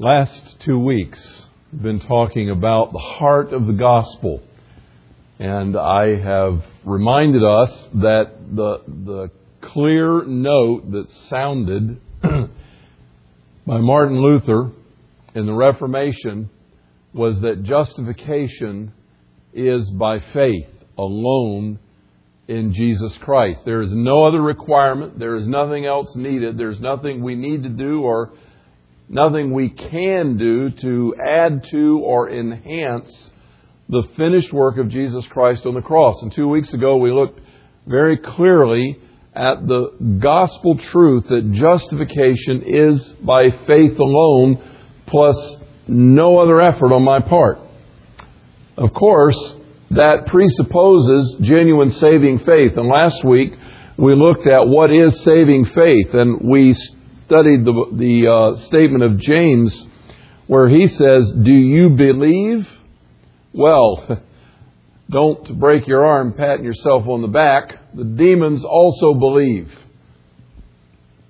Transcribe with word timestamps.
Last 0.00 0.60
two 0.60 0.78
weeks, 0.78 1.42
we've 1.72 1.82
been 1.82 1.98
talking 1.98 2.50
about 2.50 2.92
the 2.92 3.00
heart 3.00 3.52
of 3.52 3.66
the 3.66 3.72
gospel. 3.72 4.40
And 5.40 5.76
I 5.76 6.14
have 6.14 6.62
reminded 6.84 7.42
us 7.42 7.88
that 7.94 8.54
the, 8.54 8.78
the 8.86 9.30
clear 9.60 10.22
note 10.24 10.88
that 10.92 11.10
sounded 11.28 12.00
by 12.22 13.78
Martin 13.78 14.20
Luther 14.20 14.70
in 15.34 15.46
the 15.46 15.52
Reformation 15.52 16.48
was 17.12 17.40
that 17.40 17.64
justification 17.64 18.92
is 19.52 19.90
by 19.90 20.20
faith 20.32 20.70
alone 20.96 21.80
in 22.46 22.72
Jesus 22.72 23.18
Christ. 23.18 23.64
There 23.64 23.80
is 23.80 23.92
no 23.92 24.22
other 24.22 24.40
requirement. 24.40 25.18
There 25.18 25.34
is 25.34 25.48
nothing 25.48 25.86
else 25.86 26.14
needed. 26.14 26.56
There's 26.56 26.78
nothing 26.78 27.20
we 27.20 27.34
need 27.34 27.64
to 27.64 27.68
do 27.68 28.02
or 28.02 28.30
nothing 29.08 29.52
we 29.52 29.70
can 29.70 30.36
do 30.36 30.70
to 30.70 31.14
add 31.24 31.64
to 31.70 31.98
or 32.00 32.30
enhance 32.30 33.30
the 33.88 34.02
finished 34.16 34.52
work 34.52 34.76
of 34.78 34.88
Jesus 34.88 35.26
Christ 35.28 35.64
on 35.64 35.74
the 35.74 35.80
cross. 35.80 36.16
And 36.22 36.32
two 36.32 36.48
weeks 36.48 36.72
ago 36.74 36.96
we 36.96 37.10
looked 37.10 37.40
very 37.86 38.18
clearly 38.18 38.98
at 39.34 39.66
the 39.66 40.18
gospel 40.20 40.76
truth 40.76 41.24
that 41.28 41.52
justification 41.52 42.62
is 42.66 43.02
by 43.22 43.50
faith 43.66 43.98
alone 43.98 44.62
plus 45.06 45.56
no 45.86 46.38
other 46.38 46.60
effort 46.60 46.92
on 46.92 47.02
my 47.02 47.20
part. 47.20 47.58
Of 48.76 48.92
course, 48.92 49.54
that 49.90 50.26
presupposes 50.26 51.36
genuine 51.40 51.90
saving 51.92 52.40
faith. 52.40 52.76
And 52.76 52.88
last 52.88 53.24
week 53.24 53.54
we 53.96 54.14
looked 54.14 54.46
at 54.46 54.68
what 54.68 54.92
is 54.92 55.22
saving 55.24 55.64
faith, 55.66 56.12
and 56.12 56.40
we 56.42 56.74
studied 57.28 57.62
the, 57.62 57.72
the 57.92 58.26
uh, 58.26 58.60
statement 58.68 59.04
of 59.04 59.18
James 59.18 59.86
where 60.46 60.66
he 60.66 60.86
says, 60.86 61.30
Do 61.42 61.52
you 61.52 61.90
believe? 61.90 62.66
Well, 63.52 64.22
don't 65.10 65.60
break 65.60 65.86
your 65.86 66.06
arm 66.06 66.32
patting 66.32 66.64
yourself 66.64 67.06
on 67.06 67.20
the 67.20 67.28
back. 67.28 67.94
The 67.94 68.04
demons 68.04 68.64
also 68.64 69.12
believe. 69.12 69.70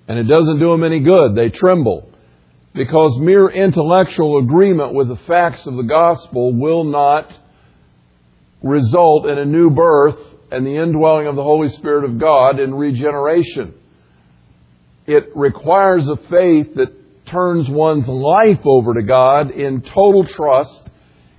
And 0.07 0.21
it 0.21 0.29
doesn't 0.33 0.61
do 0.61 0.71
them 0.71 0.85
any 0.85 1.01
good. 1.01 1.35
They 1.35 1.51
tremble. 1.51 2.13
Because 2.75 3.19
mere 3.19 3.49
intellectual 3.49 4.39
agreement 4.39 4.95
with 4.95 5.09
the 5.09 5.19
facts 5.27 5.67
of 5.67 5.75
the 5.75 5.83
gospel 5.83 6.55
will 6.55 6.85
not 6.85 7.27
result 8.63 9.27
in 9.27 9.37
a 9.37 9.45
new 9.45 9.71
birth 9.71 10.19
and 10.53 10.65
the 10.65 10.77
indwelling 10.77 11.27
of 11.27 11.35
the 11.35 11.43
Holy 11.43 11.71
Spirit 11.71 12.05
of 12.05 12.21
God 12.21 12.61
in 12.61 12.73
regeneration. 12.73 13.75
It 15.09 15.35
requires 15.35 16.07
a 16.07 16.19
faith 16.29 16.75
that 16.75 17.25
turns 17.25 17.67
one's 17.67 18.07
life 18.07 18.61
over 18.67 18.93
to 18.93 19.03
God 19.03 19.51
in 19.51 19.81
total 19.81 20.27
trust 20.27 20.87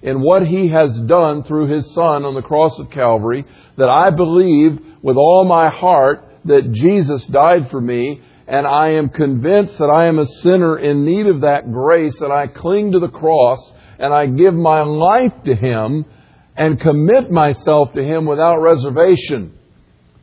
in 0.02 0.22
what 0.22 0.48
He 0.48 0.70
has 0.70 0.90
done 1.02 1.44
through 1.44 1.68
His 1.68 1.94
Son 1.94 2.26
on 2.26 2.34
the 2.34 2.42
cross 2.42 2.80
of 2.80 2.90
Calvary, 2.90 3.46
that 3.78 3.88
I 3.88 4.10
believe 4.10 4.80
with 5.04 5.18
all 5.18 5.46
my 5.46 5.70
heart 5.70 6.26
that 6.46 6.72
Jesus 6.72 7.28
died 7.28 7.70
for 7.70 7.80
me, 7.80 8.22
and 8.48 8.66
I 8.66 8.94
am 8.94 9.10
convinced 9.10 9.78
that 9.78 9.92
I 9.94 10.06
am 10.06 10.18
a 10.18 10.26
sinner 10.42 10.80
in 10.80 11.06
need 11.06 11.28
of 11.28 11.42
that 11.42 11.72
grace, 11.72 12.20
and 12.22 12.34
I 12.34 12.48
cling 12.48 12.94
to 12.94 13.00
the 13.00 13.10
cross, 13.10 13.60
and 14.00 14.12
I 14.12 14.26
give 14.26 14.56
my 14.56 14.82
life 14.82 15.44
to 15.46 15.54
Him, 15.54 16.06
and 16.56 16.82
commit 16.82 17.30
myself 17.30 17.94
to 17.94 18.04
Him 18.04 18.26
without 18.26 18.62
reservation. 18.62 19.59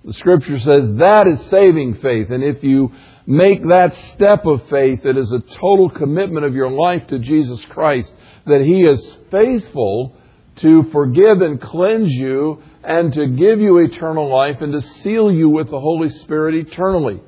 The 0.06 0.14
Scripture 0.14 0.58
says 0.58 0.94
that 0.96 1.26
is 1.26 1.40
saving 1.50 1.96
faith, 1.96 2.30
and 2.30 2.42
if 2.42 2.62
you 2.62 2.92
Make 3.26 3.66
that 3.66 3.92
step 4.14 4.46
of 4.46 4.68
faith 4.68 5.02
that 5.02 5.16
is 5.16 5.32
a 5.32 5.40
total 5.40 5.90
commitment 5.90 6.46
of 6.46 6.54
your 6.54 6.70
life 6.70 7.08
to 7.08 7.18
Jesus 7.18 7.64
Christ, 7.66 8.12
that 8.46 8.60
He 8.60 8.82
is 8.82 9.18
faithful 9.32 10.14
to 10.56 10.84
forgive 10.92 11.40
and 11.40 11.60
cleanse 11.60 12.12
you 12.12 12.62
and 12.84 13.12
to 13.14 13.26
give 13.26 13.60
you 13.60 13.78
eternal 13.78 14.32
life 14.32 14.60
and 14.60 14.72
to 14.72 14.80
seal 14.80 15.32
you 15.32 15.48
with 15.48 15.70
the 15.70 15.80
Holy 15.80 16.08
Spirit 16.08 16.54
eternally. 16.54 17.20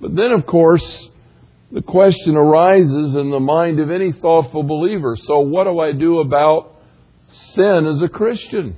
But 0.00 0.14
then, 0.14 0.30
of 0.30 0.46
course, 0.46 1.08
the 1.72 1.82
question 1.82 2.36
arises 2.36 3.16
in 3.16 3.30
the 3.30 3.40
mind 3.40 3.80
of 3.80 3.90
any 3.90 4.12
thoughtful 4.12 4.62
believer. 4.62 5.16
So, 5.16 5.40
what 5.40 5.64
do 5.64 5.80
I 5.80 5.90
do 5.90 6.20
about 6.20 6.72
sin 7.26 7.84
as 7.84 8.00
a 8.00 8.08
Christian? 8.08 8.76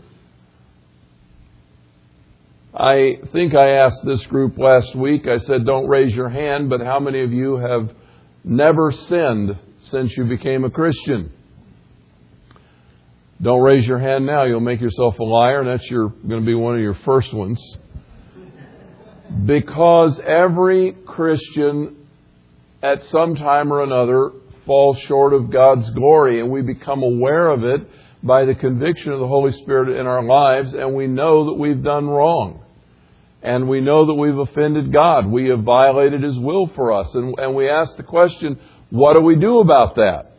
I 2.80 3.18
think 3.34 3.54
I 3.54 3.72
asked 3.72 4.06
this 4.06 4.24
group 4.24 4.56
last 4.56 4.96
week, 4.96 5.28
I 5.28 5.36
said, 5.36 5.66
don't 5.66 5.86
raise 5.86 6.14
your 6.14 6.30
hand, 6.30 6.70
but 6.70 6.80
how 6.80 6.98
many 6.98 7.22
of 7.22 7.30
you 7.30 7.58
have 7.58 7.90
never 8.42 8.90
sinned 8.90 9.54
since 9.82 10.16
you 10.16 10.24
became 10.24 10.64
a 10.64 10.70
Christian? 10.70 11.30
Don't 13.42 13.60
raise 13.60 13.86
your 13.86 13.98
hand 13.98 14.24
now, 14.24 14.44
you'll 14.44 14.60
make 14.60 14.80
yourself 14.80 15.18
a 15.18 15.22
liar, 15.22 15.60
and 15.60 15.68
that's 15.68 15.90
your, 15.90 16.08
going 16.08 16.40
to 16.40 16.46
be 16.46 16.54
one 16.54 16.74
of 16.74 16.80
your 16.80 16.96
first 17.04 17.34
ones. 17.34 17.60
Because 19.44 20.18
every 20.18 20.92
Christian 21.04 22.06
at 22.82 23.04
some 23.04 23.34
time 23.34 23.74
or 23.74 23.82
another 23.82 24.30
falls 24.64 24.98
short 25.00 25.34
of 25.34 25.50
God's 25.50 25.90
glory, 25.90 26.40
and 26.40 26.50
we 26.50 26.62
become 26.62 27.02
aware 27.02 27.50
of 27.50 27.62
it 27.62 27.86
by 28.22 28.46
the 28.46 28.54
conviction 28.54 29.12
of 29.12 29.20
the 29.20 29.28
Holy 29.28 29.52
Spirit 29.52 30.00
in 30.00 30.06
our 30.06 30.24
lives, 30.24 30.72
and 30.72 30.94
we 30.94 31.06
know 31.06 31.44
that 31.44 31.60
we've 31.60 31.82
done 31.82 32.08
wrong. 32.08 32.64
And 33.42 33.68
we 33.68 33.80
know 33.80 34.06
that 34.06 34.14
we've 34.14 34.36
offended 34.36 34.92
God. 34.92 35.26
We 35.26 35.48
have 35.48 35.62
violated 35.62 36.22
His 36.22 36.38
will 36.38 36.68
for 36.74 36.92
us. 36.92 37.14
And, 37.14 37.38
and 37.38 37.54
we 37.54 37.68
ask 37.68 37.96
the 37.96 38.02
question, 38.02 38.58
what 38.90 39.14
do 39.14 39.20
we 39.20 39.36
do 39.36 39.60
about 39.60 39.94
that? 39.96 40.32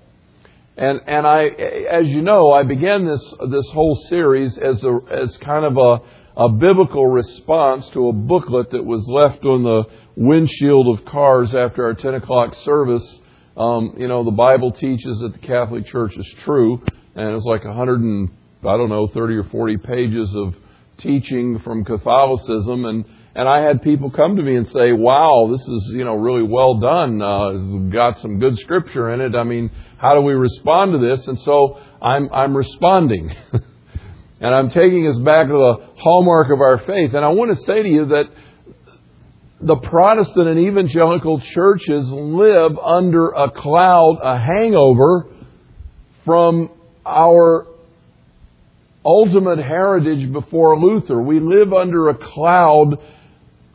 And, 0.77 1.01
and 1.07 1.27
I, 1.27 1.45
as 1.45 2.07
you 2.07 2.21
know, 2.21 2.51
I 2.51 2.63
began 2.63 3.05
this, 3.05 3.21
this 3.49 3.67
whole 3.73 3.95
series 4.09 4.57
as 4.57 4.83
a, 4.83 4.99
as 5.09 5.35
kind 5.37 5.65
of 5.65 5.77
a, 5.77 6.43
a 6.43 6.49
biblical 6.49 7.07
response 7.07 7.87
to 7.89 8.09
a 8.09 8.13
booklet 8.13 8.71
that 8.71 8.83
was 8.83 9.05
left 9.07 9.43
on 9.45 9.63
the 9.63 9.83
windshield 10.15 10.97
of 10.97 11.05
cars 11.05 11.53
after 11.53 11.85
our 11.85 11.93
10 11.93 12.15
o'clock 12.15 12.55
service. 12.63 13.19
Um, 13.57 13.95
you 13.97 14.07
know, 14.07 14.23
the 14.23 14.31
Bible 14.31 14.71
teaches 14.71 15.19
that 15.19 15.33
the 15.33 15.39
Catholic 15.39 15.87
Church 15.87 16.15
is 16.15 16.33
true 16.43 16.81
and 17.15 17.35
it's 17.35 17.45
like 17.45 17.65
a 17.65 17.73
hundred 17.73 18.01
and 18.01 18.29
I 18.61 18.77
don't 18.77 18.89
know 18.89 19.07
thirty 19.07 19.35
or 19.35 19.43
forty 19.45 19.77
pages 19.77 20.33
of 20.35 20.55
teaching 21.01 21.59
from 21.59 21.85
Catholicism, 21.85 22.85
and 22.85 23.05
and 23.33 23.47
I 23.47 23.61
had 23.61 23.81
people 23.81 24.11
come 24.11 24.35
to 24.35 24.43
me 24.43 24.55
and 24.55 24.67
say, 24.67 24.91
"Wow, 24.91 25.47
this 25.51 25.61
is 25.61 25.91
you 25.93 26.03
know 26.03 26.15
really 26.15 26.43
well 26.43 26.79
done. 26.79 27.21
Uh, 27.21 27.89
got 27.89 28.19
some 28.19 28.39
good 28.39 28.57
scripture 28.57 29.13
in 29.13 29.21
it. 29.21 29.35
I 29.35 29.43
mean, 29.43 29.71
how 29.97 30.15
do 30.15 30.21
we 30.21 30.33
respond 30.33 30.93
to 30.93 30.97
this?" 30.97 31.27
And 31.27 31.39
so 31.39 31.79
I'm 32.01 32.29
I'm 32.33 32.55
responding. 32.55 33.33
and 34.41 34.55
I'm 34.55 34.69
taking 34.69 35.07
us 35.07 35.17
back 35.19 35.47
to 35.47 35.53
the 35.53 35.87
hallmark 35.97 36.51
of 36.51 36.61
our 36.61 36.79
faith. 36.79 37.13
And 37.13 37.23
I 37.23 37.29
want 37.29 37.55
to 37.57 37.63
say 37.63 37.83
to 37.83 37.89
you 37.89 38.05
that 38.07 38.25
the 39.61 39.75
Protestant 39.75 40.47
and 40.47 40.59
evangelical 40.59 41.39
churches 41.39 42.09
live 42.11 42.77
under 42.79 43.29
a 43.29 43.51
cloud, 43.51 44.17
a 44.23 44.39
hangover 44.39 45.27
from 46.25 46.71
our 47.05 47.67
ultimate 49.05 49.59
heritage 49.59 50.31
before 50.31 50.79
Luther. 50.79 51.21
We 51.21 51.39
live 51.39 51.73
under 51.73 52.09
a 52.09 52.15
cloud 52.15 52.97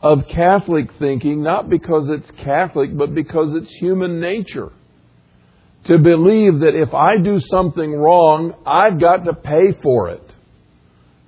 of 0.01 0.19
Catholic 0.33 0.89
thinking, 0.99 1.43
not 1.43 1.69
because 1.69 2.07
it's 2.09 2.29
Catholic, 2.43 2.95
but 2.95 3.13
because 3.13 3.53
it's 3.55 3.71
human 3.77 4.19
nature. 4.19 4.71
To 5.85 5.97
believe 5.97 6.59
that 6.59 6.75
if 6.75 6.93
I 6.93 7.17
do 7.17 7.39
something 7.39 7.93
wrong, 7.93 8.53
I've 8.65 8.99
got 8.99 9.25
to 9.25 9.33
pay 9.33 9.77
for 9.81 10.09
it. 10.09 10.23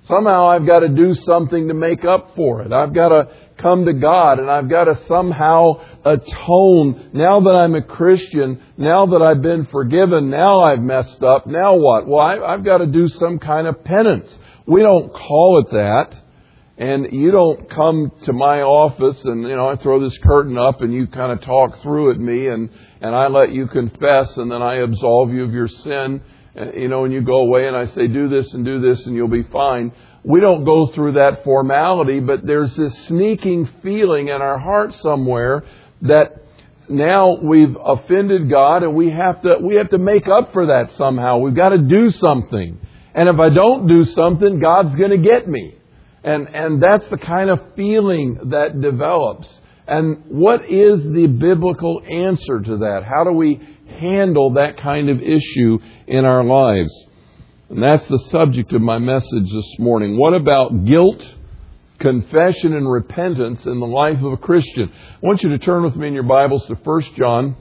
Somehow 0.04 0.48
I've 0.48 0.66
got 0.66 0.80
to 0.80 0.88
do 0.88 1.14
something 1.14 1.68
to 1.68 1.74
make 1.74 2.04
up 2.04 2.34
for 2.34 2.62
it. 2.62 2.72
I've 2.72 2.94
got 2.94 3.08
to 3.10 3.28
come 3.60 3.84
to 3.84 3.92
God 3.92 4.38
and 4.38 4.50
I've 4.50 4.68
got 4.68 4.84
to 4.84 4.98
somehow 5.06 5.80
atone. 6.04 7.10
Now 7.12 7.40
that 7.40 7.50
I'm 7.50 7.74
a 7.74 7.82
Christian, 7.82 8.60
now 8.76 9.06
that 9.06 9.22
I've 9.22 9.42
been 9.42 9.66
forgiven, 9.66 10.30
now 10.30 10.60
I've 10.62 10.80
messed 10.80 11.22
up, 11.22 11.46
now 11.46 11.76
what? 11.76 12.06
Well, 12.06 12.20
I, 12.20 12.52
have 12.52 12.64
got 12.64 12.78
to 12.78 12.86
do 12.86 13.08
some 13.08 13.38
kind 13.38 13.66
of 13.66 13.84
penance. 13.84 14.38
We 14.66 14.82
don't 14.82 15.12
call 15.12 15.64
it 15.64 15.72
that. 15.72 16.22
And 16.78 17.12
you 17.12 17.30
don't 17.30 17.68
come 17.68 18.10
to 18.24 18.32
my 18.32 18.62
office 18.62 19.22
and, 19.26 19.42
you 19.42 19.54
know, 19.54 19.68
I 19.68 19.76
throw 19.76 20.02
this 20.02 20.16
curtain 20.18 20.56
up 20.56 20.80
and 20.80 20.94
you 20.94 21.06
kind 21.08 21.30
of 21.30 21.42
talk 21.42 21.82
through 21.82 22.12
at 22.12 22.18
me 22.18 22.48
and, 22.48 22.70
and 23.02 23.14
I 23.14 23.28
let 23.28 23.52
you 23.52 23.66
confess 23.66 24.34
and 24.38 24.50
then 24.50 24.62
I 24.62 24.76
absolve 24.76 25.30
you 25.30 25.44
of 25.44 25.52
your 25.52 25.68
sin, 25.68 26.22
you 26.74 26.88
know, 26.88 27.04
and 27.04 27.12
you 27.12 27.20
go 27.20 27.42
away 27.42 27.68
and 27.68 27.76
I 27.76 27.84
say, 27.84 28.06
do 28.06 28.30
this 28.30 28.54
and 28.54 28.64
do 28.64 28.80
this 28.80 29.04
and 29.04 29.14
you'll 29.14 29.28
be 29.28 29.42
fine 29.42 29.92
we 30.22 30.40
don't 30.40 30.64
go 30.64 30.86
through 30.88 31.12
that 31.12 31.44
formality, 31.44 32.20
but 32.20 32.46
there's 32.46 32.74
this 32.76 32.96
sneaking 33.06 33.68
feeling 33.82 34.28
in 34.28 34.42
our 34.42 34.58
heart 34.58 34.94
somewhere 34.96 35.64
that 36.02 36.44
now 36.88 37.36
we've 37.36 37.76
offended 37.82 38.50
God 38.50 38.82
and 38.82 38.94
we 38.94 39.10
have 39.10 39.40
to, 39.42 39.58
we 39.62 39.76
have 39.76 39.90
to 39.90 39.98
make 39.98 40.28
up 40.28 40.52
for 40.52 40.66
that 40.66 40.92
somehow. 40.92 41.38
We've 41.38 41.54
got 41.54 41.70
to 41.70 41.78
do 41.78 42.10
something. 42.10 42.78
And 43.14 43.28
if 43.28 43.38
I 43.38 43.48
don't 43.48 43.86
do 43.86 44.04
something, 44.04 44.60
God's 44.60 44.94
going 44.96 45.10
to 45.10 45.18
get 45.18 45.48
me. 45.48 45.76
And, 46.22 46.48
and 46.48 46.82
that's 46.82 47.08
the 47.08 47.16
kind 47.16 47.48
of 47.48 47.60
feeling 47.74 48.50
that 48.50 48.80
develops. 48.80 49.48
And 49.86 50.24
what 50.28 50.70
is 50.70 51.02
the 51.02 51.26
biblical 51.26 52.02
answer 52.08 52.60
to 52.60 52.78
that? 52.78 53.04
How 53.04 53.24
do 53.24 53.32
we 53.32 53.60
handle 53.90 54.54
that 54.54 54.78
kind 54.78 55.10
of 55.10 55.20
issue 55.20 55.78
in 56.06 56.24
our 56.24 56.44
lives. 56.44 56.92
And 57.70 57.80
that's 57.80 58.04
the 58.08 58.18
subject 58.30 58.72
of 58.72 58.82
my 58.82 58.98
message 58.98 59.48
this 59.48 59.78
morning. 59.78 60.18
What 60.18 60.34
about 60.34 60.86
guilt, 60.86 61.22
confession, 62.00 62.74
and 62.74 62.90
repentance 62.90 63.64
in 63.64 63.78
the 63.78 63.86
life 63.86 64.18
of 64.24 64.32
a 64.32 64.36
Christian? 64.36 64.90
I 64.92 65.24
want 65.24 65.44
you 65.44 65.50
to 65.50 65.58
turn 65.58 65.84
with 65.84 65.94
me 65.94 66.08
in 66.08 66.14
your 66.14 66.24
Bibles 66.24 66.66
to 66.66 66.74
1 66.74 67.02
John 67.16 67.54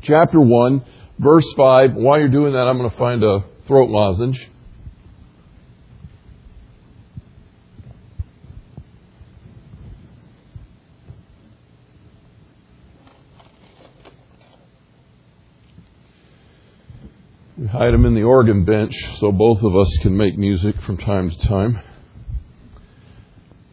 chapter 0.00 0.40
1, 0.40 0.82
verse 1.18 1.44
5. 1.58 1.92
While 1.92 2.20
you're 2.20 2.30
doing 2.30 2.54
that, 2.54 2.66
I'm 2.66 2.78
going 2.78 2.90
to 2.90 2.96
find 2.96 3.22
a 3.22 3.44
throat 3.66 3.90
lozenge. 3.90 4.50
We 17.56 17.68
hide 17.68 17.94
them 17.94 18.04
in 18.04 18.16
the 18.16 18.24
organ 18.24 18.64
bench 18.64 18.92
so 19.20 19.30
both 19.30 19.62
of 19.62 19.76
us 19.76 19.88
can 20.02 20.16
make 20.16 20.36
music 20.36 20.74
from 20.82 20.96
time 20.96 21.30
to 21.30 21.38
time. 21.46 21.80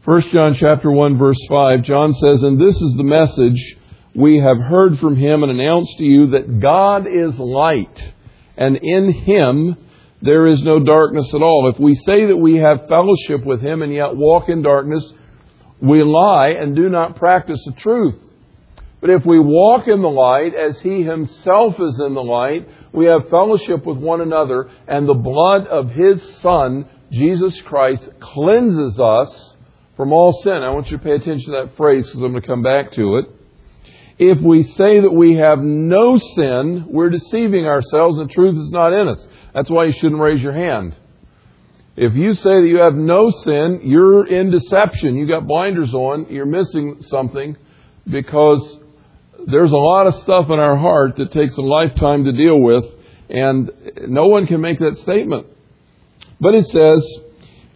1 0.05 0.21
John 0.29 0.53
chapter 0.53 0.91
1 0.91 1.17
verse 1.17 1.39
5, 1.49 1.81
John 1.81 2.13
says, 2.13 2.43
And 2.43 2.61
this 2.61 2.79
is 2.79 2.93
the 2.95 3.03
message 3.03 3.77
we 4.13 4.37
have 4.37 4.59
heard 4.59 4.99
from 4.99 5.15
him 5.15 5.41
and 5.41 5.51
announced 5.51 5.97
to 5.97 6.03
you 6.03 6.29
that 6.31 6.59
God 6.59 7.07
is 7.07 7.39
light, 7.39 8.13
and 8.55 8.77
in 8.77 9.13
him 9.13 9.75
there 10.21 10.45
is 10.45 10.61
no 10.61 10.79
darkness 10.79 11.33
at 11.33 11.41
all. 11.41 11.71
If 11.73 11.79
we 11.79 11.95
say 11.95 12.27
that 12.27 12.37
we 12.37 12.57
have 12.57 12.87
fellowship 12.87 13.43
with 13.43 13.61
him 13.61 13.81
and 13.81 13.91
yet 13.91 14.15
walk 14.15 14.47
in 14.47 14.61
darkness, 14.61 15.11
we 15.81 16.03
lie 16.03 16.49
and 16.49 16.75
do 16.75 16.87
not 16.87 17.15
practice 17.15 17.59
the 17.65 17.71
truth. 17.71 18.19
But 18.99 19.09
if 19.09 19.25
we 19.25 19.39
walk 19.39 19.87
in 19.87 20.03
the 20.03 20.07
light 20.07 20.53
as 20.53 20.79
he 20.81 21.01
himself 21.01 21.79
is 21.79 21.99
in 21.99 22.13
the 22.13 22.23
light, 22.23 22.67
we 22.93 23.05
have 23.05 23.29
fellowship 23.29 23.85
with 23.85 23.97
one 23.97 24.21
another, 24.21 24.69
and 24.87 25.07
the 25.07 25.13
blood 25.13 25.67
of 25.67 25.89
his 25.91 26.21
Son, 26.39 26.85
Jesus 27.11 27.59
Christ, 27.61 28.07
cleanses 28.19 28.99
us 28.99 29.55
from 29.95 30.11
all 30.11 30.33
sin. 30.43 30.63
I 30.63 30.69
want 30.71 30.89
you 30.89 30.97
to 30.97 31.03
pay 31.03 31.11
attention 31.11 31.53
to 31.53 31.63
that 31.63 31.77
phrase 31.77 32.05
because 32.05 32.21
I'm 32.21 32.31
going 32.31 32.41
to 32.41 32.47
come 32.47 32.63
back 32.63 32.91
to 32.93 33.17
it. 33.17 33.25
If 34.17 34.39
we 34.41 34.63
say 34.63 34.99
that 34.99 35.11
we 35.11 35.35
have 35.35 35.59
no 35.59 36.17
sin, 36.17 36.85
we're 36.89 37.09
deceiving 37.09 37.65
ourselves 37.65 38.19
and 38.19 38.29
truth 38.29 38.55
is 38.55 38.69
not 38.69 38.93
in 38.93 39.07
us. 39.07 39.27
That's 39.53 39.69
why 39.69 39.85
you 39.85 39.93
shouldn't 39.93 40.21
raise 40.21 40.41
your 40.41 40.53
hand. 40.53 40.95
If 41.95 42.13
you 42.15 42.33
say 42.35 42.61
that 42.61 42.67
you 42.67 42.79
have 42.79 42.95
no 42.95 43.31
sin, 43.31 43.81
you're 43.83 44.25
in 44.25 44.49
deception. 44.49 45.15
You 45.15 45.27
got 45.27 45.47
blinders 45.47 45.93
on. 45.93 46.27
You're 46.29 46.45
missing 46.45 46.97
something 47.01 47.57
because 48.07 48.79
there's 49.47 49.71
a 49.71 49.77
lot 49.77 50.07
of 50.07 50.15
stuff 50.15 50.49
in 50.49 50.59
our 50.59 50.77
heart 50.77 51.17
that 51.17 51.31
takes 51.31 51.55
a 51.57 51.61
lifetime 51.61 52.25
to 52.25 52.31
deal 52.31 52.59
with, 52.59 52.85
and 53.29 53.71
no 54.07 54.27
one 54.27 54.47
can 54.47 54.61
make 54.61 54.79
that 54.79 54.97
statement. 54.99 55.47
But 56.39 56.55
it 56.55 56.67
says, 56.67 57.07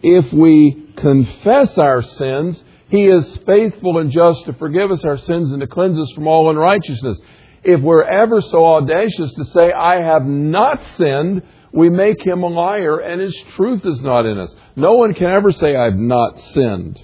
if 0.02 0.32
we 0.32 0.92
confess 0.96 1.76
our 1.78 2.02
sins, 2.02 2.62
He 2.88 3.06
is 3.06 3.38
faithful 3.46 3.98
and 3.98 4.10
just 4.10 4.44
to 4.46 4.52
forgive 4.54 4.90
us 4.90 5.04
our 5.04 5.18
sins 5.18 5.52
and 5.52 5.60
to 5.60 5.66
cleanse 5.66 5.98
us 5.98 6.10
from 6.14 6.26
all 6.26 6.50
unrighteousness. 6.50 7.20
If 7.64 7.80
we're 7.80 8.04
ever 8.04 8.40
so 8.40 8.64
audacious 8.64 9.32
to 9.34 9.44
say, 9.46 9.72
I 9.72 10.02
have 10.02 10.24
not 10.24 10.80
sinned, 10.96 11.42
we 11.72 11.90
make 11.90 12.24
Him 12.24 12.42
a 12.42 12.48
liar 12.48 12.98
and 12.98 13.20
His 13.20 13.36
truth 13.56 13.84
is 13.84 14.00
not 14.00 14.26
in 14.26 14.38
us. 14.38 14.54
No 14.76 14.94
one 14.94 15.14
can 15.14 15.30
ever 15.30 15.52
say, 15.52 15.76
I've 15.76 15.96
not 15.96 16.38
sinned. 16.52 17.00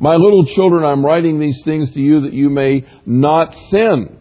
My 0.00 0.14
little 0.14 0.46
children, 0.46 0.84
I'm 0.84 1.04
writing 1.04 1.40
these 1.40 1.62
things 1.64 1.90
to 1.92 2.00
you 2.00 2.20
that 2.22 2.32
you 2.32 2.50
may 2.50 2.84
not 3.04 3.54
sin. 3.70 4.18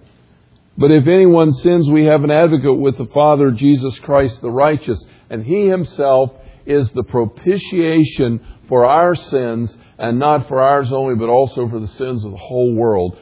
But 0.78 0.92
if 0.92 1.08
anyone 1.08 1.54
sins, 1.54 1.90
we 1.90 2.06
have 2.06 2.24
an 2.24 2.32
advocate 2.32 2.80
with 2.80 2.98
the 2.98 3.08
Father, 3.08 3.52
Jesus 3.52 3.98
Christ 4.00 4.42
the 4.42 4.52
righteous, 4.52 5.04
and 5.30 5.44
He 5.44 5.68
Himself 5.68 6.32
is 6.66 6.92
the 6.92 7.04
propitiation 7.04 8.46
for 8.68 8.86
our 8.86 9.16
sins, 9.16 9.76
and 9.98 10.20
not 10.20 10.48
for 10.48 10.62
ours 10.62 10.92
only, 10.92 11.16
but 11.16 11.30
also 11.30 11.68
for 11.70 11.80
the 11.80 11.88
sins 11.88 12.24
of 12.26 12.32
the 12.32 12.38
whole 12.38 12.74
world. 12.74 13.18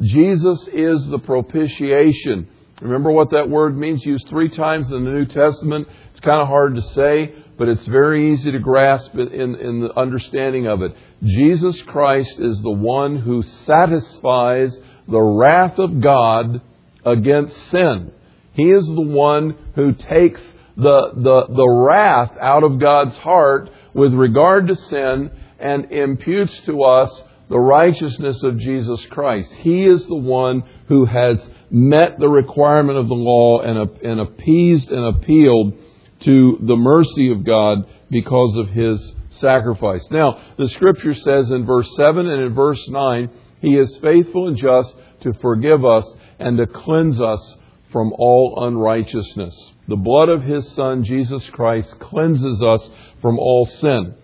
Jesus 0.00 0.68
is 0.72 1.04
the 1.08 1.18
propitiation. 1.18 2.48
Remember 2.80 3.10
what 3.10 3.30
that 3.30 3.48
word 3.48 3.76
means, 3.76 4.04
used 4.04 4.28
three 4.28 4.48
times 4.48 4.90
in 4.90 5.04
the 5.04 5.10
New 5.10 5.26
Testament? 5.26 5.88
It's 6.10 6.20
kind 6.20 6.40
of 6.40 6.48
hard 6.48 6.76
to 6.76 6.82
say, 6.82 7.34
but 7.60 7.68
it's 7.68 7.86
very 7.88 8.32
easy 8.32 8.50
to 8.50 8.58
grasp 8.58 9.14
in, 9.16 9.54
in 9.54 9.80
the 9.82 9.92
understanding 9.94 10.66
of 10.66 10.80
it. 10.80 10.96
Jesus 11.22 11.82
Christ 11.82 12.38
is 12.38 12.58
the 12.62 12.70
one 12.70 13.18
who 13.18 13.42
satisfies 13.42 14.74
the 15.06 15.20
wrath 15.20 15.78
of 15.78 16.00
God 16.00 16.62
against 17.04 17.54
sin. 17.68 18.12
He 18.54 18.70
is 18.70 18.86
the 18.86 19.02
one 19.02 19.58
who 19.74 19.92
takes 19.92 20.40
the, 20.74 21.10
the, 21.14 21.54
the 21.54 21.68
wrath 21.68 22.32
out 22.40 22.64
of 22.64 22.80
God's 22.80 23.16
heart 23.18 23.68
with 23.92 24.14
regard 24.14 24.68
to 24.68 24.76
sin 24.76 25.30
and 25.58 25.92
imputes 25.92 26.58
to 26.60 26.82
us 26.82 27.22
the 27.50 27.58
righteousness 27.58 28.42
of 28.42 28.56
Jesus 28.56 29.04
Christ. 29.10 29.52
He 29.58 29.84
is 29.84 30.06
the 30.06 30.14
one 30.14 30.62
who 30.88 31.04
has 31.04 31.38
met 31.70 32.18
the 32.18 32.30
requirement 32.30 32.96
of 32.96 33.08
the 33.08 33.14
law 33.14 33.60
and, 33.60 33.90
and 34.00 34.18
appeased 34.18 34.90
and 34.90 35.14
appealed 35.14 35.74
to 36.20 36.58
the 36.62 36.76
mercy 36.76 37.30
of 37.32 37.44
God 37.44 37.86
because 38.10 38.56
of 38.56 38.68
his 38.68 39.14
sacrifice. 39.30 40.06
Now, 40.10 40.40
the 40.58 40.68
scripture 40.68 41.14
says 41.14 41.50
in 41.50 41.64
verse 41.64 41.88
7 41.96 42.26
and 42.26 42.42
in 42.42 42.54
verse 42.54 42.86
9, 42.88 43.30
He 43.60 43.76
is 43.76 43.98
faithful 43.98 44.48
and 44.48 44.56
just 44.56 44.94
to 45.22 45.32
forgive 45.34 45.84
us 45.84 46.04
and 46.38 46.58
to 46.58 46.66
cleanse 46.66 47.20
us 47.20 47.56
from 47.92 48.12
all 48.18 48.64
unrighteousness. 48.66 49.54
The 49.88 49.96
blood 49.96 50.28
of 50.28 50.42
His 50.42 50.70
Son, 50.72 51.04
Jesus 51.04 51.48
Christ, 51.50 51.98
cleanses 51.98 52.62
us 52.62 52.90
from 53.20 53.38
all 53.38 53.66
sin. 53.66 54.14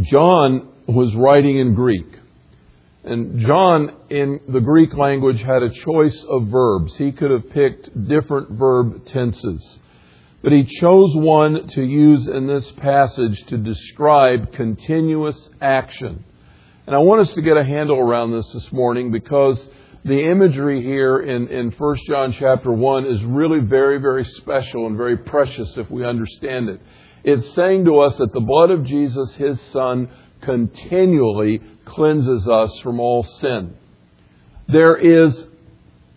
John 0.00 0.68
was 0.86 1.14
writing 1.14 1.58
in 1.58 1.74
Greek. 1.74 2.06
And 3.06 3.38
John, 3.38 3.94
in 4.10 4.40
the 4.48 4.60
Greek 4.60 4.92
language, 4.92 5.40
had 5.40 5.62
a 5.62 5.70
choice 5.70 6.24
of 6.28 6.48
verbs. 6.48 6.96
He 6.96 7.12
could 7.12 7.30
have 7.30 7.48
picked 7.50 8.08
different 8.08 8.50
verb 8.50 9.06
tenses. 9.06 9.78
But 10.42 10.50
he 10.50 10.64
chose 10.64 11.14
one 11.14 11.68
to 11.68 11.84
use 11.84 12.26
in 12.26 12.48
this 12.48 12.68
passage 12.72 13.40
to 13.46 13.58
describe 13.58 14.52
continuous 14.52 15.50
action. 15.60 16.24
And 16.88 16.96
I 16.96 16.98
want 16.98 17.20
us 17.20 17.32
to 17.34 17.42
get 17.42 17.56
a 17.56 17.62
handle 17.62 17.98
around 17.98 18.32
this 18.32 18.50
this 18.52 18.72
morning 18.72 19.12
because 19.12 19.68
the 20.04 20.28
imagery 20.28 20.82
here 20.82 21.20
in, 21.20 21.46
in 21.46 21.70
1 21.70 21.96
John 22.08 22.32
chapter 22.32 22.72
1 22.72 23.06
is 23.06 23.22
really 23.24 23.60
very, 23.60 23.98
very 23.98 24.24
special 24.24 24.86
and 24.86 24.96
very 24.96 25.16
precious 25.16 25.76
if 25.76 25.88
we 25.90 26.04
understand 26.04 26.70
it. 26.70 26.80
It's 27.22 27.54
saying 27.54 27.84
to 27.84 28.00
us 28.00 28.16
that 28.18 28.32
the 28.32 28.40
blood 28.40 28.70
of 28.70 28.84
Jesus, 28.84 29.32
his 29.34 29.60
son, 29.72 30.08
continually 30.42 31.60
cleanses 31.86 32.46
us 32.46 32.78
from 32.82 33.00
all 33.00 33.24
sin. 33.40 33.76
There 34.68 34.96
is 34.96 35.46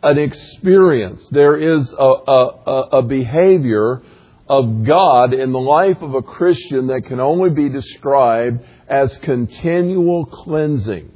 an 0.04 0.18
experience, 0.18 1.28
there 1.32 1.56
is 1.58 1.94
a, 1.94 2.04
a, 2.04 2.90
a, 2.94 3.02
behavior 3.02 4.02
of 4.48 4.84
God 4.86 5.34
in 5.34 5.52
the 5.52 5.60
life 5.60 6.02
of 6.02 6.16
a 6.16 6.22
Christian 6.22 6.88
that 6.88 7.02
can 7.06 7.20
only 7.20 7.50
be 7.50 7.70
described 7.70 8.62
as 8.88 9.16
continual 9.18 10.26
cleansing. 10.26 11.12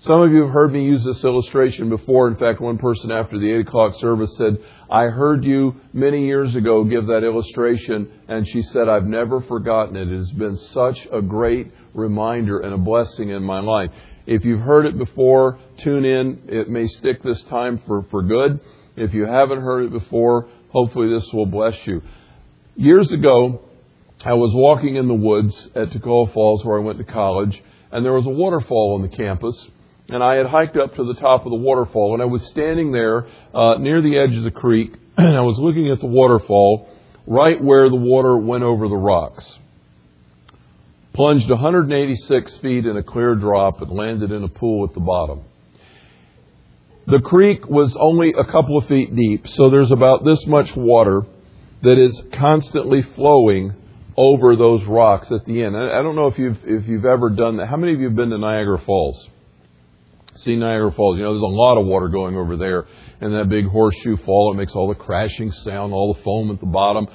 Some 0.00 0.20
of 0.20 0.32
you 0.32 0.42
have 0.42 0.50
heard 0.50 0.72
me 0.72 0.84
use 0.84 1.04
this 1.04 1.22
illustration 1.22 1.88
before. 1.88 2.26
In 2.26 2.36
fact, 2.36 2.60
one 2.60 2.76
person 2.76 3.12
after 3.12 3.38
the 3.38 3.52
8 3.52 3.68
o'clock 3.68 3.94
service 4.00 4.34
said, 4.36 4.58
I 4.90 5.04
heard 5.04 5.44
you 5.44 5.76
many 5.92 6.26
years 6.26 6.56
ago 6.56 6.82
give 6.82 7.06
that 7.06 7.22
illustration, 7.22 8.10
and 8.26 8.46
she 8.48 8.62
said, 8.62 8.88
I've 8.88 9.06
never 9.06 9.42
forgotten 9.42 9.94
it. 9.94 10.08
It 10.08 10.18
has 10.18 10.32
been 10.32 10.56
such 10.56 10.98
a 11.12 11.22
great 11.22 11.70
reminder 11.94 12.60
and 12.60 12.74
a 12.74 12.78
blessing 12.78 13.30
in 13.30 13.42
my 13.42 13.60
life. 13.60 13.90
If 14.26 14.44
you've 14.44 14.60
heard 14.60 14.86
it 14.86 14.98
before, 14.98 15.58
tune 15.82 16.04
in. 16.04 16.42
It 16.48 16.68
may 16.68 16.86
stick 16.86 17.22
this 17.22 17.42
time 17.44 17.80
for, 17.86 18.04
for 18.10 18.22
good. 18.22 18.60
If 18.96 19.14
you 19.14 19.26
haven't 19.26 19.62
heard 19.62 19.84
it 19.84 19.92
before, 19.92 20.48
hopefully 20.70 21.12
this 21.12 21.28
will 21.32 21.46
bless 21.46 21.76
you. 21.86 22.02
Years 22.76 23.10
ago, 23.12 23.62
I 24.24 24.34
was 24.34 24.52
walking 24.54 24.96
in 24.96 25.08
the 25.08 25.14
woods 25.14 25.68
at 25.74 25.90
Toccoa 25.90 26.32
Falls 26.32 26.64
where 26.64 26.78
I 26.78 26.82
went 26.82 26.98
to 26.98 27.04
college, 27.04 27.60
and 27.90 28.04
there 28.04 28.12
was 28.12 28.26
a 28.26 28.30
waterfall 28.30 28.94
on 28.94 29.02
the 29.02 29.16
campus 29.16 29.56
and 30.08 30.22
I 30.22 30.36
had 30.36 30.46
hiked 30.46 30.76
up 30.76 30.94
to 30.96 31.04
the 31.04 31.14
top 31.14 31.46
of 31.46 31.50
the 31.50 31.56
waterfall, 31.56 32.12
and 32.12 32.22
I 32.22 32.26
was 32.26 32.46
standing 32.48 32.92
there 32.92 33.26
uh, 33.54 33.78
near 33.78 34.02
the 34.02 34.18
edge 34.18 34.36
of 34.36 34.44
the 34.44 34.50
creek, 34.50 34.92
and 35.16 35.36
I 35.36 35.40
was 35.40 35.58
looking 35.58 35.90
at 35.90 36.00
the 36.00 36.06
waterfall 36.06 36.88
right 37.26 37.62
where 37.62 37.88
the 37.88 37.96
water 37.96 38.36
went 38.36 38.64
over 38.64 38.88
the 38.88 38.96
rocks. 38.96 39.44
Plunged 41.14 41.50
186 41.50 42.56
feet 42.58 42.86
in 42.86 42.96
a 42.96 43.02
clear 43.02 43.34
drop 43.34 43.82
and 43.82 43.90
landed 43.90 44.32
in 44.32 44.44
a 44.44 44.48
pool 44.48 44.86
at 44.88 44.94
the 44.94 45.00
bottom. 45.00 45.42
The 47.06 47.20
creek 47.20 47.68
was 47.68 47.94
only 47.98 48.32
a 48.32 48.44
couple 48.44 48.78
of 48.78 48.86
feet 48.86 49.14
deep, 49.14 49.46
so 49.48 49.70
there's 49.70 49.90
about 49.90 50.24
this 50.24 50.46
much 50.46 50.74
water 50.76 51.22
that 51.82 51.98
is 51.98 52.18
constantly 52.32 53.02
flowing 53.16 53.74
over 54.16 54.56
those 54.56 54.84
rocks 54.84 55.30
at 55.32 55.44
the 55.44 55.62
end. 55.62 55.76
I 55.76 56.02
don't 56.02 56.16
know 56.16 56.28
if 56.28 56.38
you've 56.38 56.58
if 56.64 56.86
you've 56.86 57.04
ever 57.04 57.30
done 57.30 57.56
that. 57.56 57.66
How 57.66 57.76
many 57.76 57.94
of 57.94 58.00
you 58.00 58.06
have 58.06 58.16
been 58.16 58.30
to 58.30 58.38
Niagara 58.38 58.78
Falls? 58.78 59.28
See 60.36 60.56
Niagara 60.56 60.92
Falls. 60.92 61.18
You 61.18 61.24
know, 61.24 61.32
there's 61.32 61.42
a 61.42 61.46
lot 61.46 61.78
of 61.78 61.86
water 61.86 62.08
going 62.08 62.36
over 62.36 62.56
there. 62.56 62.86
And 63.20 63.34
that 63.34 63.48
big 63.48 63.66
horseshoe 63.66 64.16
fall, 64.24 64.52
it 64.52 64.56
makes 64.56 64.72
all 64.74 64.88
the 64.88 64.96
crashing 64.96 65.52
sound, 65.52 65.92
all 65.92 66.14
the 66.14 66.22
foam 66.22 66.50
at 66.50 66.58
the 66.58 66.66
bottom. 66.66 67.06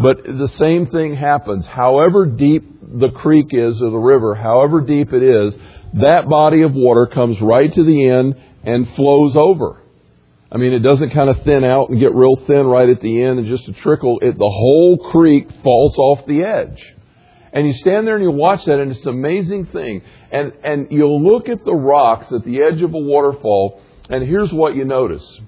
But 0.00 0.24
the 0.24 0.48
same 0.56 0.86
thing 0.86 1.14
happens. 1.14 1.66
However 1.66 2.24
deep 2.24 2.80
the 2.82 3.10
creek 3.10 3.48
is 3.50 3.82
or 3.82 3.90
the 3.90 3.98
river, 3.98 4.34
however 4.34 4.80
deep 4.80 5.12
it 5.12 5.22
is, 5.22 5.54
that 5.94 6.28
body 6.28 6.62
of 6.62 6.72
water 6.72 7.06
comes 7.06 7.38
right 7.40 7.72
to 7.72 7.84
the 7.84 8.08
end 8.08 8.34
and 8.64 8.88
flows 8.94 9.36
over. 9.36 9.82
I 10.50 10.56
mean, 10.56 10.72
it 10.72 10.80
doesn't 10.80 11.10
kind 11.10 11.28
of 11.28 11.42
thin 11.42 11.64
out 11.64 11.90
and 11.90 12.00
get 12.00 12.14
real 12.14 12.36
thin 12.46 12.66
right 12.66 12.88
at 12.88 13.00
the 13.00 13.22
end 13.22 13.40
and 13.40 13.48
just 13.48 13.68
a 13.68 13.72
trickle. 13.74 14.18
It, 14.22 14.38
the 14.38 14.50
whole 14.50 14.96
creek 15.10 15.48
falls 15.62 15.96
off 15.96 16.26
the 16.26 16.44
edge. 16.44 16.82
And 17.52 17.66
you 17.66 17.72
stand 17.74 18.06
there 18.06 18.14
and 18.14 18.24
you 18.24 18.30
watch 18.30 18.64
that 18.64 18.80
and 18.80 18.90
it's 18.90 19.04
an 19.04 19.10
amazing 19.10 19.66
thing. 19.66 20.02
And, 20.32 20.52
and 20.64 20.86
you'll 20.90 21.22
look 21.22 21.48
at 21.48 21.64
the 21.64 21.74
rocks 21.74 22.32
at 22.32 22.44
the 22.44 22.62
edge 22.62 22.80
of 22.80 22.94
a 22.94 22.98
waterfall 22.98 23.82
and 24.08 24.26
here's 24.26 24.52
what 24.52 24.74
you 24.74 24.84
notice. 24.84 25.40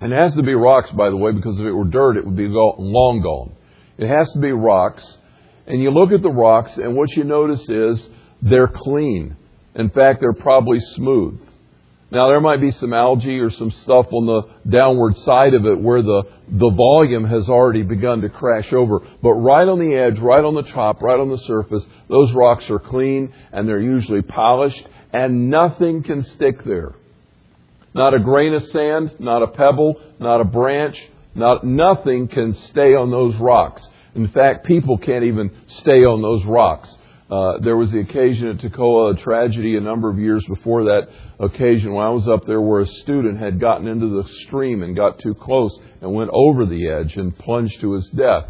And 0.00 0.12
it 0.12 0.16
has 0.16 0.34
to 0.34 0.42
be 0.42 0.54
rocks, 0.54 0.90
by 0.92 1.10
the 1.10 1.16
way, 1.16 1.32
because 1.32 1.58
if 1.58 1.66
it 1.66 1.72
were 1.72 1.84
dirt, 1.84 2.16
it 2.16 2.24
would 2.24 2.36
be 2.36 2.48
long 2.48 3.20
gone. 3.22 3.56
It 3.98 4.08
has 4.08 4.30
to 4.32 4.38
be 4.38 4.52
rocks. 4.52 5.18
And 5.66 5.82
you 5.82 5.90
look 5.90 6.12
at 6.12 6.22
the 6.22 6.30
rocks 6.30 6.76
and 6.76 6.96
what 6.96 7.10
you 7.10 7.24
notice 7.24 7.68
is 7.68 8.08
they're 8.40 8.68
clean. 8.68 9.36
In 9.74 9.90
fact, 9.90 10.20
they're 10.20 10.32
probably 10.32 10.80
smooth. 10.80 11.40
Now 12.10 12.28
there 12.28 12.40
might 12.40 12.60
be 12.60 12.70
some 12.70 12.94
algae 12.94 13.38
or 13.38 13.50
some 13.50 13.70
stuff 13.70 14.06
on 14.12 14.24
the 14.24 14.70
downward 14.70 15.14
side 15.18 15.52
of 15.52 15.66
it 15.66 15.78
where 15.78 16.00
the, 16.00 16.22
the 16.48 16.70
volume 16.70 17.26
has 17.26 17.50
already 17.50 17.82
begun 17.82 18.22
to 18.22 18.30
crash 18.30 18.72
over. 18.72 19.00
But 19.22 19.34
right 19.34 19.68
on 19.68 19.78
the 19.78 19.94
edge, 19.94 20.18
right 20.18 20.42
on 20.42 20.54
the 20.54 20.62
top, 20.62 21.02
right 21.02 21.20
on 21.20 21.28
the 21.28 21.38
surface, 21.38 21.84
those 22.08 22.32
rocks 22.32 22.64
are 22.70 22.78
clean 22.78 23.34
and 23.52 23.68
they're 23.68 23.80
usually 23.80 24.22
polished 24.22 24.86
and 25.12 25.50
nothing 25.50 26.02
can 26.02 26.22
stick 26.22 26.64
there. 26.64 26.94
Not 27.94 28.14
a 28.14 28.20
grain 28.20 28.54
of 28.54 28.64
sand, 28.68 29.16
not 29.18 29.42
a 29.42 29.48
pebble, 29.48 30.00
not 30.18 30.40
a 30.40 30.44
branch, 30.44 31.02
not, 31.38 31.64
nothing 31.64 32.28
can 32.28 32.52
stay 32.52 32.94
on 32.94 33.10
those 33.10 33.36
rocks. 33.36 33.86
In 34.14 34.28
fact, 34.28 34.66
people 34.66 34.98
can't 34.98 35.24
even 35.24 35.50
stay 35.66 36.04
on 36.04 36.22
those 36.22 36.44
rocks. 36.44 36.94
Uh, 37.30 37.58
there 37.62 37.76
was 37.76 37.90
the 37.90 38.00
occasion 38.00 38.48
at 38.48 38.58
Toccoa, 38.58 39.14
a 39.14 39.22
tragedy 39.22 39.76
a 39.76 39.80
number 39.80 40.08
of 40.08 40.18
years 40.18 40.42
before 40.48 40.84
that 40.84 41.08
occasion 41.38 41.92
when 41.92 42.06
I 42.06 42.10
was 42.10 42.26
up 42.26 42.46
there 42.46 42.60
where 42.60 42.80
a 42.80 42.86
student 42.86 43.38
had 43.38 43.60
gotten 43.60 43.86
into 43.86 44.22
the 44.22 44.28
stream 44.46 44.82
and 44.82 44.96
got 44.96 45.18
too 45.18 45.34
close 45.34 45.78
and 46.00 46.12
went 46.14 46.30
over 46.32 46.64
the 46.64 46.88
edge 46.88 47.16
and 47.16 47.36
plunged 47.36 47.80
to 47.82 47.92
his 47.92 48.08
death. 48.16 48.46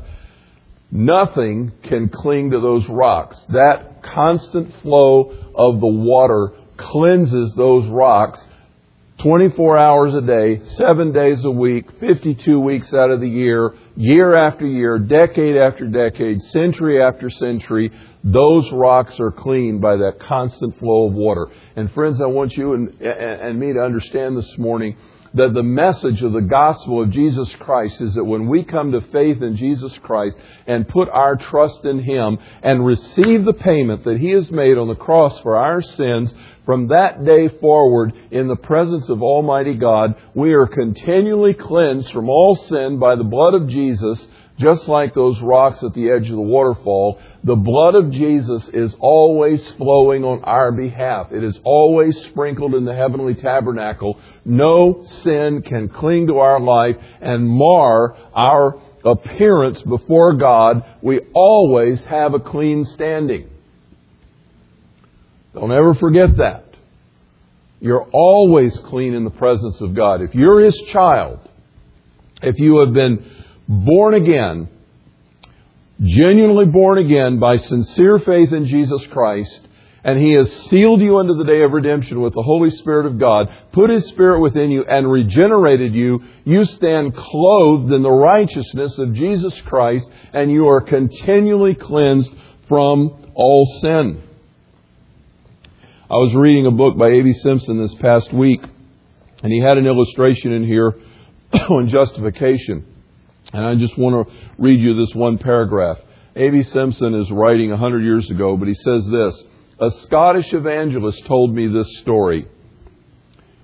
Nothing 0.93 1.73
can 1.83 2.09
cling 2.09 2.53
to 2.53 2.61
those 2.61 2.89
rocks. 2.89 3.37
That 3.51 4.03
constant 4.03 4.73
flow 4.81 5.35
of 5.55 5.81
the 5.81 5.87
water 5.87 6.53
cleanses 6.77 7.53
those 7.57 7.87
rocks 7.89 8.41
24 9.19 9.77
hours 9.77 10.15
a 10.15 10.21
day, 10.21 10.61
7 10.65 11.13
days 11.13 11.45
a 11.45 11.51
week, 11.51 11.87
52 11.99 12.61
weeks 12.61 12.95
out 12.95 13.11
of 13.11 13.21
the 13.21 13.29
year, 13.29 13.75
year 13.97 14.37
after 14.37 14.65
year, 14.65 14.97
decade 14.97 15.57
after 15.57 15.89
decade, 15.89 16.41
century 16.41 17.03
after 17.03 17.29
century, 17.29 17.91
those 18.23 18.71
rocks 18.73 19.19
are 19.19 19.33
cleaned 19.33 19.81
by 19.81 19.97
that 19.97 20.21
constant 20.21 20.79
flow 20.79 21.09
of 21.09 21.15
water. 21.15 21.49
And 21.75 21.91
friends, 21.93 22.21
I 22.21 22.27
want 22.27 22.53
you 22.53 22.75
and, 22.75 23.01
and 23.03 23.59
me 23.59 23.73
to 23.73 23.81
understand 23.81 24.37
this 24.37 24.57
morning 24.57 24.97
that 25.35 25.55
the 25.55 25.63
message 25.63 26.23
of 26.23 26.33
the 26.33 26.41
gospel 26.41 27.03
of 27.03 27.11
Jesus 27.11 27.49
Christ 27.61 28.01
is 28.01 28.15
that 28.15 28.25
when 28.25 28.49
we 28.49 28.65
come 28.65 28.93
to 28.93 29.01
faith 29.13 29.43
in 29.43 29.57
Jesus 29.57 29.97
Christ 30.03 30.37
and 30.67 30.89
put 30.89 31.09
our 31.09 31.37
trust 31.37 31.85
in 31.85 32.03
Him 32.03 32.39
and 32.63 32.85
receive 32.85 33.45
the 33.45 33.53
payment 33.53 34.05
that 34.05 34.19
He 34.19 34.31
has 34.31 34.51
made 34.51 34.79
on 34.79 34.89
the 34.89 34.95
cross 34.95 35.39
for 35.41 35.57
our 35.57 35.83
sins, 35.83 36.33
from 36.65 36.89
that 36.89 37.25
day 37.25 37.49
forward, 37.49 38.13
in 38.31 38.49
the 38.49 38.57
presence 38.57 39.09
of 39.09 39.23
Almighty 39.23 39.75
God, 39.75 40.15
we 40.35 40.53
are 40.53 40.67
continually 40.67 41.55
cleansed 41.55 42.13
from 42.13 42.29
all 42.29 42.57
sin 42.57 42.99
by 42.99 43.17
the 43.17 43.25
blood 43.25 43.55
of 43.55 43.69
Jesus 43.69 44.27
just 44.59 44.89
like 44.89 45.15
those 45.15 45.41
rocks 45.41 45.83
at 45.83 45.95
the 45.95 46.11
edge 46.11 46.29
of 46.29 46.37
the 46.37 46.41
waterfall, 46.41 47.21
the 47.45 47.55
blood 47.55 47.95
of 47.95 48.11
Jesus 48.11 48.69
is 48.73 48.95
always 48.99 49.67
flowing 49.77 50.25
on 50.25 50.43
our 50.45 50.73
behalf. 50.73 51.33
It 51.33 51.45
is 51.45 51.59
always 51.65 52.17
sprinkled 52.25 52.75
in 52.75 52.85
the 52.85 52.95
heavenly 52.95 53.35
tabernacle. 53.35 54.19
No 54.45 55.05
sin 55.23 55.63
can 55.63 55.89
cling 55.89 56.27
to 56.27 56.39
our 56.39 56.61
life 56.61 56.97
and 57.21 57.49
mar 57.49 58.17
our 58.35 58.81
appearance 59.05 59.81
before 59.83 60.35
God. 60.35 60.85
We 61.03 61.21
always 61.33 62.05
have 62.07 62.35
a 62.35 62.41
clean 62.41 62.85
standing. 62.85 63.49
Don't 65.55 65.73
ever 65.73 65.95
forget 65.95 66.37
that. 66.39 66.65
You're 67.81 68.09
always 68.13 68.77
clean 68.87 69.15
in 69.15 69.23
the 69.23 69.31
presence 69.31 69.81
of 69.81 69.95
God. 69.95 70.21
If 70.21 70.35
you're 70.35 70.61
His 70.61 70.77
child, 70.89 71.39
if 72.43 72.59
you 72.59 72.79
have 72.79 72.93
been 72.93 73.25
born 73.69 74.15
again, 74.15 74.69
genuinely 76.01 76.65
born 76.65 76.99
again 76.99 77.39
by 77.39 77.57
sincere 77.57 78.19
faith 78.19 78.53
in 78.53 78.67
Jesus 78.67 79.05
Christ, 79.09 79.69
and 80.03 80.19
He 80.19 80.33
has 80.33 80.51
sealed 80.69 81.01
you 81.03 81.19
unto 81.19 81.35
the 81.35 81.45
day 81.45 81.63
of 81.63 81.73
redemption 81.73 82.23
with 82.23 82.33
the 82.33 82.43
Holy 82.43 82.71
Spirit 82.71 83.05
of 83.05 83.19
God, 83.19 83.49
put 83.73 83.91
His 83.91 84.07
Spirit 84.07 84.41
within 84.41 84.71
you, 84.71 84.85
and 84.85 85.11
regenerated 85.11 85.95
you, 85.95 86.23
you 86.45 86.65
stand 86.65 87.15
clothed 87.15 87.93
in 87.93 88.03
the 88.03 88.11
righteousness 88.11 88.97
of 88.99 89.13
Jesus 89.13 89.61
Christ, 89.63 90.09
and 90.33 90.51
you 90.51 90.67
are 90.69 90.81
continually 90.81 91.75
cleansed 91.75 92.31
from 92.69 93.33
all 93.35 93.67
sin. 93.83 94.23
I 96.11 96.15
was 96.15 96.35
reading 96.35 96.65
a 96.65 96.71
book 96.71 96.97
by 96.97 97.09
A.B. 97.09 97.35
Simpson 97.35 97.79
this 97.83 97.95
past 97.97 98.33
week, 98.33 98.63
and 99.43 99.53
he 99.53 99.61
had 99.61 99.77
an 99.77 99.87
illustration 99.87 100.53
in 100.53 100.65
here 100.65 100.95
on 101.53 101.89
justification. 101.89 102.98
And 103.53 103.65
I 103.65 103.75
just 103.77 103.97
want 103.97 104.29
to 104.29 104.35
read 104.59 104.81
you 104.81 104.95
this 104.95 105.15
one 105.15 105.39
paragraph. 105.39 105.99
A.B. 106.37 106.63
Simpson 106.65 107.15
is 107.15 107.31
writing 107.31 107.73
a 107.73 107.77
hundred 107.77 108.05
years 108.05 108.31
ago, 108.31 108.57
but 108.57 108.69
he 108.69 108.75
says 108.75 109.07
this 109.07 109.43
A 109.81 109.91
Scottish 110.03 110.53
evangelist 110.53 111.27
told 111.27 111.55
me 111.55 111.67
this 111.67 111.89
story. 112.01 112.47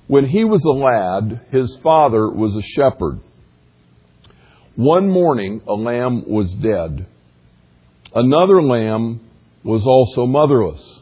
When 0.06 0.26
he 0.26 0.44
was 0.44 0.62
a 0.64 0.70
lad, 0.70 1.46
his 1.50 1.78
father 1.82 2.28
was 2.28 2.54
a 2.54 2.62
shepherd. 2.62 3.20
One 4.76 5.08
morning, 5.08 5.62
a 5.66 5.74
lamb 5.74 6.24
was 6.28 6.52
dead. 6.54 7.06
Another 8.14 8.62
lamb 8.62 9.20
was 9.62 9.84
also 9.86 10.26
motherless. 10.26 11.00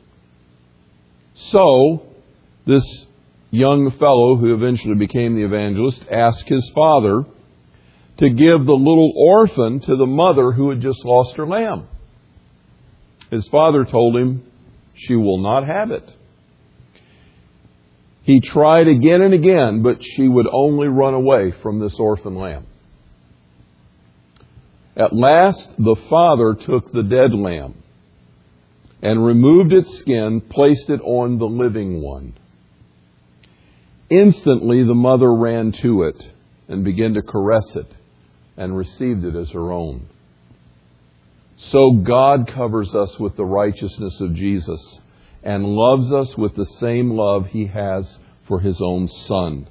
So, 1.34 2.06
this 2.66 2.84
young 3.50 3.90
fellow 3.98 4.36
who 4.36 4.54
eventually 4.54 4.94
became 4.94 5.34
the 5.34 5.44
evangelist 5.44 6.04
asked 6.10 6.48
his 6.48 6.70
father, 6.74 7.24
to 8.22 8.30
give 8.30 8.64
the 8.64 8.72
little 8.72 9.12
orphan 9.16 9.80
to 9.80 9.96
the 9.96 10.06
mother 10.06 10.52
who 10.52 10.70
had 10.70 10.80
just 10.80 11.04
lost 11.04 11.36
her 11.36 11.44
lamb. 11.44 11.88
His 13.32 13.48
father 13.48 13.84
told 13.84 14.16
him, 14.16 14.44
She 14.94 15.16
will 15.16 15.38
not 15.38 15.66
have 15.66 15.90
it. 15.90 16.08
He 18.22 18.38
tried 18.38 18.86
again 18.86 19.22
and 19.22 19.34
again, 19.34 19.82
but 19.82 20.04
she 20.04 20.28
would 20.28 20.46
only 20.46 20.86
run 20.86 21.14
away 21.14 21.52
from 21.62 21.80
this 21.80 21.94
orphan 21.98 22.36
lamb. 22.36 22.64
At 24.96 25.12
last, 25.12 25.70
the 25.76 25.96
father 26.08 26.54
took 26.54 26.92
the 26.92 27.02
dead 27.02 27.34
lamb 27.34 27.74
and 29.02 29.26
removed 29.26 29.72
its 29.72 29.98
skin, 29.98 30.40
placed 30.42 30.90
it 30.90 31.00
on 31.00 31.38
the 31.38 31.46
living 31.46 32.00
one. 32.00 32.34
Instantly, 34.08 34.84
the 34.84 34.94
mother 34.94 35.34
ran 35.34 35.72
to 35.82 36.04
it 36.04 36.24
and 36.68 36.84
began 36.84 37.14
to 37.14 37.22
caress 37.22 37.74
it 37.74 37.92
and 38.62 38.76
received 38.76 39.24
it 39.24 39.34
as 39.34 39.50
her 39.50 39.72
own. 39.72 40.08
So 41.56 41.90
God 41.92 42.48
covers 42.52 42.94
us 42.94 43.18
with 43.18 43.36
the 43.36 43.44
righteousness 43.44 44.20
of 44.20 44.34
Jesus 44.34 45.00
and 45.42 45.66
loves 45.66 46.12
us 46.12 46.36
with 46.36 46.54
the 46.54 46.66
same 46.78 47.10
love 47.10 47.46
he 47.46 47.66
has 47.66 48.18
for 48.46 48.60
his 48.60 48.80
own 48.80 49.08
Son, 49.08 49.68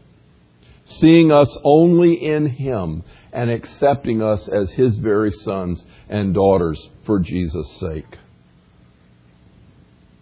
seeing 0.83 1.31
us 1.31 1.57
only 1.63 2.13
in 2.13 2.47
him 2.47 3.03
and 3.31 3.49
accepting 3.49 4.21
us 4.21 4.49
as 4.49 4.71
his 4.71 4.97
very 4.97 5.31
sons 5.31 5.85
and 6.09 6.33
daughters 6.33 6.89
for 7.05 7.19
Jesus' 7.19 7.79
sake. 7.79 8.17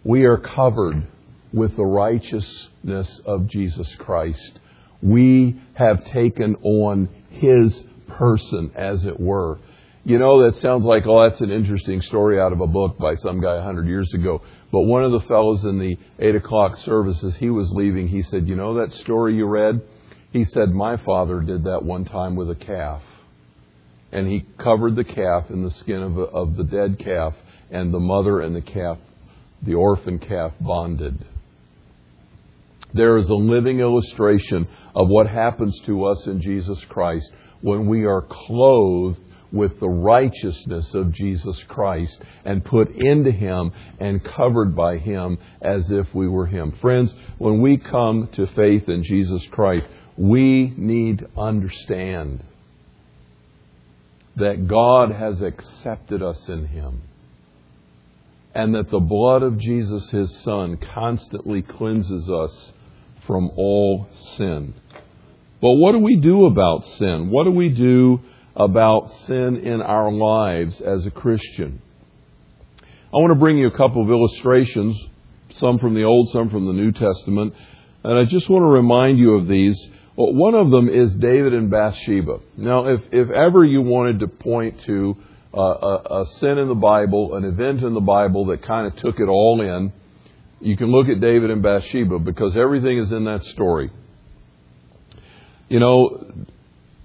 We 0.04 0.24
are 0.24 0.38
covered 0.38 1.08
with 1.52 1.76
the 1.76 1.84
righteousness 1.84 3.20
of 3.24 3.48
Jesus 3.48 3.88
Christ. 3.98 4.60
We 5.02 5.60
have 5.74 6.04
taken 6.04 6.54
on 6.62 7.08
his 7.30 7.82
person, 8.10 8.72
as 8.74 9.04
it 9.04 9.18
were. 9.18 9.58
You 10.04 10.18
know, 10.18 10.44
that 10.44 10.60
sounds 10.60 10.84
like, 10.84 11.04
oh, 11.06 11.28
that's 11.28 11.40
an 11.40 11.50
interesting 11.50 12.00
story 12.00 12.40
out 12.40 12.52
of 12.52 12.60
a 12.60 12.66
book 12.66 12.98
by 12.98 13.16
some 13.16 13.40
guy 13.40 13.56
a 13.56 13.62
hundred 13.62 13.86
years 13.86 14.12
ago. 14.14 14.42
But 14.72 14.82
one 14.82 15.04
of 15.04 15.12
the 15.12 15.26
fellows 15.28 15.64
in 15.64 15.78
the 15.78 15.96
eight 16.18 16.34
o'clock 16.34 16.76
services, 16.78 17.34
he 17.36 17.50
was 17.50 17.70
leaving. 17.70 18.08
He 18.08 18.22
said, 18.22 18.48
you 18.48 18.56
know 18.56 18.74
that 18.74 18.92
story 18.94 19.36
you 19.36 19.46
read? 19.46 19.82
He 20.32 20.44
said, 20.44 20.70
my 20.70 20.96
father 20.96 21.40
did 21.40 21.64
that 21.64 21.82
one 21.82 22.04
time 22.04 22.36
with 22.36 22.50
a 22.50 22.54
calf. 22.54 23.02
And 24.12 24.26
he 24.26 24.46
covered 24.58 24.96
the 24.96 25.04
calf 25.04 25.50
in 25.50 25.62
the 25.62 25.70
skin 25.70 26.02
of, 26.02 26.18
a, 26.18 26.22
of 26.22 26.56
the 26.56 26.64
dead 26.64 26.98
calf, 26.98 27.34
and 27.70 27.92
the 27.92 28.00
mother 28.00 28.40
and 28.40 28.54
the 28.56 28.62
calf, 28.62 28.98
the 29.62 29.74
orphan 29.74 30.18
calf, 30.18 30.52
bonded. 30.60 31.24
There 32.92 33.18
is 33.18 33.28
a 33.28 33.34
living 33.34 33.80
illustration 33.80 34.66
of 34.94 35.08
what 35.08 35.28
happens 35.28 35.78
to 35.86 36.04
us 36.06 36.26
in 36.26 36.40
Jesus 36.40 36.78
Christ 36.88 37.30
when 37.62 37.86
we 37.86 38.04
are 38.04 38.22
clothed 38.22 39.20
with 39.52 39.80
the 39.80 39.88
righteousness 39.88 40.94
of 40.94 41.12
Jesus 41.12 41.62
Christ 41.66 42.18
and 42.44 42.64
put 42.64 42.94
into 42.94 43.32
Him 43.32 43.72
and 43.98 44.22
covered 44.22 44.76
by 44.76 44.98
Him 44.98 45.38
as 45.60 45.90
if 45.90 46.14
we 46.14 46.28
were 46.28 46.46
Him. 46.46 46.72
Friends, 46.80 47.12
when 47.38 47.60
we 47.60 47.76
come 47.76 48.28
to 48.34 48.46
faith 48.48 48.88
in 48.88 49.02
Jesus 49.02 49.42
Christ, 49.50 49.86
we 50.16 50.72
need 50.76 51.18
to 51.18 51.30
understand 51.36 52.44
that 54.36 54.68
God 54.68 55.10
has 55.10 55.42
accepted 55.42 56.22
us 56.22 56.48
in 56.48 56.66
Him 56.66 57.02
and 58.54 58.74
that 58.74 58.90
the 58.90 59.00
blood 59.00 59.42
of 59.42 59.58
Jesus, 59.58 60.08
His 60.10 60.34
Son, 60.42 60.76
constantly 60.76 61.62
cleanses 61.62 62.28
us 62.28 62.72
from 63.26 63.50
all 63.56 64.08
sin. 64.36 64.74
But 65.60 65.72
what 65.72 65.92
do 65.92 65.98
we 65.98 66.16
do 66.16 66.46
about 66.46 66.84
sin? 66.84 67.30
What 67.30 67.44
do 67.44 67.50
we 67.50 67.68
do 67.68 68.20
about 68.56 69.10
sin 69.26 69.58
in 69.58 69.82
our 69.82 70.10
lives 70.10 70.80
as 70.80 71.04
a 71.06 71.10
Christian? 71.10 71.82
I 73.12 73.16
want 73.16 73.32
to 73.32 73.38
bring 73.38 73.58
you 73.58 73.66
a 73.66 73.76
couple 73.76 74.02
of 74.02 74.08
illustrations, 74.08 74.96
some 75.50 75.78
from 75.78 75.94
the 75.94 76.04
Old, 76.04 76.30
some 76.30 76.48
from 76.48 76.66
the 76.66 76.72
New 76.72 76.92
Testament, 76.92 77.54
and 78.04 78.18
I 78.18 78.24
just 78.24 78.48
want 78.48 78.62
to 78.62 78.68
remind 78.68 79.18
you 79.18 79.34
of 79.34 79.48
these. 79.48 79.78
Well, 80.16 80.32
one 80.32 80.54
of 80.54 80.70
them 80.70 80.88
is 80.88 81.12
David 81.14 81.52
and 81.52 81.70
Bathsheba. 81.70 82.38
Now, 82.56 82.86
if, 82.86 83.00
if 83.12 83.30
ever 83.30 83.64
you 83.64 83.82
wanted 83.82 84.20
to 84.20 84.28
point 84.28 84.82
to 84.84 85.16
uh, 85.52 85.60
a, 85.60 86.22
a 86.22 86.26
sin 86.38 86.58
in 86.58 86.68
the 86.68 86.74
Bible, 86.74 87.34
an 87.34 87.44
event 87.44 87.82
in 87.82 87.94
the 87.94 88.00
Bible 88.00 88.46
that 88.46 88.62
kind 88.62 88.86
of 88.86 88.96
took 88.96 89.18
it 89.18 89.28
all 89.28 89.60
in, 89.60 89.92
you 90.60 90.76
can 90.76 90.90
look 90.92 91.08
at 91.08 91.20
David 91.20 91.50
and 91.50 91.62
Bathsheba 91.62 92.18
because 92.18 92.56
everything 92.56 92.98
is 92.98 93.12
in 93.12 93.24
that 93.24 93.42
story. 93.44 93.90
You 95.70 95.78
know, 95.78 96.26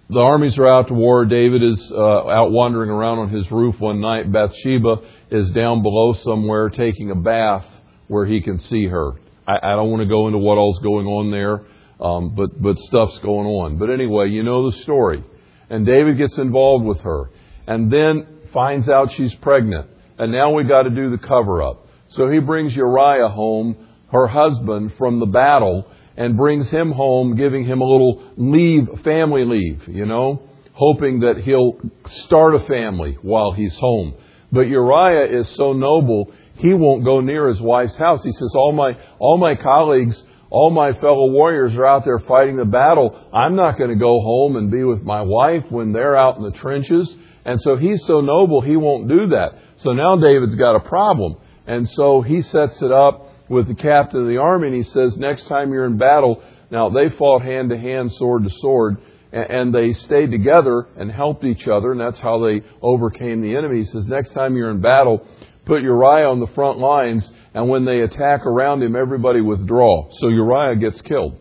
the 0.09 0.19
armies 0.19 0.57
are 0.57 0.67
out 0.67 0.87
to 0.87 0.95
war. 0.95 1.23
David 1.25 1.61
is 1.61 1.91
uh, 1.91 2.27
out 2.27 2.51
wandering 2.51 2.89
around 2.89 3.19
on 3.19 3.29
his 3.29 3.49
roof 3.51 3.79
one 3.79 4.01
night. 4.01 4.31
Bathsheba 4.31 5.01
is 5.29 5.51
down 5.51 5.83
below 5.83 6.13
somewhere 6.23 6.69
taking 6.69 7.11
a 7.11 7.15
bath 7.15 7.65
where 8.07 8.25
he 8.25 8.41
can 8.41 8.59
see 8.59 8.87
her. 8.87 9.11
I, 9.47 9.57
I 9.61 9.75
don't 9.75 9.91
want 9.91 10.01
to 10.01 10.09
go 10.09 10.25
into 10.25 10.39
what 10.39 10.57
all's 10.57 10.79
going 10.79 11.05
on 11.05 11.29
there, 11.29 11.61
um, 12.03 12.33
but 12.33 12.59
but 12.59 12.79
stuff's 12.79 13.19
going 13.19 13.45
on. 13.45 13.77
But 13.77 13.91
anyway, 13.91 14.29
you 14.29 14.41
know 14.41 14.71
the 14.71 14.81
story. 14.81 15.23
And 15.69 15.85
David 15.85 16.17
gets 16.17 16.35
involved 16.39 16.85
with 16.85 17.01
her, 17.01 17.29
and 17.67 17.93
then 17.93 18.25
finds 18.51 18.89
out 18.89 19.11
she's 19.11 19.33
pregnant. 19.35 19.91
And 20.17 20.31
now 20.31 20.51
we 20.53 20.63
got 20.63 20.83
to 20.83 20.89
do 20.89 21.11
the 21.11 21.19
cover 21.19 21.61
up. 21.61 21.87
So 22.09 22.31
he 22.31 22.39
brings 22.39 22.75
Uriah 22.75 23.29
home, 23.29 23.75
her 24.11 24.25
husband, 24.25 24.93
from 24.97 25.19
the 25.19 25.27
battle, 25.27 25.87
and 26.17 26.37
brings 26.37 26.69
him 26.69 26.91
home, 26.91 27.35
giving 27.35 27.65
him 27.65 27.81
a 27.81 27.85
little 27.85 28.23
leave, 28.37 28.87
family 29.03 29.45
leave, 29.45 29.87
you 29.87 30.05
know, 30.05 30.41
hoping 30.73 31.21
that 31.21 31.37
he'll 31.37 31.77
start 32.23 32.55
a 32.55 32.59
family 32.61 33.17
while 33.21 33.51
he's 33.51 33.75
home. 33.75 34.13
But 34.51 34.61
Uriah 34.61 35.39
is 35.39 35.49
so 35.55 35.73
noble, 35.73 36.31
he 36.55 36.73
won't 36.73 37.03
go 37.03 37.19
near 37.19 37.49
his 37.49 37.59
wife's 37.59 37.95
house. 37.95 38.23
He 38.23 38.31
says, 38.31 38.51
all 38.55 38.71
my, 38.71 38.97
all 39.19 39.37
my 39.37 39.55
colleagues, 39.55 40.23
all 40.49 40.69
my 40.69 40.93
fellow 40.93 41.29
warriors 41.31 41.75
are 41.75 41.85
out 41.85 42.05
there 42.05 42.19
fighting 42.19 42.55
the 42.55 42.65
battle. 42.65 43.27
I'm 43.33 43.55
not 43.55 43.77
going 43.77 43.89
to 43.89 43.97
go 43.97 44.21
home 44.21 44.55
and 44.55 44.71
be 44.71 44.83
with 44.83 45.03
my 45.03 45.21
wife 45.21 45.65
when 45.69 45.91
they're 45.91 46.15
out 46.15 46.37
in 46.37 46.43
the 46.43 46.51
trenches. 46.51 47.13
And 47.43 47.59
so 47.61 47.75
he's 47.75 48.05
so 48.05 48.21
noble, 48.21 48.61
he 48.61 48.77
won't 48.77 49.09
do 49.09 49.27
that. 49.27 49.51
So 49.77 49.91
now 49.91 50.15
David's 50.15 50.55
got 50.55 50.75
a 50.75 50.79
problem. 50.79 51.35
And 51.67 51.89
so 51.89 52.21
he 52.21 52.41
sets 52.41 52.81
it 52.81 52.91
up 52.91 53.29
with 53.49 53.67
the 53.67 53.75
captain 53.75 54.21
of 54.21 54.27
the 54.27 54.37
army 54.37 54.67
and 54.67 54.75
he 54.75 54.83
says, 54.83 55.17
next 55.17 55.45
time 55.45 55.71
you're 55.71 55.85
in 55.85 55.97
battle, 55.97 56.43
now 56.71 56.89
they 56.89 57.09
fought 57.09 57.41
hand 57.41 57.69
to 57.69 57.77
hand, 57.77 58.11
sword 58.13 58.43
to 58.43 58.49
sword, 58.59 58.97
and 59.31 59.73
they 59.73 59.93
stayed 59.93 60.31
together 60.31 60.87
and 60.95 61.11
helped 61.11 61.43
each 61.43 61.67
other, 61.67 61.91
and 61.91 61.99
that's 61.99 62.19
how 62.19 62.39
they 62.39 62.63
overcame 62.81 63.41
the 63.41 63.55
enemy. 63.55 63.79
He 63.79 63.85
says, 63.85 64.07
next 64.07 64.31
time 64.33 64.55
you're 64.55 64.71
in 64.71 64.81
battle, 64.81 65.27
put 65.65 65.81
Uriah 65.81 66.29
on 66.29 66.39
the 66.39 66.47
front 66.47 66.79
lines, 66.79 67.29
and 67.53 67.67
when 67.67 67.85
they 67.85 68.01
attack 68.01 68.45
around 68.45 68.81
him, 68.81 68.95
everybody 68.95 69.41
withdraw. 69.41 70.09
So 70.19 70.29
Uriah 70.29 70.77
gets 70.77 71.01
killed. 71.01 71.37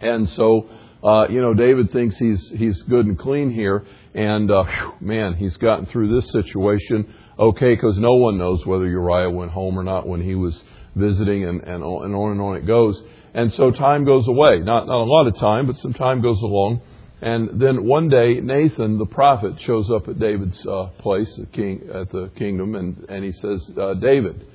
And 0.00 0.28
so, 0.30 0.68
uh, 1.02 1.28
you 1.28 1.40
know, 1.40 1.54
David 1.54 1.92
thinks 1.92 2.16
he's 2.16 2.50
he's 2.50 2.82
good 2.82 3.06
and 3.06 3.18
clean 3.18 3.50
here, 3.50 3.84
and 4.14 4.50
uh, 4.50 4.64
whew, 4.64 4.92
man, 5.00 5.34
he's 5.34 5.56
gotten 5.56 5.86
through 5.86 6.14
this 6.14 6.30
situation 6.30 7.14
okay 7.38 7.74
because 7.74 7.98
no 7.98 8.14
one 8.14 8.38
knows 8.38 8.64
whether 8.64 8.86
Uriah 8.86 9.30
went 9.30 9.52
home 9.52 9.78
or 9.78 9.82
not 9.82 10.06
when 10.06 10.22
he 10.22 10.34
was 10.34 10.62
visiting, 10.96 11.44
and, 11.44 11.60
and, 11.60 11.84
and 11.84 12.14
on 12.14 12.32
and 12.32 12.40
on 12.40 12.56
it 12.56 12.66
goes. 12.66 13.00
And 13.34 13.52
so 13.52 13.70
time 13.70 14.04
goes 14.04 14.26
away. 14.26 14.60
Not, 14.60 14.86
not 14.86 15.02
a 15.02 15.04
lot 15.04 15.26
of 15.26 15.36
time, 15.36 15.66
but 15.66 15.76
some 15.76 15.92
time 15.92 16.22
goes 16.22 16.40
along. 16.40 16.80
And 17.20 17.60
then 17.60 17.84
one 17.84 18.08
day, 18.08 18.40
Nathan, 18.40 18.98
the 18.98 19.06
prophet, 19.06 19.54
shows 19.60 19.90
up 19.90 20.08
at 20.08 20.18
David's 20.18 20.58
uh, 20.66 20.86
place 20.98 21.30
at, 21.40 21.52
king, 21.52 21.88
at 21.92 22.10
the 22.10 22.30
kingdom, 22.36 22.74
and, 22.74 23.06
and 23.08 23.24
he 23.24 23.32
says, 23.32 23.70
uh, 23.78 23.94
David, 23.94 24.46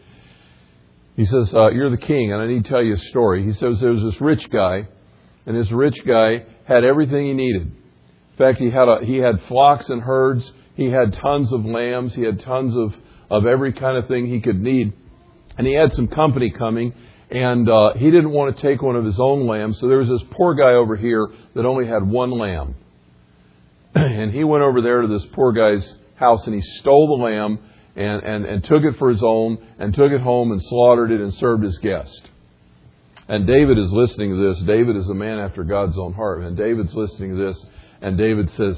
he 1.15 1.25
says, 1.25 1.53
uh, 1.53 1.69
You're 1.69 1.89
the 1.89 1.97
king, 1.97 2.31
and 2.31 2.41
I 2.41 2.47
need 2.47 2.63
to 2.63 2.69
tell 2.69 2.83
you 2.83 2.95
a 2.95 2.99
story. 3.09 3.45
He 3.45 3.53
says, 3.53 3.79
There 3.79 3.91
was 3.91 4.03
this 4.03 4.21
rich 4.21 4.49
guy, 4.49 4.87
and 5.45 5.55
this 5.55 5.71
rich 5.71 5.97
guy 6.05 6.45
had 6.65 6.83
everything 6.83 7.25
he 7.25 7.33
needed. 7.33 7.63
In 7.63 8.37
fact, 8.37 8.59
he 8.59 8.69
had, 8.69 8.87
a, 8.87 8.99
he 9.03 9.17
had 9.17 9.41
flocks 9.47 9.89
and 9.89 10.01
herds, 10.01 10.51
he 10.75 10.85
had 10.85 11.13
tons 11.13 11.51
of 11.51 11.65
lambs, 11.65 12.13
he 12.13 12.23
had 12.23 12.41
tons 12.41 12.75
of, 12.75 12.93
of 13.29 13.45
every 13.45 13.73
kind 13.73 13.97
of 13.97 14.07
thing 14.07 14.27
he 14.27 14.39
could 14.39 14.61
need 14.61 14.93
and 15.57 15.67
he 15.67 15.73
had 15.73 15.91
some 15.93 16.07
company 16.07 16.51
coming, 16.51 16.93
and 17.29 17.69
uh, 17.69 17.93
he 17.93 18.11
didn't 18.11 18.31
want 18.31 18.55
to 18.55 18.61
take 18.61 18.81
one 18.81 18.95
of 18.95 19.05
his 19.05 19.19
own 19.19 19.47
lambs. 19.47 19.79
So 19.79 19.87
there 19.87 19.99
was 19.99 20.09
this 20.09 20.23
poor 20.31 20.55
guy 20.55 20.73
over 20.73 20.95
here 20.95 21.29
that 21.55 21.65
only 21.65 21.87
had 21.87 22.07
one 22.07 22.31
lamb, 22.31 22.75
and 23.95 24.31
he 24.31 24.43
went 24.43 24.63
over 24.63 24.81
there 24.81 25.01
to 25.01 25.07
this 25.07 25.25
poor 25.33 25.51
guy's 25.53 25.95
house 26.15 26.45
and 26.45 26.55
he 26.55 26.61
stole 26.61 27.17
the 27.17 27.23
lamb 27.23 27.59
and, 27.95 28.23
and, 28.23 28.45
and 28.45 28.63
took 28.63 28.83
it 28.83 28.97
for 28.97 29.09
his 29.09 29.21
own 29.21 29.57
and 29.79 29.93
took 29.93 30.11
it 30.11 30.21
home 30.21 30.51
and 30.51 30.61
slaughtered 30.61 31.11
it 31.11 31.19
and 31.19 31.33
served 31.33 31.63
his 31.63 31.77
guest. 31.79 32.29
And 33.27 33.47
David 33.47 33.77
is 33.77 33.91
listening 33.91 34.31
to 34.31 34.53
this. 34.53 34.63
David 34.63 34.95
is 34.95 35.09
a 35.09 35.13
man 35.13 35.39
after 35.39 35.63
God's 35.63 35.97
own 35.97 36.13
heart. 36.13 36.41
And 36.41 36.55
David's 36.55 36.93
listening 36.93 37.31
to 37.31 37.45
this, 37.45 37.65
and 38.01 38.17
David 38.17 38.51
says, 38.51 38.77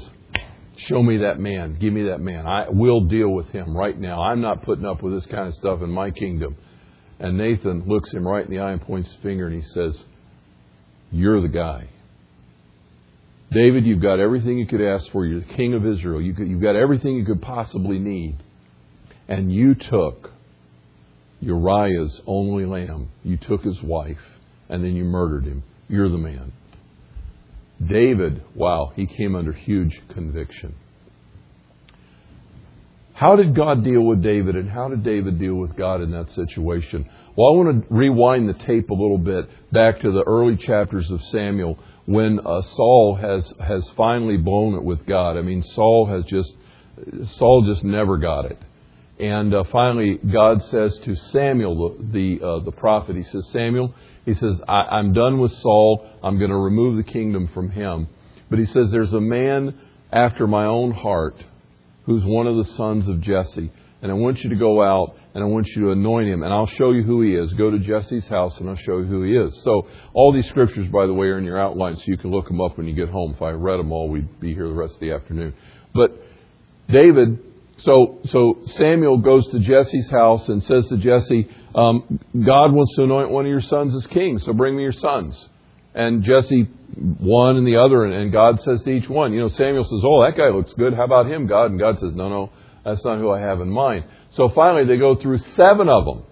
Show 0.76 1.02
me 1.02 1.18
that 1.18 1.38
man. 1.38 1.76
Give 1.78 1.92
me 1.92 2.04
that 2.08 2.20
man. 2.20 2.46
I 2.46 2.68
will 2.68 3.02
deal 3.02 3.28
with 3.28 3.48
him 3.50 3.76
right 3.76 3.96
now. 3.96 4.22
I'm 4.22 4.40
not 4.40 4.64
putting 4.64 4.84
up 4.84 5.02
with 5.02 5.14
this 5.14 5.26
kind 5.26 5.46
of 5.46 5.54
stuff 5.54 5.82
in 5.82 5.90
my 5.90 6.10
kingdom. 6.10 6.56
And 7.18 7.38
Nathan 7.38 7.84
looks 7.86 8.12
him 8.12 8.26
right 8.26 8.44
in 8.44 8.50
the 8.50 8.60
eye 8.60 8.72
and 8.72 8.80
points 8.80 9.10
his 9.10 9.20
finger 9.22 9.46
and 9.46 9.62
he 9.62 9.68
says, 9.70 9.96
You're 11.10 11.40
the 11.40 11.48
guy. 11.48 11.88
David, 13.52 13.86
you've 13.86 14.02
got 14.02 14.18
everything 14.18 14.58
you 14.58 14.66
could 14.66 14.80
ask 14.80 15.10
for. 15.12 15.24
You're 15.24 15.40
the 15.40 15.54
king 15.54 15.74
of 15.74 15.86
Israel. 15.86 16.20
You 16.20 16.34
have 16.34 16.60
got 16.60 16.76
everything 16.76 17.14
you 17.14 17.24
could 17.24 17.40
possibly 17.40 17.98
need. 17.98 18.36
And 19.28 19.52
you 19.52 19.74
took 19.74 20.32
Uriah's 21.40 22.20
only 22.26 22.66
lamb. 22.66 23.10
You 23.22 23.36
took 23.36 23.62
his 23.62 23.80
wife, 23.82 24.18
and 24.68 24.82
then 24.82 24.96
you 24.96 25.04
murdered 25.04 25.44
him. 25.44 25.62
You're 25.88 26.08
the 26.08 26.18
man. 26.18 26.52
David, 27.84 28.42
wow, 28.54 28.92
he 28.96 29.06
came 29.06 29.34
under 29.34 29.52
huge 29.52 30.00
conviction. 30.12 30.74
How 33.14 33.36
did 33.36 33.54
God 33.54 33.84
deal 33.84 34.02
with 34.02 34.22
David, 34.22 34.56
and 34.56 34.68
how 34.68 34.88
did 34.88 35.04
David 35.04 35.38
deal 35.38 35.54
with 35.54 35.76
God 35.76 36.02
in 36.02 36.10
that 36.10 36.30
situation? 36.30 37.08
Well, 37.36 37.52
I 37.52 37.56
want 37.56 37.88
to 37.88 37.94
rewind 37.94 38.48
the 38.48 38.54
tape 38.54 38.90
a 38.90 38.94
little 38.94 39.18
bit 39.18 39.48
back 39.72 40.00
to 40.00 40.10
the 40.10 40.24
early 40.26 40.56
chapters 40.56 41.08
of 41.12 41.22
Samuel 41.26 41.78
when 42.06 42.40
uh, 42.40 42.62
Saul 42.62 43.16
has 43.20 43.52
has 43.60 43.88
finally 43.96 44.36
blown 44.36 44.74
it 44.74 44.82
with 44.82 45.06
God. 45.06 45.36
I 45.36 45.42
mean, 45.42 45.62
Saul 45.62 46.06
has 46.06 46.24
just 46.24 46.52
Saul 47.38 47.62
just 47.64 47.84
never 47.84 48.18
got 48.18 48.46
it, 48.46 48.58
and 49.20 49.54
uh, 49.54 49.62
finally 49.70 50.16
God 50.16 50.60
says 50.64 50.98
to 51.04 51.14
Samuel, 51.14 51.96
the 51.96 52.38
the, 52.38 52.44
uh, 52.44 52.64
the 52.64 52.72
prophet, 52.72 53.14
he 53.14 53.22
says, 53.22 53.48
Samuel, 53.50 53.94
he 54.24 54.34
says, 54.34 54.60
I, 54.66 54.98
am 54.98 55.12
done 55.12 55.38
with 55.38 55.52
Saul. 55.52 56.04
I'm 56.20 56.38
going 56.38 56.50
to 56.50 56.56
remove 56.56 56.96
the 56.96 57.12
kingdom 57.12 57.48
from 57.54 57.70
him. 57.70 58.08
But 58.50 58.58
he 58.58 58.64
says, 58.64 58.90
There's 58.90 59.14
a 59.14 59.20
man 59.20 59.78
after 60.10 60.48
my 60.48 60.64
own 60.64 60.90
heart 60.90 61.36
who's 62.06 62.24
one 62.24 62.46
of 62.46 62.56
the 62.56 62.72
sons 62.74 63.08
of 63.08 63.20
Jesse. 63.20 63.70
And 64.02 64.12
I 64.12 64.14
want 64.14 64.44
you 64.44 64.50
to 64.50 64.56
go 64.56 64.82
out 64.82 65.16
and 65.34 65.42
I 65.42 65.46
want 65.46 65.66
you 65.68 65.82
to 65.82 65.90
anoint 65.92 66.28
him. 66.28 66.42
And 66.42 66.52
I'll 66.52 66.66
show 66.66 66.92
you 66.92 67.02
who 67.02 67.22
he 67.22 67.34
is. 67.34 67.52
Go 67.54 67.70
to 67.70 67.78
Jesse's 67.78 68.26
house 68.28 68.58
and 68.58 68.68
I'll 68.68 68.76
show 68.76 68.98
you 68.98 69.04
who 69.04 69.22
he 69.22 69.34
is. 69.34 69.58
So, 69.64 69.86
all 70.12 70.32
these 70.32 70.46
scriptures, 70.48 70.86
by 70.88 71.06
the 71.06 71.14
way, 71.14 71.28
are 71.28 71.38
in 71.38 71.44
your 71.44 71.58
outline 71.58 71.96
so 71.96 72.02
you 72.06 72.18
can 72.18 72.30
look 72.30 72.46
them 72.46 72.60
up 72.60 72.76
when 72.76 72.86
you 72.86 72.94
get 72.94 73.08
home. 73.08 73.32
If 73.34 73.40
I 73.40 73.50
read 73.52 73.78
them 73.78 73.92
all, 73.92 74.10
we'd 74.10 74.40
be 74.40 74.52
here 74.52 74.68
the 74.68 74.74
rest 74.74 74.94
of 74.94 75.00
the 75.00 75.12
afternoon. 75.12 75.54
But 75.94 76.20
David, 76.88 77.38
so, 77.78 78.20
so 78.26 78.60
Samuel 78.66 79.18
goes 79.18 79.46
to 79.48 79.58
Jesse's 79.58 80.10
house 80.10 80.48
and 80.48 80.62
says 80.62 80.86
to 80.88 80.98
Jesse, 80.98 81.48
um, 81.74 82.20
God 82.34 82.72
wants 82.72 82.94
to 82.96 83.04
anoint 83.04 83.30
one 83.30 83.46
of 83.46 83.50
your 83.50 83.62
sons 83.62 83.94
as 83.94 84.06
king, 84.06 84.38
so 84.38 84.52
bring 84.52 84.76
me 84.76 84.82
your 84.82 84.92
sons. 84.92 85.48
And 85.94 86.24
Jesse, 86.24 86.68
one 87.18 87.56
and 87.56 87.66
the 87.66 87.76
other, 87.76 88.04
and 88.04 88.32
God 88.32 88.60
says 88.60 88.82
to 88.82 88.90
each 88.90 89.08
one, 89.08 89.32
you 89.32 89.40
know, 89.40 89.48
Samuel 89.48 89.84
says, 89.84 90.00
Oh, 90.02 90.24
that 90.24 90.36
guy 90.36 90.48
looks 90.48 90.72
good. 90.72 90.94
How 90.94 91.04
about 91.04 91.26
him, 91.26 91.46
God? 91.46 91.70
And 91.70 91.78
God 91.78 91.98
says, 91.98 92.12
No, 92.14 92.28
no, 92.28 92.50
that's 92.84 93.04
not 93.04 93.18
who 93.18 93.30
I 93.30 93.40
have 93.40 93.60
in 93.60 93.70
mind. 93.70 94.04
So 94.32 94.48
finally, 94.48 94.86
they 94.86 94.96
go 94.96 95.14
through 95.14 95.38
seven 95.38 95.88
of 95.88 96.04
them. 96.04 96.24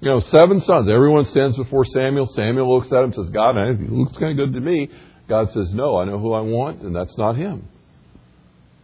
You 0.00 0.08
know, 0.08 0.20
seven 0.20 0.60
sons. 0.60 0.88
Everyone 0.88 1.24
stands 1.26 1.56
before 1.56 1.84
Samuel. 1.84 2.26
Samuel 2.26 2.72
looks 2.72 2.92
at 2.92 2.98
him 2.98 3.04
and 3.04 3.14
says, 3.14 3.30
God, 3.30 3.56
he 3.78 3.86
looks 3.86 4.16
kind 4.18 4.38
of 4.38 4.46
good 4.46 4.54
to 4.54 4.60
me. 4.60 4.88
God 5.28 5.50
says, 5.50 5.72
No, 5.72 5.96
I 5.96 6.04
know 6.04 6.18
who 6.18 6.32
I 6.32 6.40
want, 6.40 6.82
and 6.82 6.94
that's 6.94 7.16
not 7.18 7.36
him. 7.36 7.68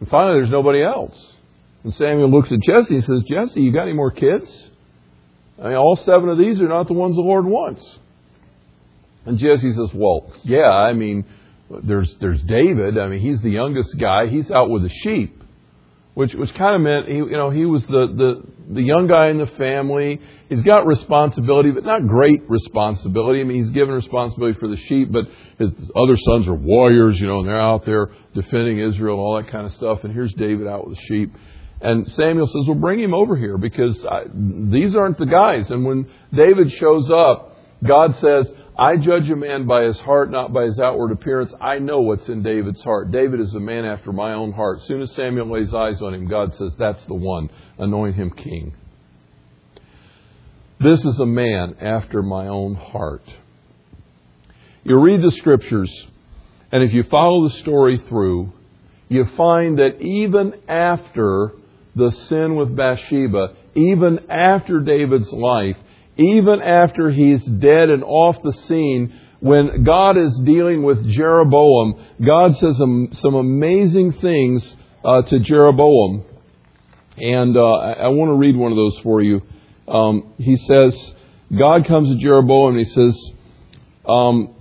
And 0.01 0.09
finally, 0.09 0.39
there's 0.39 0.51
nobody 0.51 0.83
else. 0.83 1.17
And 1.85 1.95
Samuel 1.95 2.31
looks 2.31 2.51
at 2.51 2.61
Jesse 2.61 2.95
and 2.95 3.05
says, 3.05 3.23
Jesse, 3.29 3.61
you 3.61 3.73
got 3.73 3.83
any 3.83 3.93
more 3.93 4.11
kids? 4.11 4.71
I 5.61 5.69
mean, 5.69 5.77
all 5.77 5.97
seven 5.97 6.29
of 6.29 6.39
these 6.39 6.61
are 6.61 6.69
not 6.69 6.87
the 6.87 6.93
ones 6.93 7.17
the 7.17 7.23
Lord 7.23 7.47
wants. 7.47 7.99
And 9.29 9.39
Jesse 9.39 9.73
says, 9.73 9.91
Well, 9.95 10.33
yeah, 10.45 10.71
I 10.71 10.93
mean, 10.93 11.25
there's 11.71 12.17
there's 12.21 12.43
David. 12.43 12.99
I 12.99 13.09
mean, 13.09 13.21
he's 13.21 13.41
the 13.43 13.51
youngest 13.51 13.97
guy. 13.99 14.29
He's 14.29 14.51
out 14.51 14.71
with 14.71 14.83
the 14.83 14.91
sheep 15.03 15.39
which 16.19 16.35
which 16.35 16.53
kind 16.55 16.75
of 16.75 16.81
meant 16.81 17.07
he 17.07 17.15
you 17.15 17.31
know 17.31 17.49
he 17.49 17.65
was 17.65 17.81
the 17.87 18.09
the 18.17 18.75
the 18.75 18.83
young 18.83 19.07
guy 19.07 19.29
in 19.29 19.39
the 19.39 19.47
family. 19.57 20.21
He's 20.49 20.65
got 20.65 20.85
responsibility, 20.85 21.71
but 21.71 21.85
not 21.85 22.09
great 22.09 22.43
responsibility. 22.51 23.41
I 23.41 23.45
mean, 23.45 23.59
he's 23.63 23.71
given 23.71 23.95
responsibility 23.95 24.59
for 24.59 24.67
the 24.67 24.79
sheep, 24.89 25.13
but 25.13 25.27
his 25.61 25.71
other 25.95 26.17
sons 26.17 26.49
are 26.49 26.57
warriors, 26.57 27.21
you 27.21 27.29
know, 27.29 27.39
and 27.39 27.49
they're 27.49 27.61
out 27.61 27.87
there 27.87 28.11
defending 28.35 28.81
Israel 28.81 29.15
and 29.15 29.21
all 29.21 29.37
that 29.37 29.53
kind 29.53 29.65
of 29.65 29.73
stuff. 29.75 30.03
And 30.03 30.13
here's 30.13 30.35
David 30.35 30.67
out 30.67 30.89
with 30.89 30.97
the 30.97 31.03
sheep. 31.05 31.33
And 31.81 32.11
Samuel 32.11 32.49
says, 32.49 32.67
"Well, 32.67 32.75
bring 32.75 32.99
him 32.99 33.15
over 33.15 33.37
here 33.37 33.57
because 33.57 34.05
I, 34.05 34.25
these 34.35 34.97
aren't 34.97 35.19
the 35.19 35.27
guys." 35.27 35.71
And 35.71 35.85
when 35.85 36.11
David 36.35 36.73
shows 36.73 37.09
up, 37.13 37.57
God 37.87 38.17
says, 38.17 38.51
I 38.79 38.97
judge 38.97 39.29
a 39.29 39.35
man 39.35 39.67
by 39.67 39.83
his 39.83 39.99
heart, 39.99 40.31
not 40.31 40.53
by 40.53 40.65
his 40.65 40.79
outward 40.79 41.11
appearance. 41.11 41.53
I 41.61 41.81
know 41.81 42.01
what's 42.01 42.29
in 42.29 42.45
David's 42.45 42.83
heart. 42.85 43.11
David 43.11 43.41
is 43.41 43.53
a 43.55 43.61
man 43.61 43.85
after 43.85 44.13
my 44.13 44.35
own 44.35 44.53
heart. 44.53 44.83
Soon 44.83 45.03
as 45.03 45.13
Samuel 45.17 45.51
lays 45.51 45.75
eyes 45.75 46.01
on 46.01 46.15
him, 46.15 46.29
God 46.29 46.55
says, 46.55 46.73
That's 46.79 47.05
the 47.07 47.15
one. 47.15 47.51
Anoint 47.79 48.15
him 48.15 48.31
king. 48.31 48.77
This 50.79 51.05
is 51.05 51.19
a 51.19 51.27
man 51.27 51.75
after 51.81 52.23
my 52.23 52.47
own 52.47 52.77
heart. 52.77 53.25
You 54.85 55.01
read 55.01 55.23
the 55.23 55.33
scriptures, 55.33 55.93
and 56.71 56.85
if 56.85 56.93
you 56.93 57.03
follow 57.03 57.49
the 57.49 57.57
story 57.57 57.99
through, 58.09 58.53
you 59.09 59.27
find 59.37 59.81
that 59.81 60.01
even 60.01 60.55
after 60.69 61.53
the 61.97 62.13
sin 62.13 62.55
with 62.55 62.77
Bathsheba, 62.77 63.57
even 63.75 64.31
after 64.31 64.79
David's 64.81 65.33
life, 65.33 65.77
even 66.19 66.61
after 66.61 67.11
he's 67.11 67.45
dead 67.45 67.91
and 67.91 68.03
off 68.03 68.37
the 68.43 68.53
scene, 68.53 69.19
when 69.41 69.85
God 69.85 70.19
is 70.19 70.41
dealing 70.45 70.83
with 70.83 71.09
Jeroboam, 71.09 72.05
God 72.25 72.57
says 72.57 72.77
some, 72.77 73.11
some 73.13 73.35
amazing 73.35 74.15
things 74.15 74.77
uh, 75.05 75.23
to 75.23 75.39
Jeroboam. 75.39 76.25
And 77.17 77.57
uh, 77.57 77.73
I, 77.73 78.09
want 78.09 78.31
to 78.31 78.35
read 78.35 78.57
one 78.57 78.73
of 78.73 78.77
those 78.77 78.99
for 79.03 79.23
you. 79.23 79.43
Um, 79.87 80.35
he 80.39 80.57
says, 80.57 81.13
God 81.57 81.87
comes 81.87 82.11
to 82.11 82.17
Jeroboam 82.17 82.77
and 82.77 82.87
he 82.87 82.93
says, 82.93 83.31
um, 84.09 84.55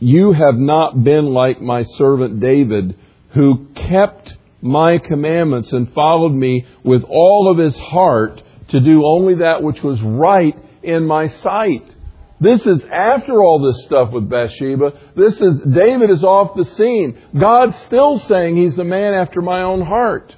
You 0.00 0.32
have 0.32 0.56
not 0.56 1.02
been 1.02 1.26
like 1.26 1.60
my 1.60 1.82
servant 1.82 2.40
David, 2.40 2.96
who 3.30 3.68
kept 3.74 4.34
my 4.60 4.98
commandments 4.98 5.72
and 5.72 5.92
followed 5.92 6.32
me 6.32 6.66
with 6.82 7.04
all 7.04 7.50
of 7.50 7.58
his 7.58 7.76
heart 7.78 8.42
to 8.68 8.80
do 8.80 9.04
only 9.04 9.36
that 9.36 9.62
which 9.62 9.82
was 9.82 10.00
right 10.02 10.56
in 10.86 11.06
my 11.06 11.28
sight. 11.28 11.94
This 12.38 12.60
is 12.66 12.82
after 12.92 13.42
all 13.42 13.60
this 13.60 13.84
stuff 13.86 14.12
with 14.12 14.28
Bathsheba. 14.28 14.92
This 15.14 15.40
is, 15.40 15.60
David 15.60 16.10
is 16.10 16.22
off 16.22 16.54
the 16.54 16.64
scene. 16.64 17.18
God's 17.38 17.76
still 17.86 18.18
saying 18.20 18.56
he's 18.56 18.78
a 18.78 18.84
man 18.84 19.14
after 19.14 19.40
my 19.40 19.62
own 19.62 19.80
heart. 19.80 20.34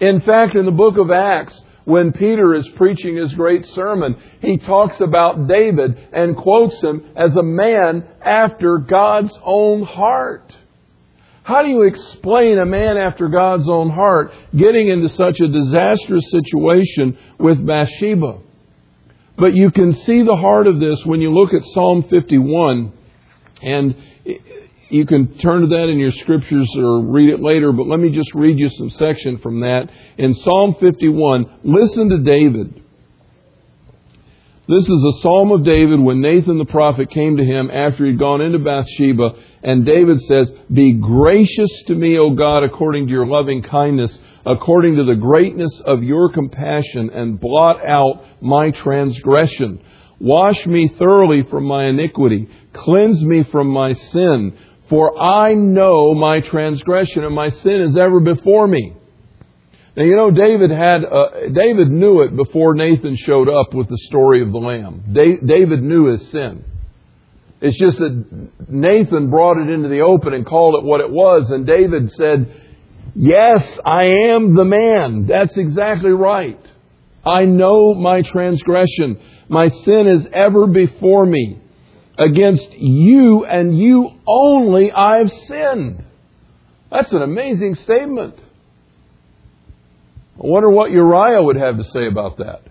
In 0.00 0.20
fact, 0.20 0.56
in 0.56 0.64
the 0.64 0.72
book 0.72 0.98
of 0.98 1.10
Acts, 1.10 1.60
when 1.84 2.12
Peter 2.12 2.54
is 2.54 2.66
preaching 2.76 3.16
his 3.16 3.32
great 3.34 3.64
sermon, 3.66 4.16
he 4.40 4.58
talks 4.58 5.00
about 5.00 5.46
David 5.46 5.96
and 6.12 6.36
quotes 6.36 6.82
him 6.82 7.04
as 7.14 7.36
a 7.36 7.42
man 7.42 8.04
after 8.20 8.78
God's 8.78 9.38
own 9.44 9.82
heart. 9.82 10.56
How 11.44 11.62
do 11.62 11.68
you 11.68 11.82
explain 11.82 12.58
a 12.58 12.64
man 12.64 12.96
after 12.96 13.28
God's 13.28 13.68
own 13.68 13.90
heart 13.90 14.32
getting 14.56 14.88
into 14.88 15.10
such 15.10 15.38
a 15.40 15.48
disastrous 15.48 16.24
situation 16.30 17.18
with 17.38 17.64
Bathsheba? 17.64 18.38
But 19.36 19.54
you 19.54 19.70
can 19.70 19.92
see 19.92 20.22
the 20.22 20.36
heart 20.36 20.66
of 20.66 20.78
this 20.80 21.04
when 21.04 21.20
you 21.20 21.32
look 21.32 21.52
at 21.52 21.64
Psalm 21.72 22.04
51, 22.04 22.92
and 23.62 23.94
you 24.90 25.06
can 25.06 25.38
turn 25.38 25.62
to 25.62 25.66
that 25.68 25.88
in 25.88 25.98
your 25.98 26.12
scriptures 26.12 26.70
or 26.76 27.00
read 27.00 27.30
it 27.30 27.40
later, 27.40 27.72
but 27.72 27.86
let 27.86 27.98
me 27.98 28.10
just 28.10 28.32
read 28.34 28.58
you 28.58 28.70
some 28.70 28.90
section 28.90 29.38
from 29.38 29.60
that. 29.60 29.90
In 30.18 30.34
Psalm 30.34 30.76
51, 30.78 31.60
listen 31.64 32.10
to 32.10 32.18
David. 32.18 32.82
This 34.66 34.88
is 34.88 35.04
a 35.04 35.20
psalm 35.20 35.52
of 35.52 35.64
David 35.64 36.00
when 36.00 36.22
Nathan 36.22 36.56
the 36.56 36.64
prophet 36.64 37.10
came 37.10 37.36
to 37.36 37.44
him 37.44 37.70
after 37.70 38.06
he'd 38.06 38.18
gone 38.18 38.40
into 38.40 38.58
Bathsheba, 38.58 39.34
and 39.62 39.84
David 39.84 40.20
says, 40.22 40.50
Be 40.72 40.92
gracious 40.92 41.70
to 41.88 41.94
me, 41.94 42.16
O 42.18 42.30
God, 42.30 42.62
according 42.62 43.06
to 43.06 43.12
your 43.12 43.26
loving 43.26 43.62
kindness 43.62 44.18
according 44.46 44.96
to 44.96 45.04
the 45.04 45.14
greatness 45.14 45.80
of 45.84 46.02
your 46.02 46.32
compassion, 46.32 47.10
and 47.10 47.40
blot 47.40 47.84
out 47.84 48.24
my 48.40 48.70
transgression. 48.70 49.80
Wash 50.20 50.64
me 50.66 50.88
thoroughly 50.98 51.42
from 51.50 51.64
my 51.64 51.84
iniquity. 51.86 52.48
Cleanse 52.72 53.22
me 53.22 53.44
from 53.44 53.68
my 53.68 53.92
sin. 53.92 54.56
For 54.88 55.18
I 55.18 55.54
know 55.54 56.14
my 56.14 56.40
transgression, 56.40 57.24
and 57.24 57.34
my 57.34 57.48
sin 57.48 57.80
is 57.82 57.96
ever 57.96 58.20
before 58.20 58.66
me. 58.66 58.94
Now 59.96 60.02
you 60.02 60.16
know 60.16 60.30
David 60.30 60.70
had 60.70 61.04
uh, 61.04 61.28
David 61.52 61.90
knew 61.90 62.22
it 62.22 62.36
before 62.36 62.74
Nathan 62.74 63.16
showed 63.16 63.48
up 63.48 63.72
with 63.74 63.88
the 63.88 63.98
story 64.08 64.42
of 64.42 64.50
the 64.50 64.58
lamb. 64.58 65.04
David 65.12 65.82
knew 65.82 66.06
his 66.06 66.28
sin. 66.30 66.64
It's 67.60 67.78
just 67.78 67.98
that 67.98 68.50
Nathan 68.68 69.30
brought 69.30 69.58
it 69.58 69.70
into 69.70 69.88
the 69.88 70.00
open 70.00 70.34
and 70.34 70.44
called 70.44 70.74
it 70.82 70.84
what 70.84 71.00
it 71.00 71.10
was, 71.10 71.48
and 71.50 71.66
David 71.66 72.10
said, 72.12 72.62
Yes, 73.14 73.66
I 73.84 74.04
am 74.04 74.54
the 74.54 74.64
man. 74.64 75.26
That's 75.26 75.56
exactly 75.56 76.10
right. 76.10 76.60
I 77.24 77.44
know 77.44 77.94
my 77.94 78.22
transgression. 78.22 79.20
My 79.48 79.68
sin 79.68 80.08
is 80.08 80.26
ever 80.32 80.66
before 80.66 81.24
me. 81.24 81.60
Against 82.18 82.70
you 82.72 83.44
and 83.44 83.76
you 83.78 84.10
only 84.26 84.92
I've 84.92 85.32
sinned. 85.32 86.04
That's 86.90 87.12
an 87.12 87.22
amazing 87.22 87.74
statement. 87.74 88.38
I 90.36 90.46
wonder 90.46 90.70
what 90.70 90.90
Uriah 90.90 91.42
would 91.42 91.56
have 91.56 91.76
to 91.78 91.84
say 91.84 92.06
about 92.06 92.38
that. 92.38 92.62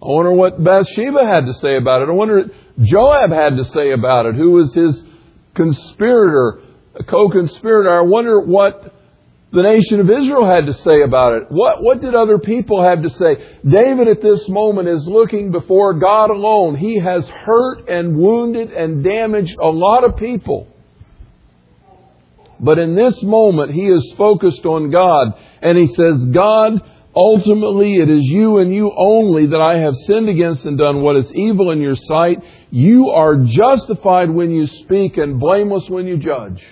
I 0.00 0.06
wonder 0.06 0.32
what 0.32 0.62
Bathsheba 0.62 1.24
had 1.24 1.46
to 1.46 1.54
say 1.54 1.76
about 1.76 2.02
it. 2.02 2.08
I 2.08 2.12
wonder 2.12 2.42
what 2.42 2.50
Joab 2.82 3.30
had 3.30 3.56
to 3.56 3.64
say 3.64 3.92
about 3.92 4.26
it, 4.26 4.34
who 4.34 4.50
was 4.50 4.74
his 4.74 5.00
conspirator, 5.54 6.60
co-conspirator. 7.08 7.90
I 7.90 8.02
wonder 8.02 8.40
what 8.40 8.94
the 9.52 9.62
nation 9.62 10.00
of 10.00 10.08
Israel 10.08 10.46
had 10.46 10.66
to 10.66 10.72
say 10.72 11.02
about 11.02 11.34
it. 11.34 11.50
What, 11.50 11.82
what 11.82 12.00
did 12.00 12.14
other 12.14 12.38
people 12.38 12.82
have 12.82 13.02
to 13.02 13.10
say? 13.10 13.58
David 13.68 14.08
at 14.08 14.22
this 14.22 14.48
moment 14.48 14.88
is 14.88 15.06
looking 15.06 15.52
before 15.52 15.92
God 15.94 16.30
alone. 16.30 16.74
He 16.74 16.98
has 16.98 17.28
hurt 17.28 17.88
and 17.88 18.16
wounded 18.16 18.72
and 18.72 19.04
damaged 19.04 19.58
a 19.60 19.68
lot 19.68 20.04
of 20.04 20.16
people. 20.16 20.68
But 22.58 22.78
in 22.78 22.94
this 22.94 23.22
moment, 23.22 23.72
he 23.72 23.88
is 23.88 24.14
focused 24.16 24.64
on 24.64 24.90
God 24.90 25.34
and 25.60 25.76
he 25.76 25.88
says, 25.88 26.24
God, 26.32 26.80
ultimately 27.14 27.96
it 27.96 28.08
is 28.08 28.22
you 28.22 28.58
and 28.58 28.72
you 28.72 28.90
only 28.96 29.46
that 29.46 29.60
I 29.60 29.78
have 29.78 29.94
sinned 30.06 30.30
against 30.30 30.64
and 30.64 30.78
done 30.78 31.02
what 31.02 31.16
is 31.16 31.30
evil 31.34 31.72
in 31.72 31.80
your 31.80 31.96
sight. 31.96 32.38
You 32.70 33.10
are 33.10 33.36
justified 33.36 34.30
when 34.30 34.50
you 34.50 34.66
speak 34.66 35.18
and 35.18 35.38
blameless 35.38 35.90
when 35.90 36.06
you 36.06 36.16
judge. 36.16 36.64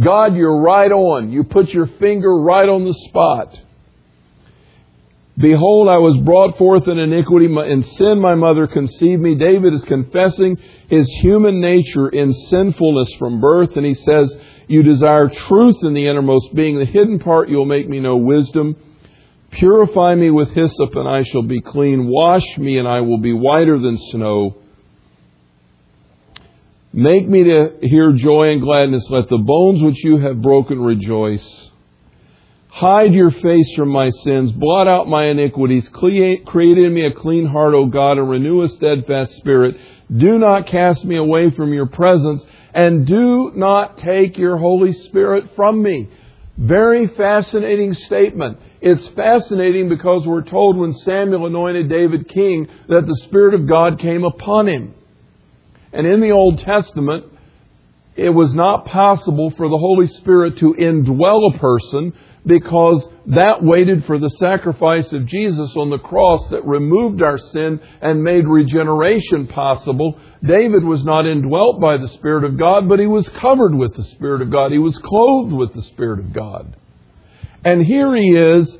God, 0.00 0.36
you're 0.36 0.60
right 0.60 0.90
on. 0.90 1.32
You 1.32 1.44
put 1.44 1.70
your 1.70 1.86
finger 1.98 2.32
right 2.34 2.68
on 2.68 2.84
the 2.84 2.94
spot. 3.08 3.58
Behold, 5.36 5.88
I 5.88 5.98
was 5.98 6.20
brought 6.24 6.58
forth 6.58 6.88
in 6.88 6.98
iniquity, 6.98 7.46
in 7.46 7.82
sin 7.82 8.20
my 8.20 8.34
mother 8.34 8.66
conceived 8.66 9.22
me. 9.22 9.36
David 9.36 9.72
is 9.72 9.84
confessing 9.84 10.58
his 10.88 11.08
human 11.20 11.60
nature 11.60 12.08
in 12.08 12.32
sinfulness 12.32 13.12
from 13.18 13.40
birth, 13.40 13.76
and 13.76 13.86
he 13.86 13.94
says, 13.94 14.36
You 14.66 14.82
desire 14.82 15.28
truth 15.28 15.76
in 15.82 15.94
the 15.94 16.08
innermost 16.08 16.54
being. 16.54 16.78
The 16.78 16.86
hidden 16.86 17.20
part 17.20 17.48
you'll 17.48 17.66
make 17.66 17.88
me 17.88 18.00
know 18.00 18.16
wisdom. 18.16 18.76
Purify 19.52 20.16
me 20.16 20.30
with 20.30 20.50
hyssop, 20.50 20.96
and 20.96 21.08
I 21.08 21.22
shall 21.22 21.42
be 21.42 21.60
clean. 21.60 22.08
Wash 22.08 22.58
me, 22.58 22.78
and 22.78 22.88
I 22.88 23.00
will 23.02 23.18
be 23.18 23.32
whiter 23.32 23.78
than 23.78 23.96
snow. 24.10 24.56
Make 26.92 27.28
me 27.28 27.44
to 27.44 27.78
hear 27.82 28.12
joy 28.12 28.50
and 28.52 28.62
gladness. 28.62 29.06
Let 29.10 29.28
the 29.28 29.38
bones 29.38 29.82
which 29.82 30.02
you 30.02 30.18
have 30.18 30.40
broken 30.40 30.80
rejoice. 30.80 31.46
Hide 32.68 33.12
your 33.12 33.30
face 33.30 33.74
from 33.76 33.90
my 33.90 34.08
sins. 34.08 34.52
Blot 34.52 34.88
out 34.88 35.08
my 35.08 35.24
iniquities. 35.24 35.88
Create, 35.88 36.46
in 36.46 36.94
me 36.94 37.04
a 37.04 37.12
clean 37.12 37.46
heart, 37.46 37.74
O 37.74 37.86
God, 37.86 38.18
and 38.18 38.30
renew 38.30 38.62
a 38.62 38.68
steadfast 38.68 39.34
spirit. 39.34 39.76
Do 40.14 40.38
not 40.38 40.66
cast 40.66 41.04
me 41.04 41.16
away 41.16 41.50
from 41.50 41.72
your 41.72 41.86
presence, 41.86 42.44
and 42.72 43.06
do 43.06 43.52
not 43.54 43.98
take 43.98 44.38
your 44.38 44.56
Holy 44.56 44.92
Spirit 44.92 45.50
from 45.56 45.82
me. 45.82 46.08
Very 46.56 47.08
fascinating 47.08 47.94
statement. 47.94 48.58
It's 48.80 49.06
fascinating 49.08 49.88
because 49.88 50.26
we're 50.26 50.42
told 50.42 50.76
when 50.76 50.94
Samuel 50.94 51.46
anointed 51.46 51.88
David 51.88 52.28
king 52.28 52.68
that 52.88 53.06
the 53.06 53.20
Spirit 53.24 53.54
of 53.54 53.66
God 53.66 53.98
came 53.98 54.24
upon 54.24 54.68
him. 54.68 54.94
And 55.92 56.06
in 56.06 56.20
the 56.20 56.30
Old 56.30 56.58
Testament, 56.58 57.24
it 58.16 58.30
was 58.30 58.52
not 58.54 58.84
possible 58.86 59.50
for 59.56 59.68
the 59.68 59.78
Holy 59.78 60.06
Spirit 60.06 60.58
to 60.58 60.74
indwell 60.74 61.54
a 61.54 61.58
person 61.58 62.12
because 62.44 63.06
that 63.26 63.62
waited 63.62 64.04
for 64.06 64.18
the 64.18 64.30
sacrifice 64.30 65.12
of 65.12 65.26
Jesus 65.26 65.70
on 65.76 65.90
the 65.90 65.98
cross 65.98 66.40
that 66.50 66.64
removed 66.64 67.22
our 67.22 67.38
sin 67.38 67.78
and 68.00 68.22
made 68.22 68.46
regeneration 68.46 69.46
possible. 69.46 70.18
David 70.42 70.82
was 70.82 71.04
not 71.04 71.26
indwelt 71.26 71.80
by 71.80 71.98
the 71.98 72.08
Spirit 72.08 72.44
of 72.44 72.58
God, 72.58 72.88
but 72.88 72.98
he 72.98 73.06
was 73.06 73.28
covered 73.40 73.74
with 73.74 73.94
the 73.94 74.04
Spirit 74.14 74.42
of 74.42 74.50
God. 74.50 74.72
He 74.72 74.78
was 74.78 74.98
clothed 74.98 75.52
with 75.52 75.74
the 75.74 75.82
Spirit 75.82 76.20
of 76.20 76.32
God. 76.32 76.76
And 77.64 77.84
here 77.84 78.16
he 78.16 78.30
is 78.30 78.76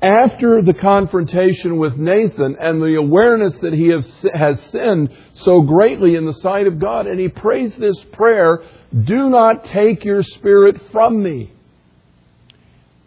after 0.00 0.62
the 0.62 0.74
confrontation 0.74 1.78
with 1.78 1.96
Nathan 1.96 2.56
and 2.60 2.80
the 2.80 2.94
awareness 2.94 3.56
that 3.58 3.72
he 3.72 3.88
has 3.88 4.60
sinned 4.70 5.10
so 5.34 5.62
greatly 5.62 6.14
in 6.14 6.24
the 6.24 6.34
sight 6.34 6.66
of 6.66 6.78
God. 6.78 7.06
And 7.06 7.18
he 7.18 7.28
prays 7.28 7.74
this 7.76 7.98
prayer, 8.12 8.62
do 9.04 9.28
not 9.28 9.64
take 9.64 10.04
your 10.04 10.22
spirit 10.22 10.80
from 10.92 11.22
me. 11.22 11.52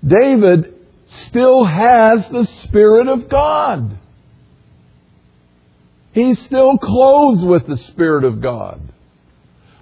David 0.05 0.73
still 1.07 1.63
has 1.63 2.27
the 2.29 2.45
Spirit 2.63 3.07
of 3.07 3.29
God. 3.29 3.97
He's 6.13 6.39
still 6.39 6.77
clothed 6.77 7.43
with 7.43 7.67
the 7.67 7.77
Spirit 7.77 8.23
of 8.23 8.41
God. 8.41 8.81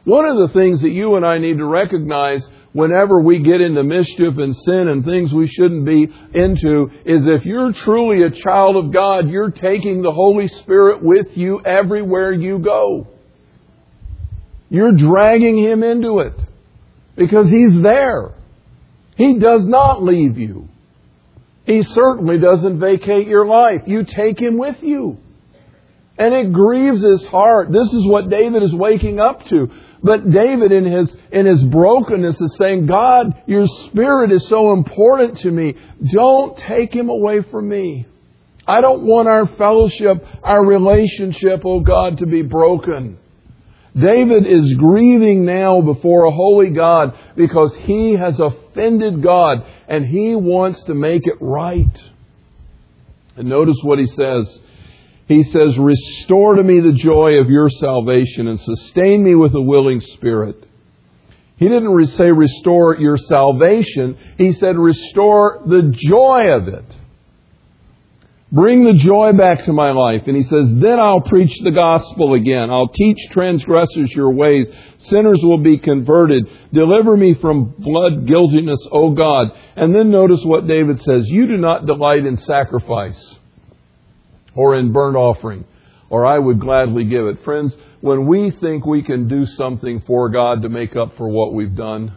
One 0.03 0.25
of 0.25 0.37
the 0.37 0.53
things 0.53 0.81
that 0.81 0.89
you 0.89 1.15
and 1.15 1.25
I 1.25 1.37
need 1.37 1.57
to 1.57 1.65
recognize 1.65 2.47
whenever 2.73 3.19
we 3.21 3.39
get 3.39 3.61
into 3.61 3.83
mischief 3.83 4.37
and 4.37 4.55
sin 4.55 4.87
and 4.87 5.03
things 5.03 5.33
we 5.33 5.47
shouldn't 5.47 5.85
be 5.85 6.07
into 6.33 6.91
is 7.05 7.23
if 7.25 7.45
you're 7.45 7.73
truly 7.73 8.23
a 8.23 8.29
child 8.29 8.75
of 8.75 8.91
God, 8.91 9.29
you're 9.29 9.51
taking 9.51 10.01
the 10.01 10.11
Holy 10.11 10.47
Spirit 10.47 11.03
with 11.03 11.35
you 11.35 11.61
everywhere 11.63 12.31
you 12.31 12.59
go. 12.59 13.07
You're 14.69 14.95
dragging 14.95 15.57
Him 15.57 15.83
into 15.83 16.19
it 16.19 16.33
because 17.15 17.49
He's 17.49 17.81
there. 17.81 18.35
He 19.15 19.39
does 19.39 19.65
not 19.65 20.03
leave 20.03 20.37
you. 20.37 20.69
He 21.65 21.83
certainly 21.83 22.39
doesn't 22.39 22.79
vacate 22.79 23.27
your 23.27 23.45
life. 23.45 23.81
You 23.85 24.03
take 24.03 24.39
him 24.39 24.57
with 24.57 24.81
you. 24.81 25.19
And 26.19 26.33
it 26.33 26.51
grieves 26.51 27.01
his 27.01 27.25
heart. 27.27 27.71
This 27.71 27.91
is 27.93 28.05
what 28.05 28.29
David 28.29 28.61
is 28.61 28.73
waking 28.73 29.19
up 29.21 29.45
to. 29.47 29.71
But 30.03 30.29
David 30.29 30.71
in 30.71 30.85
his, 30.85 31.13
in 31.31 31.45
his 31.45 31.63
brokenness 31.63 32.39
is 32.39 32.55
saying, 32.57 32.87
God, 32.87 33.41
your 33.47 33.67
spirit 33.87 34.31
is 34.31 34.47
so 34.47 34.73
important 34.73 35.39
to 35.39 35.51
me. 35.51 35.75
Don't 36.11 36.57
take 36.57 36.93
him 36.93 37.09
away 37.09 37.41
from 37.41 37.69
me. 37.69 38.05
I 38.67 38.81
don't 38.81 39.03
want 39.03 39.27
our 39.27 39.47
fellowship, 39.47 40.25
our 40.43 40.63
relationship, 40.63 41.61
oh 41.65 41.79
God, 41.79 42.19
to 42.19 42.27
be 42.27 42.43
broken. 42.43 43.17
David 43.95 44.45
is 44.45 44.73
grieving 44.73 45.45
now 45.45 45.81
before 45.81 46.25
a 46.25 46.31
holy 46.31 46.69
God 46.69 47.17
because 47.35 47.73
he 47.75 48.13
has 48.13 48.39
offended 48.39 49.23
God 49.23 49.65
and 49.87 50.05
he 50.05 50.35
wants 50.35 50.83
to 50.83 50.93
make 50.93 51.25
it 51.25 51.37
right. 51.39 51.97
And 53.35 53.49
notice 53.49 53.77
what 53.81 53.99
he 53.99 54.05
says. 54.05 54.59
He 55.29 55.43
says, 55.43 55.77
Restore 55.77 56.55
to 56.55 56.63
me 56.63 56.79
the 56.79 56.91
joy 56.91 57.39
of 57.39 57.51
your 57.51 57.69
salvation 57.69 58.47
and 58.47 58.59
sustain 58.59 59.23
me 59.23 59.35
with 59.35 59.53
a 59.53 59.61
willing 59.61 60.01
spirit. 60.01 60.65
He 61.57 61.67
didn't 61.67 62.05
say 62.07 62.31
restore 62.31 62.97
your 62.97 63.17
salvation. 63.17 64.17
He 64.39 64.53
said 64.53 64.75
restore 64.75 65.61
the 65.67 65.93
joy 65.95 66.51
of 66.51 66.67
it. 66.67 66.95
Bring 68.51 68.85
the 68.85 68.93
joy 68.93 69.33
back 69.33 69.65
to 69.65 69.73
my 69.73 69.91
life. 69.91 70.23
And 70.25 70.35
he 70.35 70.41
says, 70.41 70.67
then 70.81 70.99
I'll 70.99 71.21
preach 71.21 71.55
the 71.63 71.69
gospel 71.69 72.33
again. 72.33 72.71
I'll 72.71 72.87
teach 72.87 73.17
transgressors 73.31 74.09
your 74.15 74.31
ways. 74.31 74.67
Sinners 74.97 75.41
will 75.43 75.61
be 75.61 75.77
converted. 75.77 76.45
Deliver 76.73 77.15
me 77.15 77.35
from 77.35 77.75
blood 77.77 78.25
guiltiness, 78.25 78.79
O 78.91 79.11
God. 79.11 79.49
And 79.75 79.93
then 79.93 80.09
notice 80.09 80.41
what 80.43 80.65
David 80.65 80.99
says. 80.99 81.25
You 81.27 81.45
do 81.45 81.57
not 81.57 81.85
delight 81.85 82.25
in 82.25 82.37
sacrifice 82.37 83.35
or 84.55 84.75
in 84.75 84.91
burnt 84.91 85.15
offering, 85.15 85.65
or 86.09 86.25
I 86.25 86.37
would 86.37 86.59
gladly 86.59 87.05
give 87.05 87.25
it. 87.25 87.43
Friends, 87.43 87.75
when 88.01 88.27
we 88.27 88.51
think 88.51 88.85
we 88.85 89.03
can 89.03 89.27
do 89.27 89.45
something 89.45 90.01
for 90.05 90.29
God 90.29 90.63
to 90.63 90.69
make 90.69 90.95
up 90.95 91.17
for 91.17 91.27
what 91.27 91.53
we've 91.53 91.75
done, 91.75 92.13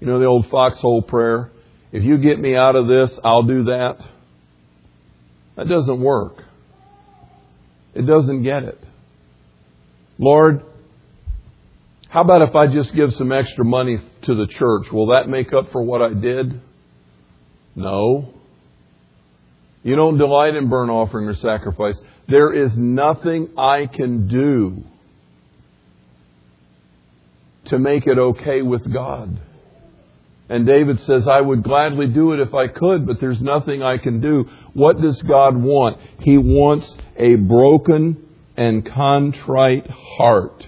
you 0.00 0.06
know 0.06 0.18
the 0.18 0.26
old 0.26 0.48
foxhole 0.50 1.02
prayer? 1.02 1.50
If 1.92 2.04
you 2.04 2.18
get 2.18 2.38
me 2.38 2.56
out 2.56 2.76
of 2.76 2.86
this, 2.86 3.18
I'll 3.24 3.42
do 3.42 3.64
that. 3.64 3.96
That 5.56 5.68
doesn't 5.68 6.00
work. 6.00 6.44
It 7.94 8.06
doesn't 8.06 8.44
get 8.44 8.62
it. 8.62 8.78
Lord, 10.18 10.62
how 12.08 12.22
about 12.22 12.42
if 12.42 12.54
I 12.54 12.66
just 12.66 12.94
give 12.94 13.12
some 13.14 13.32
extra 13.32 13.64
money 13.64 13.98
to 14.22 14.34
the 14.34 14.46
church? 14.46 14.90
Will 14.92 15.08
that 15.08 15.28
make 15.28 15.52
up 15.52 15.70
for 15.72 15.82
what 15.82 16.02
I 16.02 16.12
did? 16.12 16.60
No. 17.74 18.34
You 19.82 19.96
don't 19.96 20.18
delight 20.18 20.54
in 20.54 20.68
burnt 20.68 20.90
offering 20.90 21.26
or 21.26 21.34
sacrifice. 21.34 21.98
There 22.28 22.52
is 22.52 22.76
nothing 22.76 23.48
I 23.56 23.86
can 23.86 24.28
do 24.28 24.84
to 27.66 27.78
make 27.78 28.06
it 28.06 28.18
okay 28.18 28.62
with 28.62 28.92
God. 28.92 29.40
And 30.48 30.66
David 30.66 31.00
says, 31.02 31.28
I 31.28 31.40
would 31.40 31.62
gladly 31.62 32.08
do 32.08 32.32
it 32.32 32.40
if 32.40 32.52
I 32.52 32.66
could, 32.66 33.06
but 33.06 33.20
there's 33.20 33.40
nothing 33.40 33.82
I 33.82 33.98
can 33.98 34.20
do. 34.20 34.50
What 34.74 35.00
does 35.00 35.22
God 35.22 35.56
want? 35.56 35.98
He 36.20 36.36
wants 36.36 36.92
a 37.16 37.36
broken 37.36 38.16
and 38.56 38.84
contrite 38.84 39.88
heart. 39.88 40.66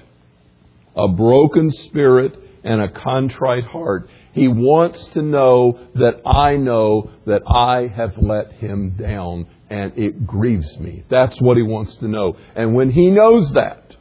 A 0.95 1.09
broken 1.09 1.73
spirit 1.73 2.39
and 2.63 2.81
a 2.81 2.89
contrite 2.89 3.65
heart. 3.65 4.09
He 4.33 4.49
wants 4.49 5.03
to 5.09 5.23
know 5.23 5.79
that 5.95 6.27
I 6.27 6.57
know 6.57 7.11
that 7.27 7.43
I 7.47 7.87
have 7.95 8.17
let 8.19 8.53
him 8.53 8.91
down 8.91 9.47
and 9.69 9.97
it 9.97 10.27
grieves 10.27 10.79
me. 10.79 11.05
That's 11.09 11.39
what 11.41 11.57
he 11.57 11.63
wants 11.63 11.97
to 11.97 12.09
know. 12.09 12.37
And 12.55 12.75
when 12.75 12.91
he 12.91 13.11
knows 13.11 13.51
that, 13.53 13.97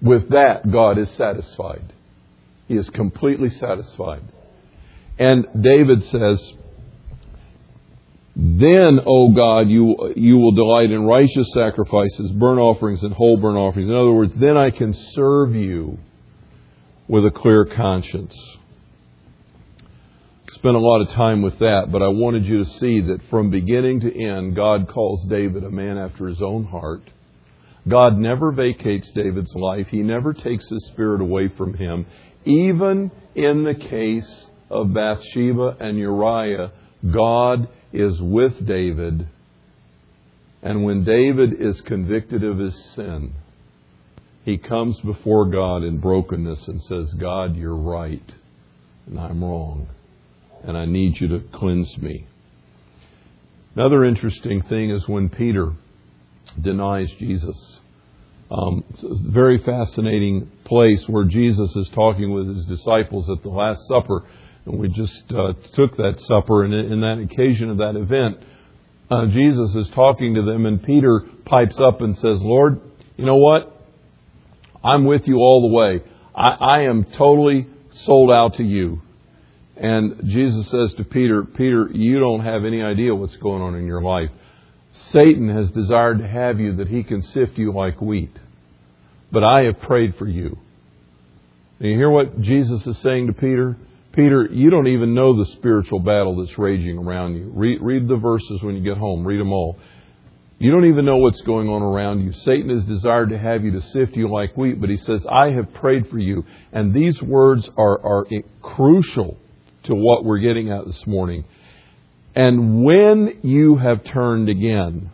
with 0.00 0.30
that, 0.30 0.70
God 0.70 0.98
is 0.98 1.10
satisfied. 1.10 1.92
He 2.66 2.76
is 2.76 2.88
completely 2.90 3.50
satisfied. 3.50 4.22
And 5.18 5.46
David 5.60 6.04
says, 6.04 6.52
Then, 8.34 9.00
O 9.04 9.32
God, 9.32 9.68
you, 9.68 10.14
you 10.16 10.38
will 10.38 10.52
delight 10.52 10.90
in 10.90 11.04
righteous 11.04 11.52
sacrifices, 11.52 12.30
burnt 12.32 12.60
offerings, 12.60 13.02
and 13.02 13.12
whole 13.12 13.36
burnt 13.36 13.58
offerings. 13.58 13.88
In 13.88 13.94
other 13.94 14.12
words, 14.12 14.32
then 14.36 14.56
I 14.56 14.70
can 14.70 14.94
serve 15.14 15.54
you 15.54 15.98
with 17.06 17.26
a 17.26 17.30
clear 17.30 17.64
conscience. 17.64 18.34
Spent 20.54 20.76
a 20.76 20.80
lot 20.80 21.00
of 21.00 21.10
time 21.10 21.42
with 21.42 21.58
that, 21.60 21.92
but 21.92 22.02
I 22.02 22.08
wanted 22.08 22.44
you 22.44 22.64
to 22.64 22.70
see 22.78 23.00
that 23.02 23.20
from 23.30 23.50
beginning 23.50 24.00
to 24.00 24.24
end, 24.24 24.56
God 24.56 24.88
calls 24.88 25.24
David 25.28 25.64
a 25.64 25.70
man 25.70 25.96
after 25.96 26.26
his 26.26 26.42
own 26.42 26.64
heart. 26.64 27.02
God 27.88 28.18
never 28.18 28.52
vacates 28.52 29.10
David's 29.12 29.54
life. 29.54 29.86
He 29.88 30.02
never 30.02 30.34
takes 30.34 30.68
his 30.68 30.86
spirit 30.86 31.20
away 31.20 31.48
from 31.48 31.74
him. 31.74 32.04
Even 32.44 33.10
in 33.34 33.64
the 33.64 33.74
case 33.74 34.46
of 34.68 34.92
Bathsheba 34.92 35.76
and 35.80 35.96
Uriah, 35.98 36.72
God 37.10 37.68
is 37.92 38.20
with 38.20 38.66
David. 38.66 39.28
And 40.62 40.84
when 40.84 41.04
David 41.04 41.60
is 41.60 41.80
convicted 41.82 42.44
of 42.44 42.58
his 42.58 42.76
sin, 42.94 43.34
he 44.44 44.58
comes 44.58 44.98
before 45.00 45.46
God 45.46 45.84
in 45.84 45.98
brokenness 45.98 46.68
and 46.68 46.82
says, 46.82 47.12
God, 47.14 47.56
you're 47.56 47.76
right, 47.76 48.32
and 49.06 49.18
I'm 49.18 49.42
wrong, 49.42 49.88
and 50.64 50.76
I 50.76 50.84
need 50.84 51.20
you 51.20 51.28
to 51.28 51.40
cleanse 51.52 51.96
me. 51.98 52.26
Another 53.74 54.04
interesting 54.04 54.62
thing 54.62 54.90
is 54.90 55.06
when 55.08 55.28
Peter 55.28 55.72
denies 56.60 57.10
Jesus. 57.18 57.78
Um, 58.50 58.84
it's 58.90 59.02
a 59.04 59.30
very 59.30 59.58
fascinating 59.58 60.50
place 60.64 61.04
where 61.06 61.24
Jesus 61.24 61.74
is 61.76 61.88
talking 61.90 62.32
with 62.32 62.48
his 62.48 62.64
disciples 62.64 63.30
at 63.30 63.42
the 63.42 63.48
Last 63.48 63.86
Supper. 63.86 64.24
And 64.66 64.78
we 64.78 64.88
just 64.88 65.24
uh, 65.30 65.52
took 65.74 65.96
that 65.96 66.20
supper, 66.26 66.64
and 66.64 66.74
in 66.74 67.00
that 67.00 67.18
occasion 67.18 67.70
of 67.70 67.78
that 67.78 67.96
event, 67.96 68.38
uh, 69.10 69.26
Jesus 69.26 69.74
is 69.74 69.88
talking 69.90 70.34
to 70.34 70.42
them, 70.42 70.66
and 70.66 70.82
Peter 70.82 71.24
pipes 71.44 71.80
up 71.80 72.00
and 72.00 72.14
says, 72.16 72.40
Lord, 72.40 72.80
you 73.16 73.24
know 73.24 73.36
what? 73.36 73.74
I'm 74.84 75.04
with 75.04 75.26
you 75.26 75.36
all 75.36 75.68
the 75.68 75.74
way. 75.74 76.02
I, 76.34 76.48
I 76.48 76.80
am 76.82 77.04
totally 77.04 77.68
sold 77.90 78.30
out 78.30 78.56
to 78.56 78.62
you. 78.62 79.02
And 79.80 80.20
Jesus 80.26 80.68
says 80.68 80.94
to 80.96 81.04
Peter, 81.04 81.42
Peter, 81.42 81.88
you 81.90 82.20
don't 82.20 82.44
have 82.44 82.66
any 82.66 82.82
idea 82.82 83.14
what's 83.14 83.36
going 83.36 83.62
on 83.62 83.74
in 83.74 83.86
your 83.86 84.02
life. 84.02 84.28
Satan 84.92 85.48
has 85.48 85.70
desired 85.70 86.18
to 86.18 86.28
have 86.28 86.60
you 86.60 86.76
that 86.76 86.88
he 86.88 87.02
can 87.02 87.22
sift 87.22 87.56
you 87.56 87.72
like 87.72 87.98
wheat. 87.98 88.36
But 89.32 89.42
I 89.42 89.62
have 89.62 89.80
prayed 89.80 90.16
for 90.16 90.28
you. 90.28 90.58
And 91.78 91.88
you 91.88 91.96
hear 91.96 92.10
what 92.10 92.42
Jesus 92.42 92.86
is 92.86 92.98
saying 92.98 93.28
to 93.28 93.32
Peter? 93.32 93.74
Peter, 94.12 94.46
you 94.52 94.68
don't 94.68 94.88
even 94.88 95.14
know 95.14 95.38
the 95.38 95.50
spiritual 95.52 96.00
battle 96.00 96.44
that's 96.44 96.58
raging 96.58 96.98
around 96.98 97.36
you. 97.36 97.50
Read, 97.54 97.80
read 97.80 98.06
the 98.06 98.16
verses 98.16 98.62
when 98.62 98.76
you 98.76 98.82
get 98.82 98.98
home. 98.98 99.26
Read 99.26 99.40
them 99.40 99.52
all. 99.52 99.78
You 100.58 100.72
don't 100.72 100.84
even 100.84 101.06
know 101.06 101.16
what's 101.16 101.40
going 101.40 101.70
on 101.70 101.80
around 101.80 102.20
you. 102.20 102.34
Satan 102.44 102.68
has 102.68 102.84
desired 102.84 103.30
to 103.30 103.38
have 103.38 103.64
you 103.64 103.70
to 103.70 103.80
sift 103.92 104.14
you 104.14 104.28
like 104.28 104.58
wheat, 104.58 104.78
but 104.78 104.90
he 104.90 104.98
says, 104.98 105.24
I 105.26 105.52
have 105.52 105.72
prayed 105.72 106.08
for 106.08 106.18
you. 106.18 106.44
And 106.70 106.92
these 106.92 107.22
words 107.22 107.66
are, 107.78 107.98
are 108.04 108.26
crucial 108.60 109.38
to 109.84 109.94
what 109.94 110.24
we're 110.24 110.38
getting 110.38 110.70
at 110.70 110.86
this 110.86 111.06
morning. 111.06 111.44
And 112.34 112.84
when 112.84 113.40
you 113.42 113.76
have 113.76 114.04
turned 114.04 114.48
again, 114.48 115.10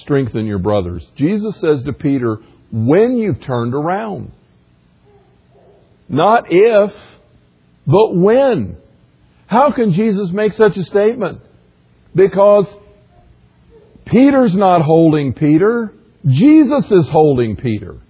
strengthen 0.00 0.46
your 0.46 0.58
brothers. 0.58 1.06
Jesus 1.16 1.56
says 1.60 1.82
to 1.84 1.92
Peter, 1.92 2.38
when 2.72 3.16
you've 3.16 3.40
turned 3.40 3.74
around. 3.74 4.32
Not 6.08 6.46
if, 6.50 6.92
but 7.86 8.16
when. 8.16 8.76
How 9.46 9.70
can 9.70 9.92
Jesus 9.92 10.30
make 10.30 10.52
such 10.52 10.76
a 10.76 10.82
statement? 10.84 11.40
Because 12.14 12.66
Peter's 14.06 14.54
not 14.54 14.82
holding 14.82 15.34
Peter. 15.34 15.92
Jesus 16.26 16.90
is 16.90 17.08
holding 17.08 17.56
Peter. 17.56 18.00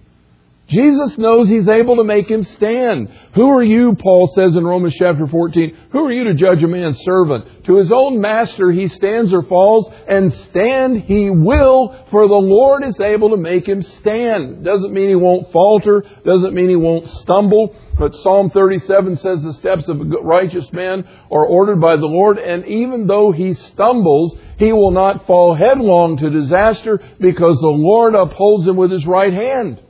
Jesus 0.67 1.15
knows 1.19 1.47
he's 1.47 1.67
able 1.67 1.97
to 1.97 2.03
make 2.03 2.29
him 2.29 2.41
stand. 2.41 3.09
Who 3.35 3.49
are 3.49 3.63
you, 3.63 3.95
Paul 3.95 4.27
says 4.35 4.55
in 4.55 4.65
Romans 4.65 4.95
chapter 4.97 5.27
14, 5.27 5.77
who 5.91 6.05
are 6.05 6.11
you 6.11 6.23
to 6.23 6.33
judge 6.33 6.63
a 6.63 6.67
man's 6.67 6.99
servant? 7.03 7.65
To 7.65 7.75
his 7.77 7.91
own 7.91 8.19
master 8.19 8.71
he 8.71 8.87
stands 8.87 9.31
or 9.31 9.43
falls, 9.43 9.87
and 10.07 10.33
stand 10.33 11.01
he 11.01 11.29
will, 11.29 11.95
for 12.09 12.27
the 12.27 12.33
Lord 12.33 12.83
is 12.83 12.99
able 12.99 13.29
to 13.29 13.37
make 13.37 13.67
him 13.67 13.83
stand. 13.83 14.65
Doesn't 14.65 14.91
mean 14.91 15.09
he 15.09 15.15
won't 15.15 15.51
falter, 15.51 16.03
doesn't 16.25 16.55
mean 16.55 16.69
he 16.69 16.75
won't 16.75 17.07
stumble, 17.07 17.75
but 17.99 18.15
Psalm 18.15 18.49
37 18.49 19.17
says 19.17 19.43
the 19.43 19.53
steps 19.53 19.87
of 19.87 20.01
a 20.01 20.03
righteous 20.03 20.71
man 20.73 21.07
are 21.31 21.45
ordered 21.45 21.79
by 21.79 21.95
the 21.95 22.07
Lord, 22.07 22.39
and 22.39 22.65
even 22.65 23.05
though 23.05 23.31
he 23.31 23.53
stumbles, 23.53 24.35
he 24.57 24.71
will 24.71 24.91
not 24.91 25.27
fall 25.27 25.53
headlong 25.53 26.17
to 26.17 26.29
disaster 26.31 26.99
because 27.19 27.59
the 27.59 27.67
Lord 27.67 28.15
upholds 28.15 28.67
him 28.67 28.77
with 28.77 28.89
his 28.89 29.05
right 29.05 29.33
hand. 29.33 29.81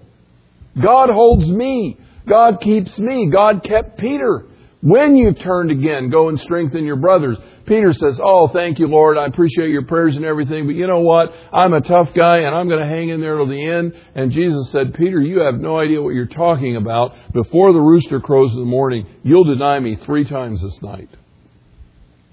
God 0.82 1.10
holds 1.10 1.48
me. 1.48 1.98
God 2.28 2.60
keeps 2.62 2.98
me. 2.98 3.30
God 3.32 3.64
kept 3.64 4.00
Peter. 4.00 4.48
When 4.82 5.16
you've 5.16 5.40
turned 5.40 5.72
again, 5.72 6.10
go 6.10 6.30
and 6.30 6.40
strengthen 6.40 6.84
your 6.84 6.98
brothers. 6.98 7.38
Peter 7.66 7.94
says, 7.94 8.20
Oh, 8.22 8.50
thank 8.50 8.78
you, 8.78 8.88
Lord. 8.88 9.18
I 9.18 9.26
appreciate 9.26 9.70
your 9.70 9.86
prayers 9.86 10.16
and 10.16 10.26
everything, 10.26 10.68
but 10.68 10.76
you 10.76 10.86
know 10.86 11.00
what? 11.00 11.32
I'm 11.52 11.74
a 11.74 11.82
tough 11.82 12.10
guy 12.16 12.40
and 12.40 12.56
I'm 12.56 12.68
going 12.68 12.82
to 12.82 12.88
hang 12.88 13.10
in 13.10 13.20
there 13.20 13.38
till 13.38 13.48
the 13.48 13.68
end. 13.68 13.94
And 14.14 14.32
Jesus 14.32 14.70
said, 14.72 14.94
Peter, 14.94 15.20
you 15.20 15.40
have 15.40 15.56
no 15.56 15.80
idea 15.80 16.02
what 16.02 16.14
you're 16.14 16.28
talking 16.28 16.76
about. 16.76 17.14
Before 17.34 17.74
the 17.74 17.80
rooster 17.80 18.20
crows 18.20 18.52
in 18.52 18.60
the 18.60 18.66
morning, 18.66 19.08
you'll 19.24 19.46
deny 19.46 19.80
me 19.80 19.98
three 20.06 20.24
times 20.24 20.62
this 20.62 20.80
night. 20.82 21.10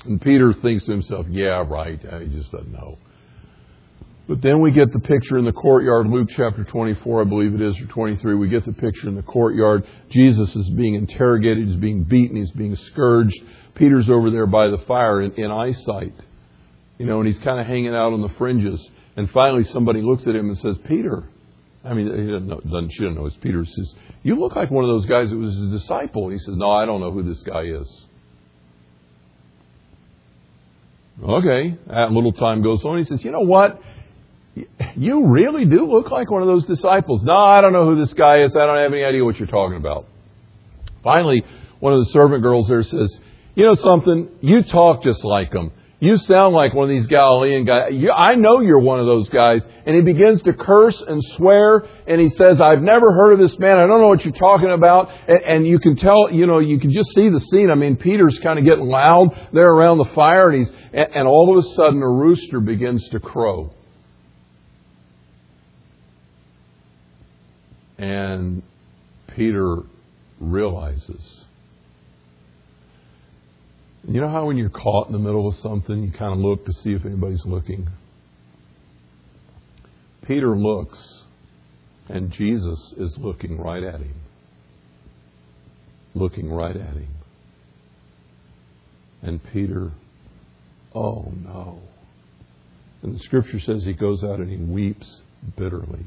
And 0.05 0.21
Peter 0.21 0.53
thinks 0.53 0.85
to 0.85 0.91
himself, 0.91 1.27
Yeah, 1.31 1.65
right. 1.67 2.01
He 2.01 2.37
just 2.37 2.53
doesn't 2.53 2.73
know. 2.73 2.99
But 4.29 4.41
then 4.41 4.61
we 4.61 4.71
get 4.71 4.93
the 4.93 5.01
picture 5.01 5.37
in 5.37 5.45
the 5.45 5.53
courtyard, 5.53 6.07
Luke 6.07 6.29
chapter 6.37 6.63
24, 6.65 7.23
I 7.23 7.25
believe 7.25 7.55
it 7.55 7.61
is, 7.61 7.79
or 7.81 7.87
23. 7.87 8.35
We 8.37 8.49
get 8.49 8.65
the 8.65 8.73
picture 8.73 9.09
in 9.09 9.17
the 9.17 9.23
courtyard. 9.23 9.85
Jesus 10.11 10.55
is 10.55 10.71
being 10.71 10.95
interrogated, 10.95 11.67
he's 11.67 11.81
being 11.81 12.05
beaten, 12.05 12.37
he's 12.37 12.51
being 12.53 12.77
scourged. 12.93 13.37
Peter's 13.75 14.09
over 14.09 14.31
there 14.31 14.47
by 14.47 14.69
the 14.69 14.79
fire 14.87 15.23
in, 15.23 15.33
in 15.33 15.51
eyesight. 15.51 16.15
You 16.99 17.07
know, 17.07 17.19
and 17.19 17.27
he's 17.27 17.43
kind 17.43 17.59
of 17.59 17.67
hanging 17.67 17.95
out 17.95 18.13
on 18.13 18.23
the 18.23 18.29
fringes. 18.39 18.81
And 19.17 19.29
finally, 19.31 19.65
somebody 19.65 20.03
looks 20.03 20.23
at 20.27 20.37
him 20.37 20.49
and 20.49 20.59
says, 20.59 20.77
Peter. 20.87 21.29
I 21.85 21.95
mean, 21.95 22.07
he 22.07 22.31
doesn't 22.31 22.47
know, 22.47 22.61
doesn't, 22.61 22.93
she 22.93 23.01
doesn't 23.01 23.17
know 23.17 23.27
it's 23.27 23.37
Peter. 23.43 23.65
He 23.65 23.73
says, 23.73 23.95
You 24.23 24.39
look 24.39 24.55
like 24.55 24.71
one 24.71 24.85
of 24.85 24.89
those 24.89 25.07
guys 25.07 25.31
that 25.31 25.37
was 25.37 25.53
his 25.57 25.83
disciple. 25.83 26.29
He 26.29 26.39
says, 26.39 26.55
No, 26.57 26.71
I 26.71 26.87
don't 26.87 27.01
know 27.01 27.11
who 27.11 27.25
this 27.25 27.43
guy 27.43 27.63
is. 27.63 28.05
Okay. 31.23 31.77
That 31.89 32.13
little 32.13 32.33
time 32.33 32.63
goes 32.63 32.85
on. 32.85 32.99
He 32.99 33.05
says, 33.05 33.25
You 33.25 33.33
know 33.33 33.41
what? 33.41 33.81
You 34.97 35.27
really 35.27 35.65
do 35.65 35.91
look 35.91 36.11
like 36.11 36.31
one 36.31 36.43
of 36.43 36.49
those 36.49 36.67
disciples. 36.67 37.23
No, 37.23 37.37
I 37.37 37.61
don't 37.61 37.73
know 37.73 37.87
who 37.87 37.99
this 37.99 38.13
guy 38.13 38.43
is. 38.43 38.55
I 38.55 38.67
don't 38.67 38.77
have 38.77 38.93
any 38.93 39.05
idea 39.05 39.25
what 39.25 39.39
you're 39.39 39.49
talking 39.49 39.77
about. 39.77 40.07
Finally, 41.03 41.45
one 41.81 41.95
of 41.95 42.05
the 42.05 42.11
servant 42.11 42.43
girls 42.43 42.69
there 42.69 42.83
says, 42.83 43.19
You 43.55 43.65
know 43.65 43.75
something? 43.75 44.29
You 44.41 44.63
talk 44.63 45.03
just 45.03 45.25
like 45.25 45.53
him. 45.53 45.73
You 46.01 46.17
sound 46.17 46.53
like 46.53 46.75
one 46.75 46.91
of 46.91 46.97
these 46.97 47.07
Galilean 47.07 47.65
guys. 47.65 47.93
You, 47.93 48.11
I 48.11 48.35
know 48.35 48.61
you're 48.61 48.81
one 48.81 48.99
of 48.99 49.07
those 49.07 49.29
guys. 49.29 49.63
And 49.87 49.95
he 49.95 50.03
begins 50.03 50.43
to 50.43 50.53
curse 50.53 51.01
and 51.01 51.23
swear. 51.37 51.87
And 52.09 52.21
he 52.21 52.29
says, 52.29 52.61
I've 52.61 52.83
never 52.83 53.13
heard 53.13 53.35
of 53.35 53.39
this 53.39 53.57
man. 53.57 53.79
I 53.79 53.87
don't 53.87 54.01
know 54.01 54.09
what 54.09 54.25
you're 54.25 54.35
talking 54.35 54.73
about. 54.73 55.11
And, 55.29 55.43
and 55.47 55.67
you 55.67 55.79
can 55.79 55.95
tell, 55.95 56.29
you 56.33 56.47
know, 56.49 56.59
you 56.59 56.81
can 56.81 56.93
just 56.93 57.15
see 57.15 57.29
the 57.29 57.39
scene. 57.39 57.71
I 57.71 57.77
mean, 57.77 57.95
Peter's 57.95 58.37
kind 58.41 58.59
of 58.59 58.65
getting 58.65 58.87
loud 58.87 59.49
there 59.53 59.69
around 59.69 59.99
the 59.99 60.11
fire. 60.13 60.51
And 60.51 60.59
he's, 60.59 60.73
and, 60.93 61.09
and 61.15 61.29
all 61.29 61.57
of 61.57 61.65
a 61.65 61.69
sudden 61.75 62.03
a 62.03 62.09
rooster 62.11 62.59
begins 62.59 63.09
to 63.11 63.21
crow. 63.21 63.73
And 68.03 68.65
Peter 69.37 69.77
realizes. 70.41 71.45
You 74.09 74.21
know 74.21 74.29
how 74.29 74.47
when 74.47 74.57
you're 74.57 74.71
caught 74.71 75.07
in 75.07 75.13
the 75.13 75.21
middle 75.21 75.47
of 75.47 75.55
something, 75.63 76.03
you 76.03 76.11
kind 76.11 76.33
of 76.33 76.39
look 76.41 76.67
to 76.67 76.73
see 76.73 76.91
if 76.95 77.05
anybody's 77.05 77.45
looking? 77.45 77.87
Peter 80.27 80.57
looks, 80.57 80.99
and 82.09 82.33
Jesus 82.33 82.93
is 82.97 83.17
looking 83.19 83.57
right 83.57 83.85
at 83.85 84.01
him. 84.01 84.17
Looking 86.15 86.51
right 86.51 86.75
at 86.77 86.95
him. 86.95 87.15
And 89.23 89.41
Peter, 89.53 89.93
oh 90.93 91.33
no. 91.37 91.79
And 93.03 93.15
the 93.15 93.21
scripture 93.21 93.61
says 93.61 93.85
he 93.85 93.93
goes 93.93 94.25
out 94.25 94.41
and 94.41 94.51
he 94.51 94.57
weeps 94.57 95.21
bitterly. 95.57 96.05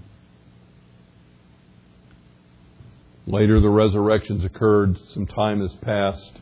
Later, 3.28 3.60
the 3.60 3.70
resurrections 3.70 4.46
occurred. 4.46 4.98
Some 5.14 5.26
time 5.26 5.62
has 5.62 5.74
passed. 5.82 6.42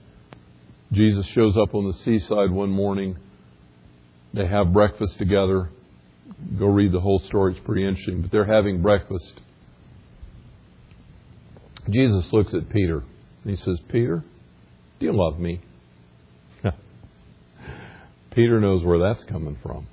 Jesus 0.92 1.26
shows 1.28 1.56
up 1.58 1.74
on 1.74 1.88
the 1.88 1.94
seaside 2.04 2.52
one 2.52 2.70
morning. 2.70 3.18
They 4.34 4.46
have 4.46 4.74
breakfast 4.74 5.18
together. 5.18 5.70
Go 6.58 6.66
read 6.66 6.92
the 6.92 7.00
whole 7.00 7.20
story, 7.28 7.54
it's 7.54 7.66
pretty 7.66 7.88
interesting. 7.88 8.22
But 8.22 8.32
they're 8.32 8.46
having 8.46 8.82
breakfast. 8.82 9.40
Jesus 11.90 12.26
looks 12.32 12.54
at 12.54 12.70
Peter 12.70 13.04
and 13.44 13.58
he 13.58 13.64
says, 13.64 13.80
Peter, 13.90 14.24
do 15.00 15.06
you 15.06 15.14
love 15.14 15.40
me? 15.40 15.62
Peter 18.32 18.60
knows 18.60 18.84
where 18.84 19.00
that's 19.00 19.24
coming 19.26 19.58
from. 19.62 19.88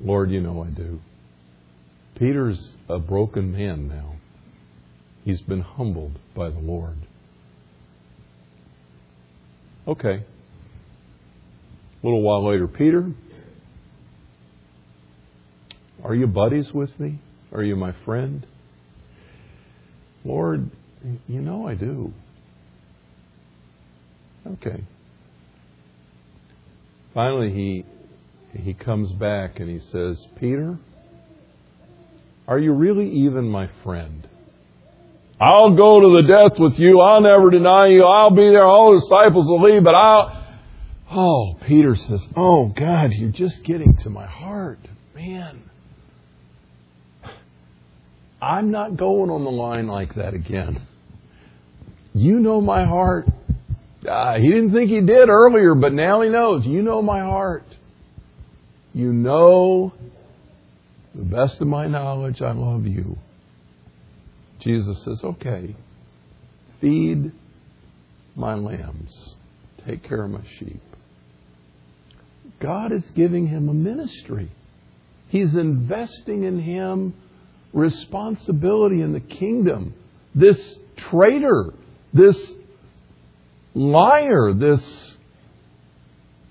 Lord, 0.00 0.30
you 0.30 0.40
know 0.40 0.62
I 0.62 0.68
do. 0.68 1.00
Peter's 2.20 2.74
a 2.90 2.98
broken 2.98 3.50
man 3.50 3.88
now. 3.88 4.16
He's 5.24 5.40
been 5.40 5.62
humbled 5.62 6.18
by 6.36 6.50
the 6.50 6.58
Lord. 6.58 6.98
Okay. 9.88 10.22
A 12.02 12.06
little 12.06 12.20
while 12.20 12.46
later, 12.46 12.68
Peter, 12.68 13.10
are 16.04 16.14
you 16.14 16.26
buddies 16.26 16.70
with 16.74 16.90
me? 17.00 17.18
Are 17.52 17.62
you 17.62 17.74
my 17.74 17.94
friend? 18.04 18.46
Lord, 20.22 20.70
you 21.26 21.40
know 21.40 21.66
I 21.66 21.74
do. 21.74 22.12
Okay. 24.46 24.84
Finally, 27.14 27.52
he, 27.54 27.86
he 28.60 28.74
comes 28.74 29.10
back 29.12 29.58
and 29.58 29.70
he 29.70 29.80
says, 29.90 30.26
Peter, 30.38 30.78
are 32.50 32.58
you 32.58 32.72
really 32.72 33.08
even 33.26 33.48
my 33.48 33.70
friend? 33.84 34.28
I'll 35.40 35.74
go 35.76 36.00
to 36.00 36.20
the 36.20 36.28
death 36.28 36.58
with 36.58 36.78
you. 36.78 37.00
I'll 37.00 37.20
never 37.20 37.48
deny 37.48 37.86
you. 37.86 38.02
I'll 38.02 38.34
be 38.34 38.48
there. 38.48 38.64
All 38.64 38.92
the 38.92 39.00
disciples 39.00 39.46
will 39.46 39.62
leave, 39.62 39.84
but 39.84 39.94
I'll. 39.94 40.36
Oh, 41.12 41.56
Peter 41.66 41.94
says, 41.94 42.20
Oh, 42.36 42.66
God, 42.66 43.12
you're 43.12 43.30
just 43.30 43.62
getting 43.62 43.96
to 44.02 44.10
my 44.10 44.26
heart. 44.26 44.80
Man. 45.14 45.62
I'm 48.42 48.72
not 48.72 48.96
going 48.96 49.30
on 49.30 49.44
the 49.44 49.50
line 49.50 49.86
like 49.86 50.16
that 50.16 50.34
again. 50.34 50.82
You 52.14 52.40
know 52.40 52.60
my 52.60 52.84
heart. 52.84 53.28
Uh, 54.08 54.38
he 54.38 54.48
didn't 54.48 54.72
think 54.72 54.90
he 54.90 55.00
did 55.00 55.28
earlier, 55.28 55.76
but 55.76 55.92
now 55.92 56.22
he 56.22 56.30
knows. 56.30 56.66
You 56.66 56.82
know 56.82 57.00
my 57.00 57.20
heart. 57.20 57.64
You 58.92 59.12
know 59.12 59.92
the 61.20 61.26
best 61.26 61.60
of 61.60 61.68
my 61.68 61.86
knowledge, 61.86 62.40
I 62.40 62.52
love 62.52 62.86
you. 62.86 63.18
Jesus 64.60 65.04
says, 65.04 65.20
okay, 65.22 65.76
feed 66.80 67.32
my 68.34 68.54
lambs, 68.54 69.34
take 69.86 70.02
care 70.02 70.24
of 70.24 70.30
my 70.30 70.40
sheep. 70.58 70.80
God 72.58 72.92
is 72.92 73.04
giving 73.14 73.46
him 73.46 73.68
a 73.68 73.74
ministry. 73.74 74.50
He's 75.28 75.54
investing 75.54 76.44
in 76.44 76.58
him 76.58 77.12
responsibility 77.74 79.02
in 79.02 79.12
the 79.12 79.20
kingdom. 79.20 79.92
This 80.34 80.78
traitor, 80.96 81.74
this 82.14 82.54
liar, 83.74 84.54
this 84.54 85.16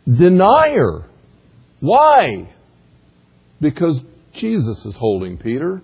denier. 0.08 1.06
Why? 1.80 2.54
Because 3.60 4.00
Jesus 4.40 4.86
is 4.86 4.96
holding 4.96 5.38
Peter. 5.38 5.82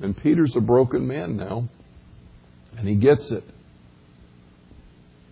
And 0.00 0.16
Peter's 0.16 0.56
a 0.56 0.60
broken 0.60 1.06
man 1.06 1.36
now. 1.36 1.68
And 2.76 2.88
he 2.88 2.96
gets 2.96 3.30
it. 3.30 3.44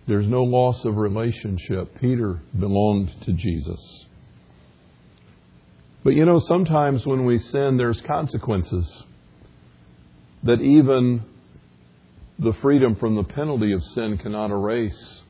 There's 0.07 0.27
no 0.27 0.43
loss 0.43 0.83
of 0.85 0.95
relationship. 0.95 1.99
Peter 1.99 2.41
belonged 2.57 3.11
to 3.23 3.33
Jesus. 3.33 4.05
But 6.03 6.11
you 6.11 6.25
know, 6.25 6.39
sometimes 6.39 7.05
when 7.05 7.25
we 7.25 7.37
sin, 7.37 7.77
there's 7.77 8.01
consequences 8.01 9.03
that 10.43 10.61
even 10.61 11.23
the 12.39 12.53
freedom 12.53 12.95
from 12.95 13.15
the 13.15 13.23
penalty 13.23 13.71
of 13.73 13.83
sin 13.83 14.17
cannot 14.17 14.49
erase. 14.49 15.20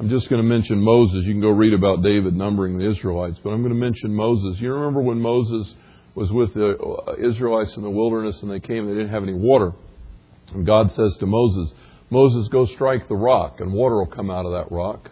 I'm 0.00 0.08
just 0.08 0.28
going 0.30 0.40
to 0.40 0.48
mention 0.48 0.80
Moses. 0.80 1.24
You 1.24 1.32
can 1.32 1.40
go 1.40 1.48
read 1.48 1.74
about 1.74 2.04
David 2.04 2.36
numbering 2.36 2.78
the 2.78 2.88
Israelites, 2.88 3.36
but 3.42 3.50
I'm 3.50 3.62
going 3.62 3.74
to 3.74 3.80
mention 3.80 4.14
Moses. 4.14 4.60
You 4.60 4.72
remember 4.72 5.02
when 5.02 5.20
Moses 5.20 5.74
was 6.14 6.30
with 6.30 6.54
the 6.54 6.78
uh, 6.78 7.14
Israelites 7.14 7.76
in 7.76 7.82
the 7.82 7.90
wilderness 7.90 8.40
and 8.42 8.48
they 8.48 8.60
came, 8.60 8.86
and 8.86 8.90
they 8.90 8.94
didn't 8.94 9.10
have 9.10 9.24
any 9.24 9.34
water. 9.34 9.72
And 10.54 10.64
God 10.64 10.92
says 10.92 11.16
to 11.18 11.26
Moses, 11.26 11.74
Moses, 12.10 12.48
go 12.52 12.66
strike 12.66 13.08
the 13.08 13.16
rock, 13.16 13.58
and 13.58 13.72
water 13.72 13.96
will 13.96 14.06
come 14.06 14.30
out 14.30 14.46
of 14.46 14.52
that 14.52 14.70
rock, 14.72 15.10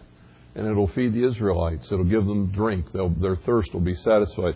and 0.54 0.68
it'll 0.68 0.86
feed 0.88 1.12
the 1.12 1.28
Israelites. 1.28 1.88
It'll 1.90 2.04
give 2.04 2.24
them 2.24 2.52
drink. 2.52 2.86
They'll, 2.92 3.10
their 3.10 3.36
thirst 3.36 3.74
will 3.74 3.80
be 3.80 3.96
satisfied. 3.96 4.54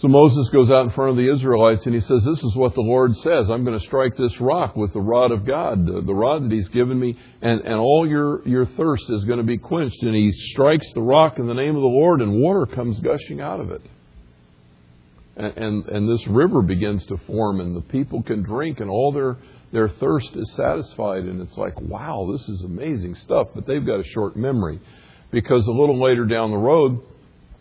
So 0.00 0.08
Moses 0.08 0.48
goes 0.48 0.70
out 0.70 0.86
in 0.86 0.92
front 0.92 1.10
of 1.10 1.16
the 1.16 1.30
Israelites 1.30 1.84
and 1.84 1.94
he 1.94 2.00
says, 2.00 2.24
This 2.24 2.42
is 2.42 2.56
what 2.56 2.72
the 2.72 2.80
Lord 2.80 3.14
says. 3.18 3.50
I'm 3.50 3.64
going 3.64 3.78
to 3.78 3.84
strike 3.84 4.16
this 4.16 4.40
rock 4.40 4.74
with 4.74 4.94
the 4.94 5.00
rod 5.00 5.30
of 5.30 5.44
God, 5.44 5.84
the, 5.84 6.14
rod 6.14 6.44
that 6.44 6.50
He's 6.50 6.68
given 6.68 6.98
me, 6.98 7.18
and, 7.42 7.60
and 7.60 7.74
all 7.74 8.08
your, 8.08 8.46
your 8.48 8.64
thirst 8.64 9.04
is 9.10 9.24
going 9.24 9.40
to 9.40 9.44
be 9.44 9.58
quenched. 9.58 10.02
And 10.02 10.14
he 10.14 10.32
strikes 10.52 10.90
the 10.94 11.02
rock 11.02 11.38
in 11.38 11.46
the 11.46 11.52
name 11.52 11.76
of 11.76 11.82
the 11.82 11.88
Lord, 11.88 12.22
and 12.22 12.40
water 12.40 12.64
comes 12.64 12.98
gushing 13.00 13.42
out 13.42 13.60
of 13.60 13.72
it. 13.72 13.82
And, 15.36 15.58
and, 15.58 15.84
and 15.90 16.08
this 16.08 16.26
river 16.28 16.62
begins 16.62 17.04
to 17.06 17.18
form, 17.26 17.60
and 17.60 17.76
the 17.76 17.82
people 17.82 18.22
can 18.22 18.42
drink, 18.42 18.80
and 18.80 18.88
all 18.88 19.12
their, 19.12 19.36
their 19.70 19.90
thirst 19.90 20.30
is 20.34 20.50
satisfied. 20.56 21.24
And 21.24 21.42
it's 21.42 21.58
like, 21.58 21.78
wow, 21.78 22.26
this 22.32 22.48
is 22.48 22.62
amazing 22.62 23.16
stuff. 23.16 23.48
But 23.54 23.66
they've 23.66 23.84
got 23.84 24.00
a 24.00 24.04
short 24.14 24.34
memory. 24.34 24.80
Because 25.30 25.66
a 25.66 25.70
little 25.70 26.02
later 26.02 26.24
down 26.24 26.52
the 26.52 26.56
road, 26.56 27.02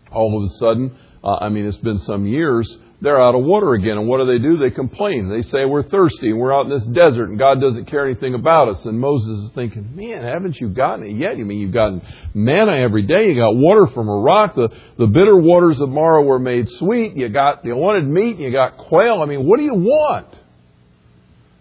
all 0.10 0.42
of 0.42 0.50
a 0.50 0.54
sudden, 0.58 0.98
uh, 1.24 1.36
I 1.42 1.50
mean, 1.50 1.66
it's 1.66 1.78
been 1.78 2.00
some 2.00 2.26
years, 2.26 2.68
they're 3.02 3.22
out 3.22 3.34
of 3.34 3.44
water 3.44 3.74
again. 3.74 3.98
And 3.98 4.08
what 4.08 4.18
do 4.18 4.26
they 4.26 4.40
do? 4.40 4.58
They 4.58 4.72
complain. 4.72 5.30
They 5.30 5.42
say, 5.44 5.64
We're 5.66 5.84
thirsty 5.84 6.32
and 6.32 6.40
we're 6.40 6.54
out 6.54 6.66
in 6.66 6.70
this 6.70 6.86
desert 6.88 7.30
and 7.30 7.40
God 7.40 7.62
doesn't 7.62 7.86
care 7.86 8.06
anything 8.06 8.34
about 8.34 8.70
us. 8.70 8.86
And 8.86 9.00
Moses 9.00 9.46
is 9.46 9.52
thinking, 9.56 9.96
Man, 9.96 10.24
haven't 10.24 10.60
you 10.60 10.70
gotten 10.70 11.06
it 11.06 11.18
yet? 11.18 11.38
You 11.38 11.46
mean 11.46 11.60
you've 11.60 11.74
gotten 11.74 12.02
manna 12.34 12.74
every 12.74 13.04
day? 13.04 13.30
You 13.30 13.36
got 13.36 13.56
water 13.56 13.88
from 13.88 14.10
a 14.10 14.20
rock. 14.20 14.56
The, 14.56 14.70
the 14.98 15.08
bitter 15.08 15.38
waters 15.38 15.80
of 15.80 15.90
Marah 15.90 16.24
were 16.24 16.40
made 16.40 16.68
sweet. 16.72 17.16
You 17.16 17.30
got, 17.30 17.64
you 17.64 17.76
wanted 17.76 18.06
meat 18.06 18.36
and 18.36 18.40
you 18.40 18.52
got 18.52 18.78
quail. 18.78 19.22
I 19.22 19.26
mean, 19.26 19.46
what 19.46 19.58
do 19.58 19.64
you 19.64 19.76
want? 19.76 20.28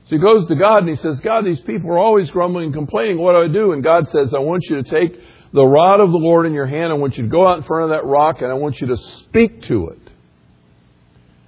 So 0.06 0.16
he 0.16 0.18
goes 0.18 0.48
to 0.48 0.56
God 0.56 0.78
and 0.78 0.88
he 0.88 0.96
says, 0.96 1.20
God, 1.20 1.44
these 1.44 1.60
people 1.60 1.90
are 1.90 1.98
always 1.98 2.30
grumbling 2.30 2.66
and 2.66 2.74
complaining. 2.74 3.18
What 3.18 3.32
do 3.32 3.48
I 3.48 3.52
do? 3.52 3.72
And 3.72 3.84
God 3.84 4.08
says, 4.08 4.32
I 4.34 4.38
want 4.38 4.64
you 4.64 4.82
to 4.82 4.90
take 4.90 5.20
the 5.52 5.64
rod 5.64 6.00
of 6.00 6.10
the 6.10 6.16
Lord 6.18 6.46
in 6.46 6.52
your 6.52 6.66
hand. 6.66 6.92
I 6.92 6.96
want 6.96 7.16
you 7.16 7.24
to 7.24 7.28
go 7.28 7.46
out 7.46 7.58
in 7.58 7.64
front 7.64 7.84
of 7.84 7.90
that 7.90 8.04
rock 8.04 8.42
and 8.42 8.50
I 8.50 8.54
want 8.54 8.80
you 8.80 8.88
to 8.88 8.96
speak 8.96 9.62
to 9.64 9.88
it. 9.88 10.00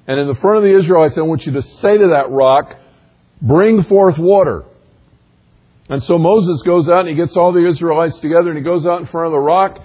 And 0.07 0.19
in 0.19 0.27
the 0.27 0.35
front 0.37 0.59
of 0.59 0.63
the 0.65 0.77
Israelites, 0.77 1.17
I 1.19 1.23
want 1.23 1.47
you 1.47 1.53
to 1.53 1.63
say 1.63 1.99
to 1.99 2.09
that 2.09 2.31
rock, 2.31 2.75
bring 3.41 3.85
forth 3.85 4.19
water. 4.19 4.65
And 5.89 6.03
so 6.05 6.19
Moses 6.19 6.63
goes 6.63 6.89
out 6.89 7.01
and 7.01 7.09
he 7.09 7.15
gets 7.15 7.37
all 7.37 7.53
the 7.53 7.69
Israelites 7.69 8.19
together 8.21 8.49
and 8.49 8.57
he 8.57 8.65
goes 8.65 8.87
out 8.87 9.01
in 9.01 9.07
front 9.09 9.27
of 9.27 9.33
the 9.33 9.39
rock 9.39 9.79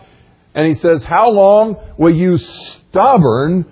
and 0.54 0.68
he 0.68 0.76
says, 0.76 1.04
How 1.04 1.30
long 1.30 1.76
will 1.98 2.16
you 2.16 2.38
stubborn, 2.38 3.66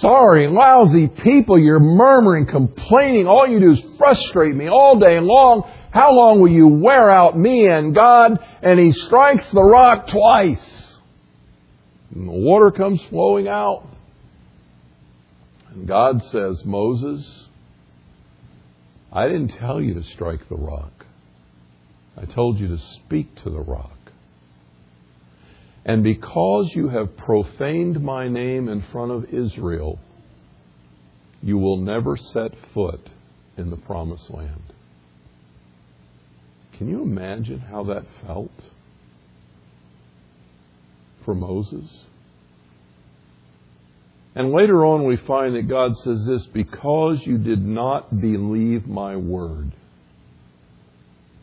sorry, 0.00 0.48
lousy 0.48 1.06
people? 1.06 1.58
You're 1.58 1.78
murmuring, 1.78 2.46
complaining. 2.46 3.28
All 3.28 3.46
you 3.46 3.60
do 3.60 3.72
is 3.72 3.82
frustrate 3.96 4.56
me 4.56 4.68
all 4.68 4.98
day 4.98 5.20
long. 5.20 5.70
How 5.92 6.12
long 6.12 6.40
will 6.40 6.50
you 6.50 6.68
wear 6.68 7.10
out 7.10 7.36
me 7.36 7.66
and 7.66 7.94
God? 7.94 8.38
And 8.62 8.78
he 8.78 8.92
strikes 8.92 9.48
the 9.50 9.62
rock 9.62 10.08
twice. 10.08 10.94
And 12.14 12.28
the 12.28 12.32
water 12.32 12.70
comes 12.70 13.02
flowing 13.10 13.48
out. 13.48 13.86
And 15.70 15.86
God 15.86 16.22
says, 16.24 16.64
Moses, 16.64 17.24
I 19.12 19.26
didn't 19.26 19.56
tell 19.58 19.80
you 19.80 19.94
to 19.94 20.04
strike 20.04 20.48
the 20.48 20.56
rock. 20.56 21.06
I 22.16 22.24
told 22.24 22.58
you 22.58 22.68
to 22.68 22.78
speak 22.96 23.42
to 23.42 23.50
the 23.50 23.60
rock. 23.60 23.96
And 25.84 26.04
because 26.04 26.70
you 26.74 26.88
have 26.88 27.16
profaned 27.16 28.02
my 28.02 28.28
name 28.28 28.68
in 28.68 28.82
front 28.92 29.12
of 29.12 29.32
Israel, 29.32 29.98
you 31.42 31.58
will 31.58 31.78
never 31.78 32.16
set 32.16 32.52
foot 32.74 33.08
in 33.56 33.70
the 33.70 33.76
promised 33.76 34.30
land. 34.30 34.69
Can 36.80 36.88
you 36.88 37.02
imagine 37.02 37.58
how 37.60 37.84
that 37.84 38.04
felt 38.26 38.50
for 41.26 41.34
Moses? 41.34 41.84
And 44.34 44.50
later 44.50 44.86
on, 44.86 45.04
we 45.04 45.18
find 45.18 45.56
that 45.56 45.68
God 45.68 45.94
says 45.98 46.24
this 46.26 46.46
because 46.46 47.20
you 47.26 47.36
did 47.36 47.62
not 47.62 48.18
believe 48.18 48.86
my 48.86 49.14
word. 49.14 49.72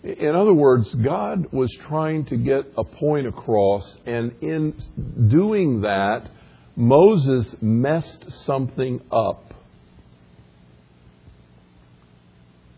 In 0.02 0.36
other 0.36 0.56
words, 0.56 0.92
God 0.96 1.54
was 1.54 1.72
trying 1.88 2.26
to 2.26 2.36
get 2.36 2.74
a 2.76 2.84
point 2.84 3.28
across, 3.28 3.96
and 4.08 4.32
in 4.42 4.74
doing 5.30 5.82
that, 5.82 6.32
Moses 6.76 7.56
messed 7.62 8.26
something 8.48 9.02
up. 9.12 9.47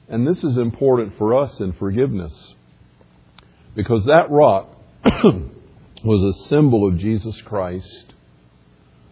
And 0.10 0.26
this 0.26 0.44
is 0.44 0.58
important 0.58 1.16
for 1.20 1.38
us 1.38 1.60
in 1.60 1.72
forgiveness 1.74 2.34
because 3.76 4.06
that 4.06 4.32
rock 4.32 4.76
was 5.06 6.36
a 6.36 6.48
symbol 6.48 6.88
of 6.88 6.98
Jesus 6.98 7.40
Christ 7.42 8.16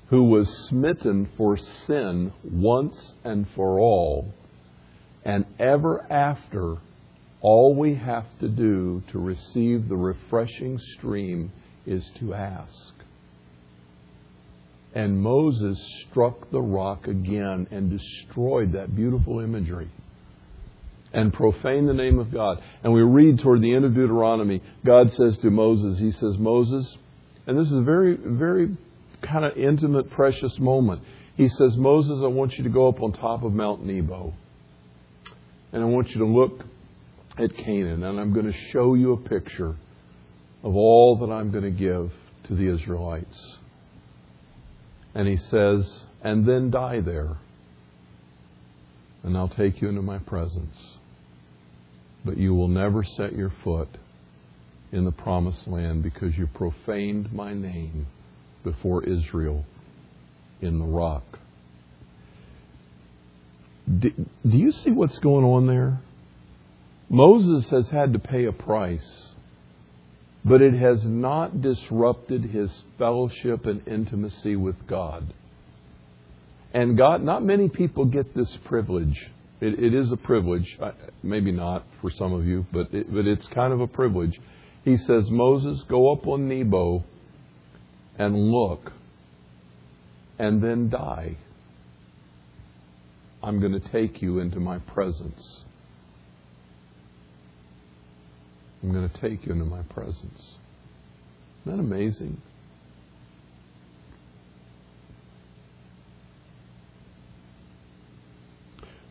who 0.10 0.24
was 0.24 0.50
smitten 0.70 1.30
for 1.38 1.56
sin 1.56 2.34
once 2.43 3.14
and 3.24 3.48
for 3.56 3.80
all. 3.80 4.34
And 5.24 5.45
ever 5.60 6.12
after, 6.12 6.78
all 7.41 7.76
we 7.76 7.93
have 7.93 8.26
to 8.39 8.48
do 8.48 9.04
to 9.12 9.20
receive 9.20 9.88
the 9.88 9.98
refreshing 9.98 10.80
stream 10.98 11.52
is 11.86 12.10
to 12.20 12.34
ask. 12.34 12.93
And 14.95 15.22
Moses 15.22 15.78
struck 16.10 16.50
the 16.50 16.62
rock 16.62 17.08
again 17.08 17.68
and 17.70 17.91
destroyed 17.91 18.72
that 18.72 18.95
beautiful 18.95 19.41
imagery 19.41 19.91
and 21.14 21.34
profane 21.34 21.86
the 21.86 21.93
name 21.93 22.20
of 22.20 22.32
God. 22.32 22.62
And 22.84 22.93
we 22.93 23.01
read 23.01 23.39
toward 23.39 23.62
the 23.62 23.74
end 23.74 23.86
of 23.86 23.93
Deuteronomy, 23.93 24.62
God 24.86 25.12
says 25.12 25.38
to 25.39 25.49
Moses, 25.49 25.99
He 25.99 26.12
says, 26.12 26.38
Moses, 26.38 26.97
and 27.45 27.58
this 27.58 27.68
is 27.68 27.74
a 27.74 27.82
very, 27.82 28.16
very 28.16 28.76
kind 29.22 29.45
of 29.45 29.58
intimate, 29.58 30.10
precious 30.12 30.58
moment. 30.60 31.01
He 31.36 31.47
says, 31.47 31.78
Moses, 31.78 32.20
I 32.24 32.28
want 32.28 32.58
you 32.58 32.64
to 32.64 32.70
go 32.70 32.88
up 32.88 33.01
on 33.01 33.14
top 33.14 33.43
of 33.43 33.53
Mount 33.53 33.86
Nebo. 33.86 34.34
And 35.72 35.82
I 35.82 35.86
want 35.86 36.10
you 36.10 36.20
to 36.20 36.26
look 36.26 36.64
at 37.38 37.55
Canaan. 37.55 38.03
And 38.03 38.20
I'm 38.20 38.34
going 38.34 38.51
to 38.51 38.58
show 38.72 38.95
you 38.95 39.14
a 39.14 39.18
picture 39.18 39.76
of 40.64 40.76
all 40.76 41.18
that 41.18 41.32
I'm 41.32 41.51
going 41.51 41.64
to 41.64 41.72
give 41.72 42.12
to 42.45 42.55
the 42.55 42.74
Israelites. 42.74 43.58
And 45.14 45.28
he 45.28 45.38
says, 45.38 46.03
and 46.22 46.47
then 46.47 46.72
die 46.72 46.99
there. 47.01 47.38
And 49.24 49.38
I'll 49.38 49.49
take 49.49 49.82
you 49.82 49.89
into 49.89 50.01
my 50.01 50.20
presence 50.20 50.97
but 52.28 52.38
you 52.38 52.53
will 52.53 52.67
never 52.67 53.05
set 53.05 53.34
your 53.34 53.53
foot 53.63 53.88
in 54.91 55.05
the 55.05 55.11
promised 55.13 55.65
land 55.65 56.03
because 56.03 56.38
you 56.38 56.45
profaned 56.45 57.32
my 57.32 57.53
name 57.53 58.05
before 58.65 59.01
Israel 59.05 59.65
in 60.61 60.78
the 60.78 60.86
rock. 60.86 61.23
Do, 63.88 64.11
do, 64.45 64.57
you 64.57 64.73
see 64.73 64.91
what's 64.91 65.17
going 65.19 65.45
on 65.45 65.67
there? 65.67 66.01
Moses 67.09 67.69
has 67.69 67.88
had 67.88 68.11
to 68.11 68.19
pay 68.19 68.43
a 68.43 68.51
price, 68.51 69.30
but 70.43 70.61
it 70.61 70.73
has 70.73 71.05
not 71.05 71.61
disrupted 71.61 72.43
his 72.43 72.84
fellowship 72.97 73.65
and 73.65 73.88
intimacy 73.88 74.57
with 74.57 74.86
God. 74.86 75.34
And 76.73 76.97
God, 76.97 77.23
not 77.23 77.41
many 77.41 77.69
people 77.69 78.03
get 78.03 78.36
this 78.36 78.53
privilege 78.65 79.30
it, 79.60 79.80
it 79.84 79.93
is 79.93 80.12
a 80.12 80.18
privilege, 80.18 80.78
maybe 81.24 81.51
not 81.51 81.86
for 82.01 82.12
some 82.12 82.34
of 82.34 82.45
you, 82.45 82.66
but 82.72 82.93
it, 82.93 83.12
but 83.12 83.26
it's 83.26 83.47
kind 83.47 83.74
of 83.74 83.82
a 83.82 83.88
privilege. 83.88 84.39
He 84.84 84.97
says, 84.97 85.30
Moses, 85.30 85.84
go 85.89 86.12
up 86.12 86.28
on 86.28 86.47
Nebo 86.47 87.03
and 88.18 88.51
look, 88.51 88.91
and 90.38 90.64
then 90.64 90.89
die. 90.89 91.38
I'm 93.41 93.60
going 93.60 93.74
to 93.74 93.91
take 93.91 94.22
you 94.22 94.39
into 94.39 94.60
my 94.60 94.80
presence. 94.80 95.64
I'm 98.84 98.91
going 98.91 99.10
to 99.10 99.18
take 99.20 99.45
you 99.45 99.53
into 99.53 99.66
my 99.66 99.82
presence. 99.84 100.41
Isn't 101.66 101.78
that 101.78 101.80
amazing? 101.80 102.41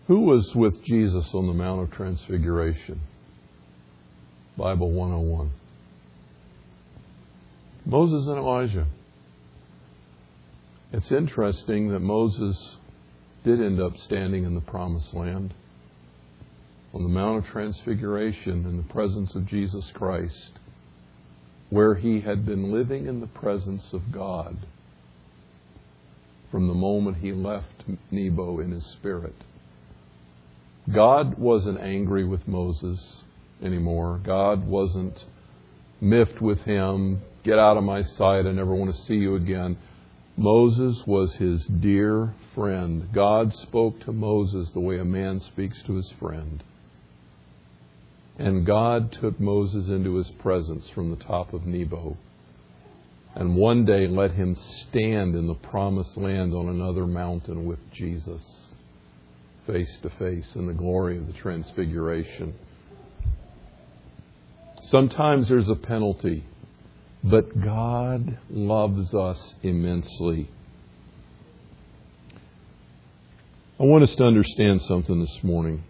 Who 0.07 0.21
was 0.21 0.55
with 0.55 0.85
Jesus 0.85 1.27
on 1.35 1.49
the 1.49 1.53
Mount 1.53 1.83
of 1.83 1.91
Transfiguration? 1.91 3.01
Bible 4.57 4.93
101. 4.93 5.51
Moses 7.85 8.29
and 8.29 8.39
Elijah. 8.39 8.87
It's 10.93 11.11
interesting 11.11 11.89
that 11.89 11.99
Moses 11.99 12.57
did 13.45 13.61
end 13.61 13.81
up 13.81 13.95
standing 14.05 14.45
in 14.45 14.55
the 14.55 14.61
promised 14.61 15.13
land 15.13 15.53
on 16.95 17.03
the 17.03 17.09
Mount 17.09 17.45
of 17.45 17.51
Transfiguration 17.51 18.65
in 18.65 18.77
the 18.77 18.93
presence 18.93 19.35
of 19.35 19.47
Jesus 19.47 19.91
Christ, 19.93 20.53
where 21.69 21.97
he 21.97 22.21
had 22.21 22.47
been 22.47 22.73
living 22.73 23.07
in 23.07 23.21
the 23.21 23.27
presence 23.27 23.83
of 23.93 24.13
God 24.13 24.57
from 26.53 26.69
the 26.69 26.75
moment 26.75 27.17
he 27.17 27.33
left 27.33 27.83
Nebo 28.13 28.61
in 28.61 28.71
his 28.71 28.87
spirit. 28.93 29.35
God 30.93 31.39
wasn't 31.39 31.81
angry 31.81 32.25
with 32.25 32.47
Moses 32.47 33.23
anymore. 33.63 34.21
God 34.25 34.67
wasn't 34.67 35.25
miffed 36.01 36.41
with 36.41 36.61
him. 36.63 37.23
Get 37.43 37.59
out 37.59 37.77
of 37.77 37.85
my 37.85 38.03
sight. 38.03 38.47
I 38.47 38.53
never 38.53 38.75
want 38.75 38.95
to 38.95 39.03
see 39.03 39.15
you 39.15 39.35
again. 39.35 39.79
Moses 40.37 41.03
was 41.07 41.35
his 41.37 41.65
dear 41.65 42.35
friend. 42.55 43.09
God 43.13 43.55
spoke 43.55 44.01
to 44.01 44.13
Moses 44.13 44.71
the 44.71 44.81
way 44.81 44.99
a 44.99 45.05
man 45.05 45.41
speaks 45.41 45.79
to 45.87 45.95
his 45.95 46.11
friend. 46.21 46.63
And 48.39 48.67
God 48.67 49.13
took 49.13 49.41
Moses 49.41 49.89
into 49.89 50.17
his 50.17 50.29
presence 50.43 50.89
from 50.91 51.11
the 51.11 51.25
top 51.25 51.55
of 51.55 51.67
Nebo. 51.67 52.19
And 53.35 53.57
one 53.57 53.85
day 53.85 54.07
let 54.07 54.33
him 54.33 54.55
stand 54.55 55.35
in 55.35 55.47
the 55.47 55.55
promised 55.55 56.17
land 56.17 56.55
on 56.55 56.69
another 56.69 57.07
mountain 57.07 57.65
with 57.65 57.79
Jesus, 57.93 58.66
face 59.67 59.99
to 60.03 60.11
face, 60.11 60.55
in 60.55 60.67
the 60.67 60.73
glory 60.73 61.19
of 61.19 61.27
the 61.27 61.33
transfiguration. 61.33 62.55
Sometimes 64.85 65.49
there's 65.49 65.69
a 65.69 65.75
penalty, 65.75 66.45
but 67.25 67.61
God 67.61 68.39
loves 68.51 69.13
us 69.15 69.55
immensely. 69.63 70.49
I 73.79 73.83
want 73.83 74.05
us 74.05 74.15
to 74.17 74.25
understand 74.25 74.81
something 74.83 75.21
this 75.21 75.39
morning. 75.43 75.85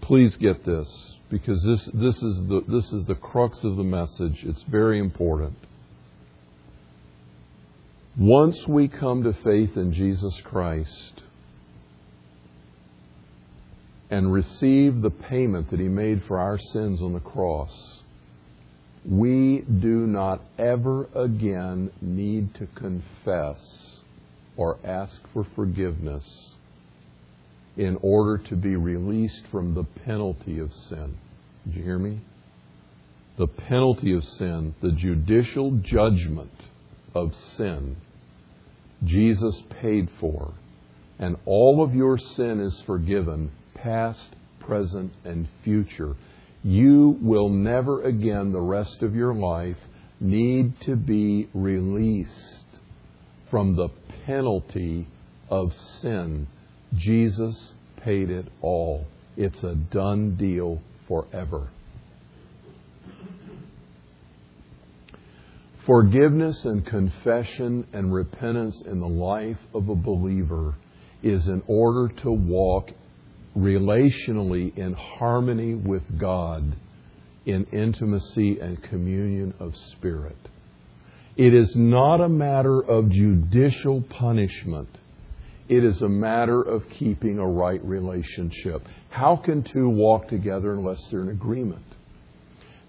Please 0.00 0.36
get 0.36 0.64
this 0.64 0.88
because 1.30 1.62
this, 1.62 1.90
this, 1.92 2.22
is 2.22 2.36
the, 2.46 2.62
this 2.68 2.92
is 2.92 3.04
the 3.06 3.14
crux 3.14 3.62
of 3.64 3.76
the 3.76 3.82
message. 3.82 4.44
It's 4.44 4.62
very 4.62 4.98
important. 4.98 5.58
Once 8.16 8.66
we 8.66 8.88
come 8.88 9.24
to 9.24 9.32
faith 9.32 9.76
in 9.76 9.92
Jesus 9.92 10.34
Christ 10.44 11.22
and 14.10 14.32
receive 14.32 15.00
the 15.00 15.10
payment 15.10 15.70
that 15.70 15.80
He 15.80 15.88
made 15.88 16.22
for 16.24 16.38
our 16.38 16.58
sins 16.58 17.02
on 17.02 17.12
the 17.12 17.20
cross, 17.20 18.00
we 19.04 19.60
do 19.60 20.06
not 20.06 20.42
ever 20.58 21.08
again 21.14 21.90
need 22.00 22.54
to 22.54 22.66
confess 22.74 23.60
or 24.56 24.78
ask 24.84 25.20
for 25.32 25.46
forgiveness 25.54 26.24
in 27.76 27.96
order 28.02 28.38
to 28.38 28.56
be 28.56 28.74
released 28.76 29.46
from 29.50 29.74
the 29.74 29.84
penalty 30.04 30.58
of 30.58 30.72
sin. 30.72 31.16
Did 31.64 31.76
you 31.76 31.82
hear 31.82 31.98
me? 31.98 32.20
The 33.36 33.46
penalty 33.46 34.12
of 34.14 34.24
sin, 34.24 34.74
the 34.82 34.90
judicial 34.90 35.70
judgment 35.82 36.64
of 37.14 37.34
sin, 37.56 37.96
Jesus 39.04 39.62
paid 39.80 40.10
for. 40.18 40.54
And 41.20 41.36
all 41.46 41.82
of 41.82 41.94
your 41.94 42.18
sin 42.18 42.60
is 42.60 42.82
forgiven, 42.84 43.52
past, 43.82 44.34
present, 44.60 45.12
and 45.24 45.48
future. 45.64 46.16
You 46.62 47.18
will 47.20 47.48
never 47.48 48.02
again, 48.02 48.52
the 48.52 48.60
rest 48.60 49.02
of 49.02 49.14
your 49.14 49.34
life, 49.34 49.76
need 50.20 50.80
to 50.82 50.96
be 50.96 51.48
released 51.54 52.64
from 53.50 53.76
the 53.76 53.88
penalty 54.26 55.06
of 55.48 55.72
sin 55.72 56.46
Jesus 56.94 57.74
paid 57.98 58.30
it 58.30 58.46
all. 58.60 59.06
It's 59.36 59.62
a 59.62 59.74
done 59.74 60.36
deal 60.36 60.80
forever. 61.06 61.68
Forgiveness 65.86 66.64
and 66.64 66.84
confession 66.84 67.86
and 67.92 68.12
repentance 68.12 68.82
in 68.82 69.00
the 69.00 69.08
life 69.08 69.58
of 69.72 69.88
a 69.88 69.94
believer 69.94 70.74
is 71.22 71.46
in 71.46 71.62
order 71.66 72.12
to 72.22 72.30
walk 72.30 72.90
relationally 73.58 74.76
in 74.76 74.94
harmony 74.94 75.74
with 75.74 76.18
God 76.18 76.76
in 77.44 77.64
intimacy 77.72 78.58
and 78.60 78.82
communion 78.82 79.54
of 79.58 79.74
spirit. 79.92 80.36
It 81.36 81.54
is 81.54 81.74
not 81.76 82.20
a 82.20 82.28
matter 82.28 82.80
of 82.80 83.10
judicial 83.10 84.02
punishment. 84.02 84.88
It 85.68 85.84
is 85.84 86.02
a 86.02 86.08
matter 86.08 86.60
of 86.60 86.88
keeping 86.90 87.38
a 87.38 87.46
right 87.46 87.82
relationship. 87.84 88.82
How 89.10 89.36
can 89.36 89.62
two 89.62 89.88
walk 89.88 90.28
together 90.28 90.72
unless 90.72 91.00
they're 91.10 91.22
in 91.22 91.28
agreement? 91.28 91.84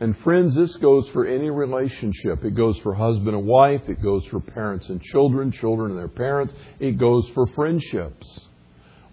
And 0.01 0.17
friends, 0.19 0.55
this 0.55 0.75
goes 0.77 1.07
for 1.09 1.25
any 1.25 1.49
relationship. 1.49 2.43
It 2.45 2.55
goes 2.55 2.77
for 2.79 2.93
husband 2.93 3.35
and 3.35 3.45
wife. 3.45 3.81
It 3.87 4.01
goes 4.01 4.25
for 4.27 4.39
parents 4.39 4.87
and 4.87 5.01
children, 5.01 5.51
children 5.51 5.91
and 5.91 5.99
their 5.99 6.07
parents. 6.07 6.53
It 6.79 6.97
goes 6.97 7.29
for 7.33 7.47
friendships. 7.47 8.39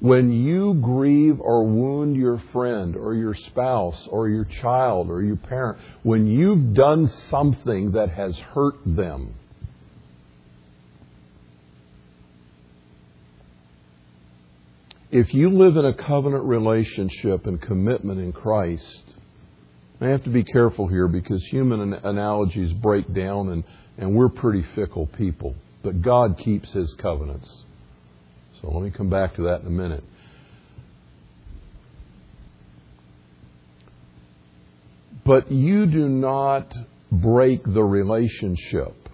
When 0.00 0.30
you 0.30 0.74
grieve 0.74 1.40
or 1.40 1.64
wound 1.64 2.16
your 2.16 2.38
friend 2.52 2.96
or 2.96 3.14
your 3.14 3.34
spouse 3.34 4.06
or 4.10 4.28
your 4.28 4.44
child 4.44 5.08
or 5.08 5.22
your 5.22 5.36
parent, 5.36 5.78
when 6.02 6.26
you've 6.26 6.74
done 6.74 7.08
something 7.30 7.92
that 7.92 8.10
has 8.10 8.36
hurt 8.36 8.74
them, 8.84 9.34
if 15.10 15.32
you 15.32 15.48
live 15.50 15.78
in 15.78 15.86
a 15.86 15.94
covenant 15.94 16.44
relationship 16.44 17.46
and 17.46 17.60
commitment 17.60 18.20
in 18.20 18.32
Christ, 18.32 19.04
I 19.98 20.08
have 20.08 20.24
to 20.24 20.30
be 20.30 20.44
careful 20.44 20.88
here 20.88 21.08
because 21.08 21.42
human 21.46 21.94
analogies 21.94 22.70
break 22.74 23.12
down 23.14 23.48
and, 23.48 23.64
and 23.96 24.14
we're 24.14 24.28
pretty 24.28 24.62
fickle 24.74 25.06
people. 25.06 25.54
But 25.82 26.02
God 26.02 26.38
keeps 26.38 26.70
His 26.72 26.92
covenants. 26.98 27.48
So 28.60 28.70
let 28.70 28.82
me 28.82 28.90
come 28.90 29.10
back 29.10 29.36
to 29.36 29.42
that 29.42 29.60
in 29.60 29.66
a 29.66 29.70
minute. 29.70 30.04
But 35.24 35.50
you 35.50 35.86
do 35.86 36.08
not 36.08 36.72
break 37.10 37.64
the 37.64 37.82
relationship 37.82 39.06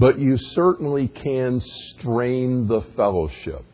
but 0.00 0.18
you 0.18 0.38
certainly 0.38 1.08
can 1.08 1.60
strain 1.60 2.66
the 2.66 2.80
fellowship. 2.96 3.66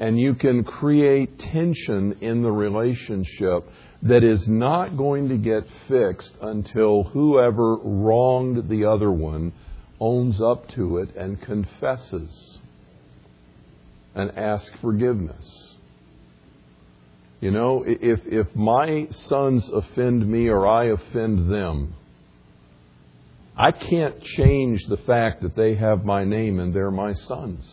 And 0.00 0.18
you 0.18 0.34
can 0.34 0.64
create 0.64 1.38
tension 1.38 2.16
in 2.22 2.42
the 2.42 2.50
relationship 2.50 3.68
that 4.04 4.24
is 4.24 4.48
not 4.48 4.96
going 4.96 5.28
to 5.28 5.36
get 5.36 5.64
fixed 5.86 6.32
until 6.40 7.04
whoever 7.04 7.76
wronged 7.76 8.70
the 8.70 8.86
other 8.86 9.12
one 9.12 9.52
owns 10.02 10.40
up 10.40 10.68
to 10.68 10.98
it 10.98 11.14
and 11.14 11.40
confesses 11.40 12.58
and 14.16 14.36
asks 14.36 14.72
forgiveness. 14.80 15.74
You 17.40 17.52
know, 17.52 17.84
if, 17.86 18.20
if 18.26 18.54
my 18.56 19.06
sons 19.10 19.68
offend 19.72 20.28
me 20.28 20.48
or 20.48 20.66
I 20.66 20.86
offend 20.86 21.52
them, 21.52 21.94
I 23.56 23.70
can't 23.70 24.20
change 24.22 24.80
the 24.88 24.96
fact 24.96 25.42
that 25.42 25.54
they 25.54 25.76
have 25.76 26.04
my 26.04 26.24
name 26.24 26.58
and 26.58 26.74
they're 26.74 26.90
my 26.90 27.12
sons. 27.12 27.64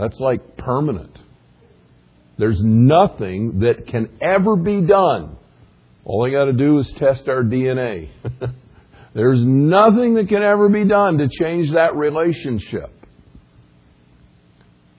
That's 0.00 0.18
like 0.18 0.56
permanent. 0.56 1.16
There's 2.38 2.60
nothing 2.60 3.60
that 3.60 3.86
can 3.86 4.08
ever 4.20 4.56
be 4.56 4.80
done. 4.80 5.36
All 6.04 6.26
I 6.26 6.30
got 6.30 6.46
to 6.46 6.52
do 6.52 6.80
is 6.80 6.92
test 6.98 7.28
our 7.28 7.44
DNA. 7.44 8.08
There's 9.16 9.42
nothing 9.42 10.16
that 10.16 10.28
can 10.28 10.42
ever 10.42 10.68
be 10.68 10.84
done 10.84 11.16
to 11.16 11.28
change 11.40 11.72
that 11.72 11.96
relationship. 11.96 12.92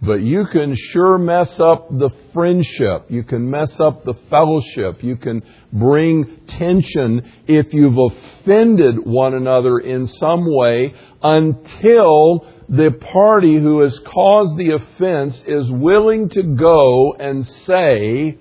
But 0.02 0.22
you 0.22 0.48
can 0.52 0.76
sure 0.92 1.20
mess 1.20 1.60
up 1.60 1.88
the 1.92 2.10
friendship. 2.34 3.06
You 3.10 3.22
can 3.22 3.48
mess 3.48 3.80
up 3.80 4.06
the 4.06 4.16
fellowship. 4.32 5.04
You 5.04 5.18
can 5.18 5.44
bring 5.72 6.40
tension 6.48 7.32
if 7.46 7.72
you've 7.72 7.98
offended 8.00 9.06
one 9.06 9.36
another 9.36 9.78
in 9.78 10.08
some 10.08 10.46
way 10.48 10.96
until 11.22 12.48
the 12.70 12.90
party 13.12 13.60
who 13.60 13.82
has 13.82 14.00
caused 14.00 14.58
the 14.58 14.72
offense 14.72 15.40
is 15.46 15.70
willing 15.70 16.30
to 16.30 16.42
go 16.42 17.14
and 17.20 17.46
say, 17.68 18.40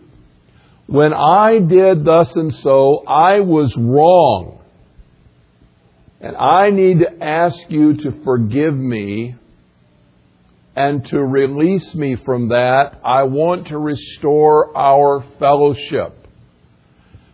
when 0.86 1.12
I 1.12 1.58
did 1.58 2.02
thus 2.02 2.34
and 2.34 2.54
so, 2.54 3.04
I 3.06 3.40
was 3.40 3.74
wrong. 3.76 4.62
And 6.20 6.36
I 6.36 6.70
need 6.70 7.00
to 7.00 7.22
ask 7.22 7.58
you 7.68 7.96
to 7.98 8.22
forgive 8.24 8.74
me 8.74 9.36
and 10.74 11.04
to 11.06 11.18
release 11.22 11.94
me 11.94 12.16
from 12.24 12.48
that. 12.48 13.00
I 13.04 13.24
want 13.24 13.68
to 13.68 13.78
restore 13.78 14.76
our 14.76 15.24
fellowship. 15.38 16.14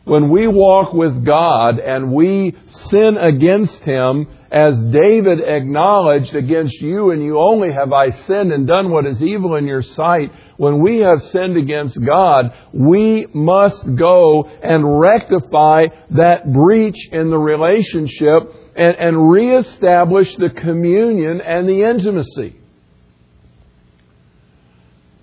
When 0.04 0.30
we 0.30 0.48
walk 0.48 0.92
with 0.92 1.24
God 1.24 1.78
and 1.78 2.12
we 2.12 2.56
sin 2.90 3.16
against 3.16 3.78
Him, 3.82 4.26
as 4.50 4.74
David 4.86 5.40
acknowledged 5.40 6.34
against 6.34 6.74
you 6.80 7.10
and 7.12 7.22
you 7.22 7.38
only 7.38 7.72
have 7.72 7.92
I 7.92 8.10
sinned 8.10 8.52
and 8.52 8.66
done 8.66 8.90
what 8.90 9.06
is 9.06 9.22
evil 9.22 9.54
in 9.54 9.66
your 9.66 9.82
sight, 9.82 10.32
when 10.56 10.82
we 10.82 10.98
have 10.98 11.22
sinned 11.30 11.56
against 11.56 11.98
God, 12.04 12.52
we 12.72 13.26
must 13.32 13.94
go 13.94 14.44
and 14.44 15.00
rectify 15.00 15.86
that 16.10 16.52
breach 16.52 17.08
in 17.12 17.30
the 17.30 17.38
relationship 17.38 18.61
and, 18.74 18.96
and 18.96 19.30
reestablish 19.30 20.34
the 20.36 20.50
communion 20.50 21.40
and 21.40 21.68
the 21.68 21.84
intimacy. 21.84 22.56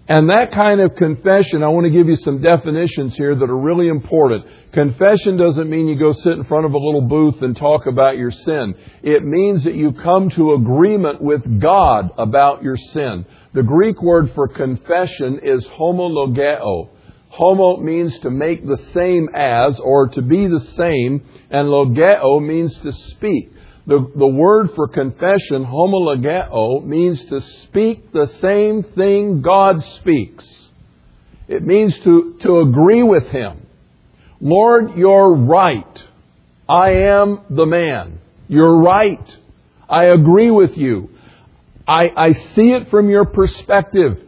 And 0.09 0.31
that 0.31 0.51
kind 0.51 0.81
of 0.81 0.95
confession, 0.95 1.61
I 1.61 1.67
want 1.67 1.85
to 1.85 1.91
give 1.91 2.07
you 2.07 2.15
some 2.15 2.41
definitions 2.41 3.15
here 3.15 3.35
that 3.35 3.47
are 3.47 3.57
really 3.57 3.87
important. 3.87 4.43
Confession 4.71 5.37
doesn't 5.37 5.69
mean 5.69 5.87
you 5.87 5.99
go 5.99 6.13
sit 6.13 6.33
in 6.33 6.45
front 6.45 6.65
of 6.65 6.73
a 6.73 6.77
little 6.79 7.01
booth 7.01 7.43
and 7.43 7.55
talk 7.55 7.85
about 7.85 8.17
your 8.17 8.31
sin. 8.31 8.73
It 9.03 9.23
means 9.23 9.63
that 9.65 9.75
you 9.75 9.91
come 9.91 10.31
to 10.31 10.53
agreement 10.53 11.21
with 11.21 11.61
God 11.61 12.09
about 12.17 12.63
your 12.63 12.75
sin. 12.75 13.23
The 13.53 13.61
Greek 13.61 14.01
word 14.01 14.31
for 14.33 14.47
confession 14.47 15.41
is 15.43 15.63
homologeo. 15.67 16.89
Homo 17.29 17.77
means 17.77 18.17
to 18.19 18.29
make 18.29 18.65
the 18.65 18.77
same 18.93 19.29
as 19.33 19.79
or 19.79 20.09
to 20.09 20.21
be 20.21 20.47
the 20.47 20.59
same, 20.75 21.23
and 21.49 21.67
logeo 21.67 22.45
means 22.45 22.75
to 22.79 22.91
speak. 22.91 23.51
The, 23.85 24.11
the 24.15 24.27
word 24.27 24.71
for 24.75 24.87
confession, 24.87 25.65
homologeo, 25.65 26.85
means 26.85 27.23
to 27.25 27.41
speak 27.63 28.11
the 28.11 28.27
same 28.41 28.83
thing 28.83 29.41
God 29.41 29.83
speaks. 29.83 30.45
It 31.47 31.63
means 31.63 31.97
to, 31.99 32.37
to 32.41 32.59
agree 32.59 33.03
with 33.03 33.27
Him. 33.29 33.65
Lord, 34.41 34.95
you're 34.95 35.35
right. 35.35 36.03
I 36.67 36.91
am 36.91 37.41
the 37.49 37.65
man. 37.65 38.19
You're 38.47 38.79
right. 38.79 39.37
I 39.87 40.05
agree 40.05 40.51
with 40.51 40.77
you. 40.77 41.09
I, 41.87 42.13
I 42.15 42.33
see 42.33 42.71
it 42.71 42.91
from 42.91 43.09
your 43.09 43.25
perspective, 43.25 44.21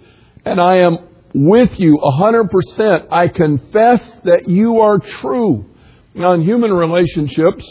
and 0.43 0.59
I 0.59 0.77
am 0.77 0.97
with 1.33 1.79
you 1.79 1.97
100%. 2.03 3.07
I 3.11 3.27
confess 3.27 4.01
that 4.23 4.47
you 4.47 4.81
are 4.81 4.99
true. 4.99 5.65
Now, 6.13 6.33
in 6.33 6.41
human 6.41 6.71
relationships, 6.71 7.65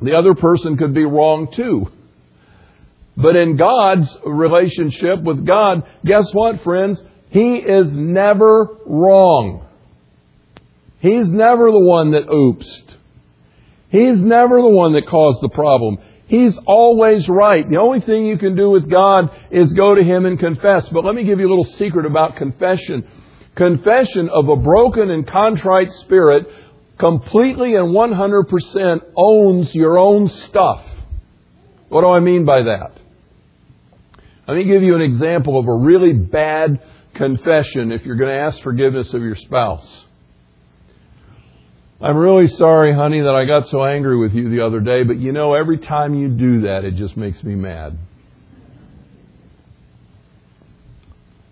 the 0.00 0.14
other 0.16 0.34
person 0.34 0.76
could 0.76 0.94
be 0.94 1.04
wrong 1.04 1.52
too. 1.52 1.90
But 3.16 3.36
in 3.36 3.56
God's 3.56 4.16
relationship 4.24 5.22
with 5.22 5.44
God, 5.44 5.84
guess 6.04 6.24
what, 6.32 6.62
friends? 6.62 7.02
He 7.30 7.56
is 7.56 7.86
never 7.92 8.78
wrong. 8.86 9.66
He's 11.00 11.28
never 11.28 11.70
the 11.70 11.80
one 11.80 12.12
that 12.12 12.26
oopsed. 12.26 12.96
He's 13.90 14.18
never 14.18 14.60
the 14.60 14.68
one 14.68 14.92
that 14.92 15.06
caused 15.06 15.42
the 15.42 15.48
problem. 15.50 15.98
He's 16.30 16.56
always 16.64 17.28
right. 17.28 17.68
The 17.68 17.78
only 17.78 18.00
thing 18.00 18.24
you 18.24 18.38
can 18.38 18.54
do 18.54 18.70
with 18.70 18.88
God 18.88 19.30
is 19.50 19.72
go 19.72 19.96
to 19.96 20.02
Him 20.02 20.26
and 20.26 20.38
confess. 20.38 20.88
But 20.88 21.04
let 21.04 21.16
me 21.16 21.24
give 21.24 21.40
you 21.40 21.48
a 21.48 21.50
little 21.50 21.64
secret 21.64 22.06
about 22.06 22.36
confession. 22.36 23.04
Confession 23.56 24.28
of 24.28 24.48
a 24.48 24.54
broken 24.54 25.10
and 25.10 25.26
contrite 25.26 25.90
spirit 26.04 26.46
completely 27.00 27.74
and 27.74 27.88
100% 27.88 29.00
owns 29.16 29.74
your 29.74 29.98
own 29.98 30.28
stuff. 30.28 30.86
What 31.88 32.02
do 32.02 32.10
I 32.10 32.20
mean 32.20 32.44
by 32.44 32.62
that? 32.62 32.92
Let 34.46 34.56
me 34.56 34.64
give 34.66 34.84
you 34.84 34.94
an 34.94 35.02
example 35.02 35.58
of 35.58 35.66
a 35.66 35.74
really 35.74 36.12
bad 36.12 36.80
confession 37.14 37.90
if 37.90 38.06
you're 38.06 38.14
going 38.14 38.30
to 38.30 38.40
ask 38.40 38.62
forgiveness 38.62 39.12
of 39.14 39.22
your 39.22 39.34
spouse. 39.34 40.04
I'm 42.02 42.16
really 42.16 42.46
sorry, 42.46 42.94
honey, 42.94 43.20
that 43.20 43.34
I 43.34 43.44
got 43.44 43.68
so 43.68 43.84
angry 43.84 44.16
with 44.18 44.32
you 44.32 44.48
the 44.48 44.64
other 44.64 44.80
day, 44.80 45.02
but 45.02 45.18
you 45.18 45.32
know, 45.32 45.52
every 45.52 45.76
time 45.78 46.14
you 46.14 46.28
do 46.28 46.62
that, 46.62 46.84
it 46.84 46.94
just 46.94 47.14
makes 47.14 47.42
me 47.44 47.54
mad. 47.54 47.98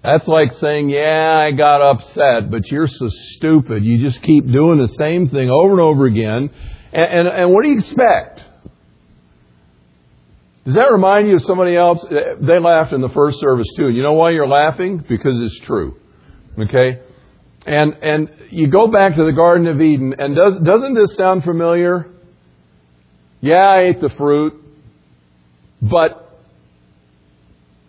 That's 0.03 0.26
like 0.26 0.53
saying, 0.53 0.88
yeah, 0.88 1.36
I 1.36 1.51
got 1.51 1.82
upset, 1.82 2.51
but 2.51 2.66
you're 2.70 2.86
so 2.86 3.11
stupid. 3.36 3.84
You 3.84 4.03
just 4.03 4.22
keep 4.22 4.51
doing 4.51 4.78
the 4.78 4.88
same 4.94 5.28
thing 5.28 5.51
over 5.51 5.72
and 5.72 5.80
over 5.80 6.07
again. 6.07 6.49
And, 6.92 7.11
and, 7.11 7.28
and 7.28 7.53
what 7.53 7.62
do 7.62 7.68
you 7.70 7.76
expect? 7.78 8.40
Does 10.64 10.76
that 10.76 10.90
remind 10.90 11.28
you 11.28 11.36
of 11.36 11.42
somebody 11.42 11.76
else? 11.76 12.03
They 12.09 12.59
laughed 12.59 12.94
in 12.94 13.03
the 13.03 13.11
first 13.11 13.38
service 13.40 13.66
too. 13.76 13.88
And 13.88 13.96
You 13.96 14.03
know 14.03 14.14
why 14.14 14.30
you're 14.30 14.49
laughing? 14.49 15.05
Because 15.07 15.42
it's 15.42 15.59
true. 15.66 15.99
Okay? 16.59 17.01
And, 17.66 17.94
and 18.02 18.30
you 18.50 18.68
go 18.68 18.86
back 18.86 19.16
to 19.16 19.24
the 19.24 19.32
Garden 19.32 19.66
of 19.66 19.80
Eden, 19.80 20.14
and 20.18 20.34
does, 20.34 20.56
doesn't 20.62 20.94
this 20.94 21.14
sound 21.16 21.44
familiar? 21.44 22.09
Yeah, 23.40 23.68
I 23.68 23.80
ate 23.82 24.00
the 24.00 24.11
fruit, 24.11 24.54
but 25.82 26.24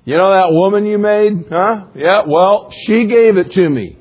you 0.06 0.18
know 0.18 0.32
that 0.32 0.52
woman 0.52 0.86
you 0.86 0.98
made? 0.98 1.46
Huh? 1.50 1.86
Yeah, 1.96 2.24
well, 2.28 2.72
she 2.72 3.06
gave 3.06 3.38
it 3.38 3.52
to 3.54 3.70
me. 3.70 3.98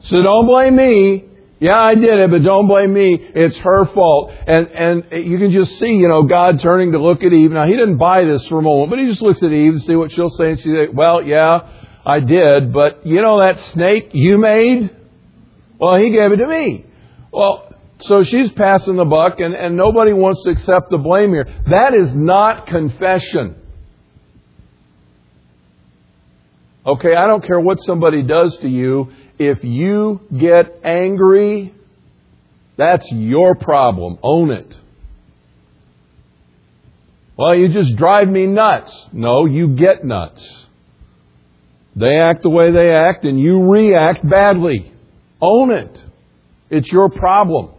So 0.00 0.20
don't 0.20 0.46
blame 0.46 0.76
me. 0.76 1.24
Yeah, 1.60 1.78
I 1.78 1.94
did 1.94 2.18
it, 2.18 2.28
but 2.28 2.42
don't 2.42 2.66
blame 2.66 2.92
me. 2.92 3.16
It's 3.20 3.56
her 3.58 3.86
fault. 3.86 4.32
And, 4.48 4.66
and 4.66 5.04
you 5.24 5.38
can 5.38 5.52
just 5.52 5.78
see, 5.78 5.94
you 5.94 6.08
know, 6.08 6.24
God 6.24 6.58
turning 6.58 6.90
to 6.90 7.00
look 7.00 7.22
at 7.22 7.32
Eve. 7.32 7.52
Now, 7.52 7.66
he 7.66 7.72
didn't 7.72 7.98
buy 7.98 8.24
this 8.24 8.44
for 8.48 8.58
a 8.58 8.62
moment, 8.62 8.90
but 8.90 8.98
he 8.98 9.06
just 9.06 9.22
looks 9.22 9.40
at 9.44 9.52
Eve 9.52 9.74
and 9.74 9.82
see 9.82 9.94
what 9.94 10.10
she'll 10.10 10.28
say. 10.30 10.50
And 10.50 10.58
she 10.58 10.70
say, 10.70 10.88
well, 10.92 11.22
yeah, 11.22 11.68
I 12.04 12.20
did, 12.20 12.72
but 12.72 13.06
you 13.06 13.22
know 13.22 13.40
that 13.40 13.58
snake 13.72 14.10
you 14.12 14.38
made? 14.38 14.90
Well, 15.78 15.96
he 15.96 16.10
gave 16.10 16.32
it 16.32 16.36
to 16.36 16.46
me. 16.46 16.84
Well, 17.32 17.72
so 18.00 18.24
she's 18.24 18.50
passing 18.52 18.96
the 18.96 19.04
buck 19.04 19.38
and, 19.38 19.54
and 19.54 19.76
nobody 19.76 20.12
wants 20.12 20.42
to 20.44 20.50
accept 20.50 20.90
the 20.90 20.98
blame 20.98 21.30
here. 21.30 21.46
That 21.70 21.94
is 21.94 22.12
not 22.12 22.66
confession. 22.66 23.56
Okay, 26.84 27.14
I 27.14 27.28
don't 27.28 27.44
care 27.44 27.60
what 27.60 27.78
somebody 27.82 28.22
does 28.22 28.56
to 28.58 28.68
you. 28.68 29.12
If 29.38 29.62
you 29.62 30.20
get 30.36 30.80
angry, 30.82 31.72
that's 32.76 33.06
your 33.12 33.54
problem. 33.54 34.18
Own 34.22 34.50
it. 34.50 34.76
Well, 37.36 37.54
you 37.54 37.68
just 37.68 37.96
drive 37.96 38.28
me 38.28 38.46
nuts. 38.46 38.92
No, 39.12 39.46
you 39.46 39.68
get 39.68 40.04
nuts. 40.04 40.44
They 41.94 42.18
act 42.18 42.42
the 42.42 42.50
way 42.50 42.70
they 42.70 42.90
act 42.90 43.24
and 43.24 43.38
you 43.38 43.62
react 43.64 44.28
badly. 44.28 44.92
Own 45.40 45.70
it. 45.70 46.00
It's 46.70 46.90
your 46.90 47.10
problem. 47.10 47.70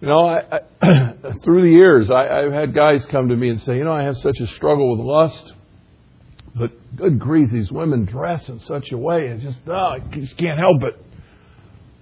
You 0.00 0.08
know, 0.08 0.26
I, 0.26 0.60
I, 0.82 1.12
through 1.42 1.62
the 1.62 1.70
years, 1.70 2.10
I, 2.10 2.28
I've 2.28 2.52
had 2.52 2.74
guys 2.74 3.04
come 3.06 3.28
to 3.28 3.36
me 3.36 3.48
and 3.48 3.60
say, 3.62 3.78
you 3.78 3.84
know, 3.84 3.92
I 3.92 4.02
have 4.02 4.18
such 4.18 4.38
a 4.40 4.46
struggle 4.48 4.96
with 4.96 5.06
lust. 5.06 5.52
But 6.54 6.96
good 6.96 7.18
grief, 7.18 7.50
these 7.50 7.72
women 7.72 8.04
dress 8.04 8.48
in 8.48 8.60
such 8.60 8.92
a 8.92 8.98
way, 8.98 9.28
it's 9.28 9.42
just, 9.42 9.58
oh, 9.66 9.72
I 9.72 9.98
just 9.98 10.36
can't 10.36 10.58
help 10.58 10.82
it. 10.82 11.02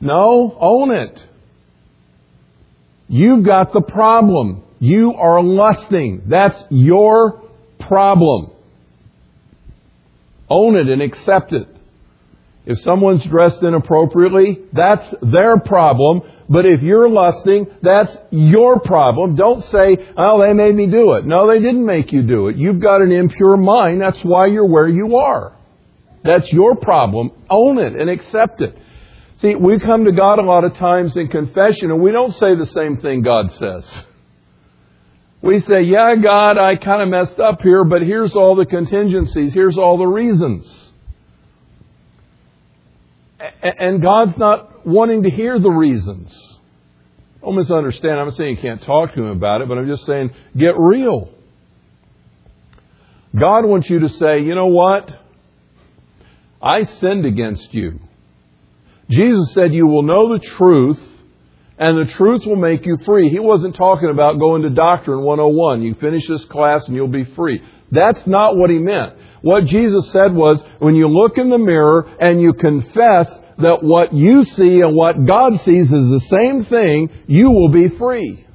No, 0.00 0.56
own 0.60 0.90
it. 0.90 1.20
You've 3.08 3.44
got 3.44 3.72
the 3.72 3.80
problem. 3.80 4.64
You 4.80 5.14
are 5.14 5.42
lusting. 5.42 6.22
That's 6.26 6.62
your 6.70 7.42
problem. 7.80 8.50
Own 10.48 10.76
it 10.76 10.88
and 10.88 11.02
accept 11.02 11.52
it. 11.52 11.68
If 12.66 12.80
someone's 12.80 13.24
dressed 13.24 13.62
inappropriately, 13.62 14.60
that's 14.72 15.06
their 15.20 15.58
problem. 15.60 16.22
But 16.48 16.64
if 16.64 16.82
you're 16.82 17.08
lusting, 17.08 17.66
that's 17.82 18.16
your 18.30 18.80
problem. 18.80 19.36
Don't 19.36 19.62
say, 19.64 19.98
oh, 20.16 20.40
they 20.40 20.52
made 20.54 20.74
me 20.74 20.86
do 20.86 21.12
it. 21.12 21.26
No, 21.26 21.46
they 21.46 21.58
didn't 21.58 21.84
make 21.84 22.12
you 22.12 22.22
do 22.22 22.48
it. 22.48 22.56
You've 22.56 22.80
got 22.80 23.02
an 23.02 23.12
impure 23.12 23.56
mind. 23.56 24.00
That's 24.00 24.22
why 24.22 24.46
you're 24.46 24.66
where 24.66 24.88
you 24.88 25.16
are. 25.16 25.56
That's 26.22 26.50
your 26.52 26.76
problem. 26.76 27.32
Own 27.50 27.78
it 27.78 27.94
and 27.94 28.08
accept 28.08 28.62
it. 28.62 28.76
See, 29.38 29.54
we 29.54 29.78
come 29.78 30.06
to 30.06 30.12
God 30.12 30.38
a 30.38 30.42
lot 30.42 30.64
of 30.64 30.74
times 30.76 31.16
in 31.16 31.28
confession 31.28 31.90
and 31.90 32.00
we 32.00 32.12
don't 32.12 32.34
say 32.34 32.54
the 32.54 32.66
same 32.66 32.98
thing 32.98 33.22
God 33.22 33.52
says. 33.52 34.04
We 35.44 35.60
say, 35.60 35.82
yeah, 35.82 36.14
God, 36.14 36.56
I 36.56 36.74
kind 36.76 37.02
of 37.02 37.08
messed 37.10 37.38
up 37.38 37.60
here, 37.60 37.84
but 37.84 38.00
here's 38.00 38.32
all 38.32 38.56
the 38.56 38.64
contingencies. 38.64 39.52
Here's 39.52 39.76
all 39.76 39.98
the 39.98 40.06
reasons. 40.06 40.90
And 43.62 44.00
God's 44.00 44.38
not 44.38 44.86
wanting 44.86 45.24
to 45.24 45.30
hear 45.30 45.58
the 45.58 45.68
reasons. 45.68 46.34
Don't 47.42 47.56
misunderstand. 47.56 48.18
I'm 48.18 48.28
not 48.28 48.36
saying 48.36 48.56
you 48.56 48.62
can't 48.62 48.82
talk 48.84 49.12
to 49.12 49.20
Him 49.22 49.32
about 49.32 49.60
it, 49.60 49.68
but 49.68 49.76
I'm 49.76 49.86
just 49.86 50.06
saying 50.06 50.30
get 50.56 50.78
real. 50.78 51.28
God 53.38 53.66
wants 53.66 53.90
you 53.90 53.98
to 53.98 54.08
say, 54.08 54.40
you 54.40 54.54
know 54.54 54.68
what? 54.68 55.10
I 56.62 56.84
sinned 56.84 57.26
against 57.26 57.74
you. 57.74 58.00
Jesus 59.10 59.52
said, 59.52 59.74
You 59.74 59.86
will 59.86 60.04
know 60.04 60.32
the 60.32 60.38
truth, 60.38 61.00
and 61.78 61.98
the 61.98 62.12
truth 62.12 62.46
will 62.46 62.56
make 62.56 62.86
you 62.86 62.98
free. 63.04 63.28
He 63.30 63.40
wasn't 63.40 63.74
talking 63.76 64.10
about 64.10 64.38
going 64.38 64.62
to 64.62 64.70
Doctrine 64.70 65.22
101. 65.22 65.82
You 65.82 65.94
finish 65.94 66.26
this 66.28 66.44
class 66.44 66.86
and 66.86 66.94
you'll 66.94 67.08
be 67.08 67.24
free. 67.24 67.62
That's 67.90 68.26
not 68.26 68.56
what 68.56 68.70
he 68.70 68.78
meant. 68.78 69.14
What 69.42 69.66
Jesus 69.66 70.10
said 70.10 70.34
was, 70.34 70.62
when 70.78 70.94
you 70.94 71.08
look 71.08 71.36
in 71.36 71.50
the 71.50 71.58
mirror 71.58 72.08
and 72.20 72.40
you 72.40 72.52
confess 72.54 73.28
that 73.58 73.82
what 73.82 74.12
you 74.14 74.44
see 74.44 74.80
and 74.80 74.96
what 74.96 75.26
God 75.26 75.60
sees 75.60 75.92
is 75.92 76.10
the 76.10 76.26
same 76.28 76.64
thing, 76.64 77.10
you 77.26 77.50
will 77.50 77.68
be 77.68 77.88
free. 77.96 78.46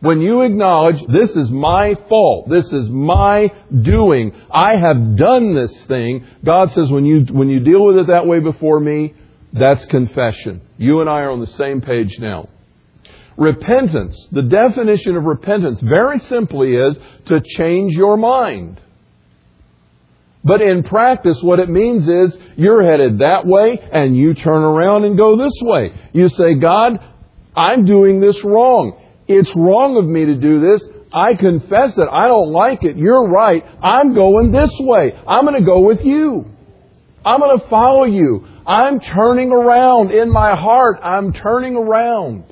When 0.00 0.22
you 0.22 0.40
acknowledge, 0.40 0.96
this 1.08 1.30
is 1.36 1.50
my 1.50 1.94
fault, 2.08 2.48
this 2.48 2.72
is 2.72 2.88
my 2.88 3.52
doing, 3.70 4.32
I 4.50 4.76
have 4.76 5.16
done 5.16 5.54
this 5.54 5.78
thing, 5.82 6.26
God 6.42 6.72
says 6.72 6.90
when 6.90 7.04
you, 7.04 7.26
when 7.30 7.50
you 7.50 7.60
deal 7.60 7.84
with 7.84 7.98
it 7.98 8.06
that 8.06 8.26
way 8.26 8.40
before 8.40 8.80
me, 8.80 9.12
that's 9.52 9.84
confession. 9.86 10.60
You 10.78 11.00
and 11.00 11.10
I 11.10 11.20
are 11.20 11.30
on 11.30 11.40
the 11.40 11.46
same 11.46 11.80
page 11.80 12.18
now. 12.18 12.48
Repentance, 13.36 14.16
the 14.32 14.42
definition 14.42 15.16
of 15.16 15.24
repentance, 15.24 15.80
very 15.80 16.18
simply 16.20 16.74
is 16.74 16.98
to 17.26 17.40
change 17.40 17.94
your 17.94 18.16
mind. 18.16 18.80
But 20.44 20.62
in 20.62 20.82
practice, 20.82 21.38
what 21.42 21.58
it 21.58 21.68
means 21.68 22.08
is 22.08 22.36
you're 22.56 22.82
headed 22.82 23.18
that 23.18 23.46
way 23.46 23.78
and 23.92 24.16
you 24.16 24.34
turn 24.34 24.62
around 24.62 25.04
and 25.04 25.16
go 25.16 25.36
this 25.36 25.52
way. 25.62 25.92
You 26.12 26.28
say, 26.28 26.54
God, 26.54 26.98
I'm 27.56 27.84
doing 27.84 28.20
this 28.20 28.42
wrong. 28.44 28.98
It's 29.28 29.54
wrong 29.54 29.96
of 29.96 30.06
me 30.06 30.26
to 30.26 30.34
do 30.34 30.60
this. 30.60 30.84
I 31.12 31.34
confess 31.34 31.98
it. 31.98 32.08
I 32.10 32.26
don't 32.28 32.52
like 32.52 32.84
it. 32.84 32.96
You're 32.96 33.28
right. 33.28 33.64
I'm 33.82 34.14
going 34.14 34.52
this 34.52 34.70
way. 34.78 35.12
I'm 35.26 35.44
going 35.44 35.58
to 35.58 35.66
go 35.66 35.80
with 35.80 36.04
you. 36.04 36.46
I'm 37.24 37.40
going 37.40 37.58
to 37.58 37.68
follow 37.68 38.04
you. 38.04 38.46
I'm 38.66 39.00
turning 39.00 39.52
around 39.52 40.10
in 40.12 40.30
my 40.30 40.54
heart. 40.54 41.00
I'm 41.02 41.32
turning 41.32 41.76
around. 41.76 42.44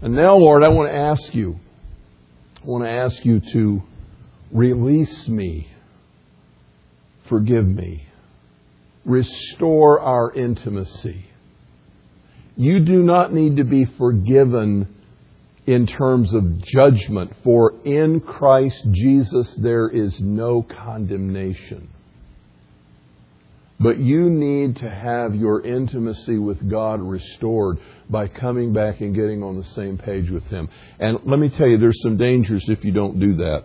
And 0.00 0.14
now, 0.14 0.36
Lord, 0.36 0.62
I 0.62 0.68
want 0.68 0.90
to 0.90 0.96
ask 0.96 1.34
you, 1.34 1.58
I 2.62 2.66
want 2.66 2.84
to 2.84 2.90
ask 2.90 3.24
you 3.24 3.40
to 3.52 3.82
release 4.52 5.26
me 5.26 5.68
forgive 7.28 7.66
me. 7.66 8.06
Restore 9.04 10.00
our 10.00 10.32
intimacy. 10.32 11.26
You 12.56 12.80
do 12.80 13.02
not 13.02 13.32
need 13.32 13.56
to 13.56 13.64
be 13.64 13.84
forgiven 13.84 14.94
in 15.66 15.86
terms 15.86 16.32
of 16.34 16.62
judgment, 16.64 17.32
for 17.44 17.74
in 17.84 18.20
Christ 18.20 18.86
Jesus 18.90 19.54
there 19.58 19.88
is 19.88 20.18
no 20.18 20.62
condemnation. 20.62 21.88
But 23.80 23.98
you 23.98 24.28
need 24.28 24.76
to 24.76 24.90
have 24.90 25.34
your 25.34 25.64
intimacy 25.64 26.36
with 26.36 26.68
God 26.68 27.00
restored 27.00 27.78
by 28.10 28.26
coming 28.26 28.72
back 28.72 29.00
and 29.00 29.14
getting 29.14 29.42
on 29.42 29.56
the 29.56 29.68
same 29.74 29.98
page 29.98 30.30
with 30.30 30.44
Him. 30.44 30.68
And 30.98 31.18
let 31.24 31.38
me 31.38 31.48
tell 31.48 31.68
you, 31.68 31.78
there's 31.78 32.02
some 32.02 32.16
dangers 32.16 32.64
if 32.68 32.82
you 32.82 32.92
don't 32.92 33.20
do 33.20 33.36
that. 33.36 33.64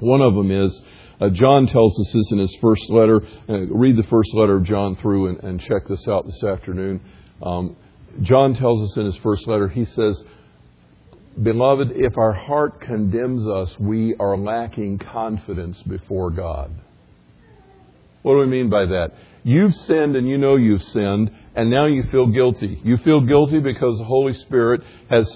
One 0.00 0.20
of 0.20 0.34
them 0.34 0.50
is 0.50 0.82
uh, 1.20 1.28
John 1.30 1.66
tells 1.66 1.98
us 1.98 2.12
this 2.12 2.32
in 2.32 2.38
his 2.38 2.56
first 2.60 2.82
letter. 2.90 3.22
Uh, 3.48 3.66
read 3.66 3.96
the 3.96 4.06
first 4.10 4.30
letter 4.34 4.56
of 4.56 4.64
John 4.64 4.96
through 4.96 5.28
and, 5.28 5.44
and 5.44 5.60
check 5.60 5.86
this 5.88 6.06
out 6.08 6.26
this 6.26 6.42
afternoon. 6.42 7.00
Um, 7.42 7.76
John 8.22 8.54
tells 8.54 8.90
us 8.90 8.96
in 8.96 9.06
his 9.06 9.16
first 9.22 9.46
letter, 9.46 9.68
he 9.68 9.84
says, 9.84 10.22
Beloved, 11.40 11.92
if 11.94 12.16
our 12.16 12.32
heart 12.32 12.80
condemns 12.80 13.46
us, 13.46 13.76
we 13.78 14.14
are 14.20 14.36
lacking 14.36 14.98
confidence 14.98 15.80
before 15.82 16.30
God. 16.30 16.70
What 18.24 18.32
do 18.32 18.38
we 18.38 18.46
mean 18.46 18.70
by 18.70 18.86
that? 18.86 19.12
You've 19.42 19.74
sinned 19.74 20.16
and 20.16 20.26
you 20.26 20.38
know 20.38 20.56
you've 20.56 20.82
sinned, 20.82 21.30
and 21.54 21.68
now 21.68 21.84
you 21.84 22.04
feel 22.04 22.26
guilty. 22.26 22.80
You 22.82 22.96
feel 22.96 23.20
guilty 23.20 23.60
because 23.60 23.98
the 23.98 24.04
Holy 24.04 24.32
Spirit 24.32 24.80
has 25.10 25.28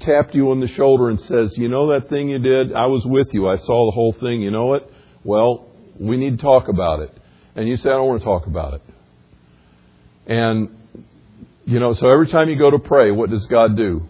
tapped 0.00 0.34
you 0.34 0.50
on 0.50 0.60
the 0.60 0.68
shoulder 0.68 1.10
and 1.10 1.20
says, 1.20 1.52
You 1.58 1.68
know 1.68 1.92
that 1.92 2.08
thing 2.08 2.30
you 2.30 2.38
did? 2.38 2.72
I 2.72 2.86
was 2.86 3.04
with 3.04 3.34
you. 3.34 3.50
I 3.50 3.56
saw 3.56 3.84
the 3.84 3.94
whole 3.94 4.16
thing. 4.18 4.40
You 4.40 4.50
know 4.50 4.72
it? 4.72 4.90
Well, 5.24 5.66
we 6.00 6.16
need 6.16 6.38
to 6.38 6.42
talk 6.42 6.68
about 6.68 7.00
it. 7.00 7.14
And 7.54 7.68
you 7.68 7.76
say, 7.76 7.90
I 7.90 7.92
don't 7.92 8.08
want 8.08 8.20
to 8.20 8.24
talk 8.24 8.46
about 8.46 8.72
it. 8.72 8.82
And, 10.26 10.70
you 11.66 11.80
know, 11.80 11.92
so 11.92 12.08
every 12.08 12.28
time 12.28 12.48
you 12.48 12.56
go 12.56 12.70
to 12.70 12.78
pray, 12.78 13.10
what 13.10 13.28
does 13.28 13.44
God 13.44 13.76
do? 13.76 14.08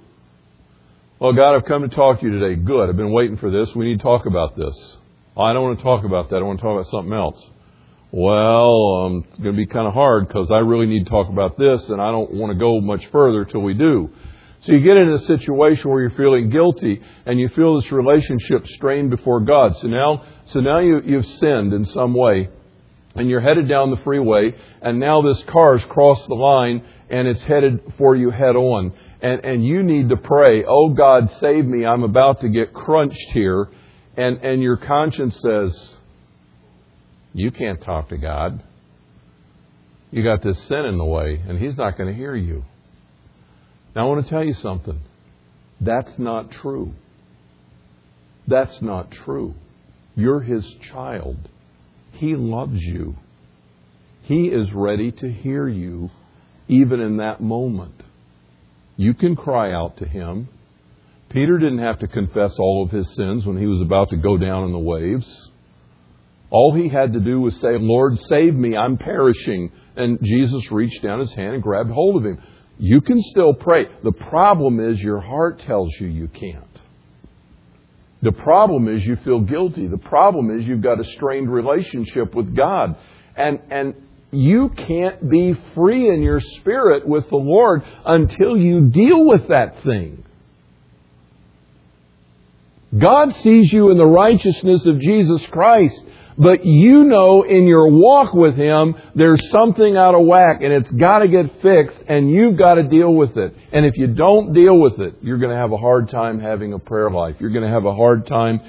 Well, 1.18 1.32
God, 1.32 1.56
I've 1.56 1.64
come 1.64 1.82
to 1.82 1.88
talk 1.88 2.20
to 2.20 2.26
you 2.26 2.38
today. 2.38 2.54
Good. 2.54 2.88
I've 2.88 2.96
been 2.96 3.12
waiting 3.12 3.36
for 3.36 3.50
this. 3.50 3.74
We 3.74 3.86
need 3.86 3.96
to 3.96 4.02
talk 4.04 4.26
about 4.26 4.56
this. 4.56 4.96
I 5.36 5.52
don't 5.52 5.64
want 5.64 5.78
to 5.78 5.82
talk 5.82 6.04
about 6.04 6.30
that. 6.30 6.36
I 6.36 6.42
want 6.42 6.60
to 6.60 6.62
talk 6.62 6.78
about 6.78 6.88
something 6.92 7.12
else. 7.12 7.44
Well, 8.14 9.06
um, 9.06 9.24
it's 9.26 9.38
going 9.38 9.56
to 9.56 9.56
be 9.56 9.64
kind 9.64 9.88
of 9.88 9.94
hard 9.94 10.28
because 10.28 10.50
I 10.50 10.58
really 10.58 10.84
need 10.84 11.04
to 11.04 11.10
talk 11.10 11.30
about 11.30 11.58
this, 11.58 11.88
and 11.88 11.98
I 11.98 12.12
don't 12.12 12.30
want 12.34 12.52
to 12.52 12.58
go 12.58 12.78
much 12.82 13.06
further 13.10 13.46
till 13.46 13.62
we 13.62 13.72
do. 13.72 14.10
So 14.60 14.72
you 14.72 14.80
get 14.80 14.98
in 14.98 15.08
a 15.08 15.18
situation 15.18 15.90
where 15.90 16.02
you're 16.02 16.10
feeling 16.10 16.50
guilty 16.50 17.00
and 17.24 17.40
you 17.40 17.48
feel 17.48 17.80
this 17.80 17.90
relationship 17.90 18.66
strained 18.68 19.10
before 19.10 19.40
God. 19.40 19.76
So 19.78 19.88
now, 19.88 20.24
so 20.44 20.60
now 20.60 20.78
you, 20.78 21.00
you've 21.04 21.26
sinned 21.26 21.72
in 21.72 21.84
some 21.86 22.14
way 22.14 22.48
and 23.16 23.28
you're 23.28 23.40
headed 23.40 23.68
down 23.68 23.90
the 23.90 23.96
freeway 24.04 24.54
and 24.80 25.00
now 25.00 25.20
this 25.20 25.42
car's 25.48 25.84
crossed 25.86 26.28
the 26.28 26.34
line 26.34 26.84
and 27.10 27.26
it's 27.26 27.42
headed 27.42 27.80
for 27.98 28.14
you 28.14 28.30
head 28.30 28.54
on. 28.54 28.92
And, 29.20 29.44
and 29.44 29.66
you 29.66 29.82
need 29.82 30.10
to 30.10 30.16
pray, 30.16 30.64
Oh 30.64 30.90
God, 30.90 31.28
save 31.40 31.64
me. 31.64 31.84
I'm 31.84 32.04
about 32.04 32.42
to 32.42 32.48
get 32.48 32.72
crunched 32.72 33.32
here. 33.32 33.68
And, 34.16 34.36
and 34.44 34.62
your 34.62 34.76
conscience 34.76 35.40
says, 35.40 35.96
you 37.34 37.50
can't 37.50 37.80
talk 37.82 38.08
to 38.10 38.16
God. 38.16 38.62
You 40.10 40.22
got 40.22 40.42
this 40.42 40.62
sin 40.64 40.84
in 40.84 40.98
the 40.98 41.04
way 41.04 41.42
and 41.46 41.58
He's 41.58 41.76
not 41.76 41.96
going 41.96 42.10
to 42.10 42.14
hear 42.14 42.34
you. 42.34 42.64
Now, 43.94 44.06
I 44.06 44.08
want 44.08 44.24
to 44.24 44.30
tell 44.30 44.44
you 44.44 44.54
something. 44.54 45.00
That's 45.80 46.18
not 46.18 46.50
true. 46.50 46.94
That's 48.46 48.80
not 48.82 49.10
true. 49.10 49.54
You're 50.14 50.40
His 50.40 50.66
child. 50.92 51.48
He 52.12 52.36
loves 52.36 52.80
you. 52.80 53.16
He 54.22 54.46
is 54.46 54.72
ready 54.72 55.10
to 55.12 55.32
hear 55.32 55.66
you 55.68 56.10
even 56.68 57.00
in 57.00 57.16
that 57.16 57.40
moment. 57.40 58.02
You 58.96 59.14
can 59.14 59.34
cry 59.34 59.72
out 59.72 59.96
to 59.98 60.06
Him. 60.06 60.48
Peter 61.30 61.58
didn't 61.58 61.78
have 61.78 61.98
to 62.00 62.06
confess 62.06 62.54
all 62.58 62.84
of 62.84 62.90
his 62.90 63.14
sins 63.14 63.46
when 63.46 63.56
he 63.56 63.66
was 63.66 63.80
about 63.80 64.10
to 64.10 64.16
go 64.16 64.36
down 64.36 64.64
in 64.64 64.72
the 64.72 64.78
waves. 64.78 65.48
All 66.52 66.74
he 66.74 66.90
had 66.90 67.14
to 67.14 67.20
do 67.20 67.40
was 67.40 67.58
say, 67.60 67.78
Lord, 67.78 68.18
save 68.18 68.54
me, 68.54 68.76
I'm 68.76 68.98
perishing. 68.98 69.72
And 69.96 70.18
Jesus 70.22 70.70
reached 70.70 71.02
down 71.02 71.18
his 71.20 71.32
hand 71.32 71.54
and 71.54 71.62
grabbed 71.62 71.90
hold 71.90 72.16
of 72.16 72.26
him. 72.26 72.42
You 72.78 73.00
can 73.00 73.22
still 73.22 73.54
pray. 73.54 73.86
The 74.04 74.12
problem 74.12 74.78
is 74.78 75.00
your 75.00 75.20
heart 75.20 75.60
tells 75.60 75.90
you 75.98 76.08
you 76.08 76.28
can't. 76.28 76.66
The 78.20 78.32
problem 78.32 78.86
is 78.86 79.02
you 79.04 79.16
feel 79.16 79.40
guilty. 79.40 79.86
The 79.86 79.96
problem 79.96 80.50
is 80.50 80.66
you've 80.66 80.82
got 80.82 81.00
a 81.00 81.04
strained 81.04 81.50
relationship 81.50 82.34
with 82.34 82.54
God. 82.54 82.96
And, 83.34 83.60
and 83.70 83.94
you 84.30 84.68
can't 84.68 85.30
be 85.30 85.54
free 85.74 86.10
in 86.10 86.20
your 86.20 86.40
spirit 86.40 87.08
with 87.08 87.30
the 87.30 87.36
Lord 87.36 87.82
until 88.04 88.58
you 88.58 88.90
deal 88.90 89.24
with 89.24 89.48
that 89.48 89.82
thing. 89.84 90.22
God 92.96 93.34
sees 93.36 93.72
you 93.72 93.90
in 93.90 93.96
the 93.96 94.04
righteousness 94.04 94.84
of 94.84 95.00
Jesus 95.00 95.46
Christ. 95.46 96.04
But 96.38 96.64
you 96.64 97.04
know 97.04 97.42
in 97.42 97.66
your 97.66 97.88
walk 97.88 98.32
with 98.32 98.56
Him, 98.56 98.94
there's 99.14 99.50
something 99.50 99.96
out 99.96 100.14
of 100.14 100.26
whack 100.26 100.62
and 100.62 100.72
it's 100.72 100.90
got 100.90 101.18
to 101.18 101.28
get 101.28 101.60
fixed 101.60 101.98
and 102.08 102.30
you've 102.30 102.56
got 102.56 102.74
to 102.74 102.82
deal 102.82 103.12
with 103.12 103.36
it. 103.36 103.54
And 103.72 103.84
if 103.84 103.96
you 103.96 104.06
don't 104.06 104.52
deal 104.52 104.78
with 104.78 104.98
it, 104.98 105.16
you're 105.22 105.38
going 105.38 105.50
to 105.50 105.56
have 105.56 105.72
a 105.72 105.76
hard 105.76 106.10
time 106.10 106.40
having 106.40 106.72
a 106.72 106.78
prayer 106.78 107.10
life. 107.10 107.36
You're 107.38 107.50
going 107.50 107.64
to 107.64 107.70
have 107.70 107.84
a 107.84 107.94
hard 107.94 108.26
time 108.26 108.60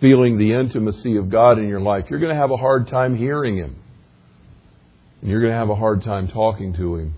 feeling 0.00 0.38
the 0.38 0.52
intimacy 0.52 1.16
of 1.16 1.30
God 1.30 1.58
in 1.58 1.68
your 1.68 1.80
life. 1.80 2.06
You're 2.08 2.20
going 2.20 2.34
to 2.34 2.40
have 2.40 2.50
a 2.50 2.56
hard 2.56 2.88
time 2.88 3.16
hearing 3.16 3.56
Him. 3.56 3.76
And 5.20 5.30
you're 5.30 5.40
going 5.40 5.52
to 5.52 5.58
have 5.58 5.70
a 5.70 5.76
hard 5.76 6.04
time 6.04 6.28
talking 6.28 6.74
to 6.74 6.96
Him. 6.96 7.14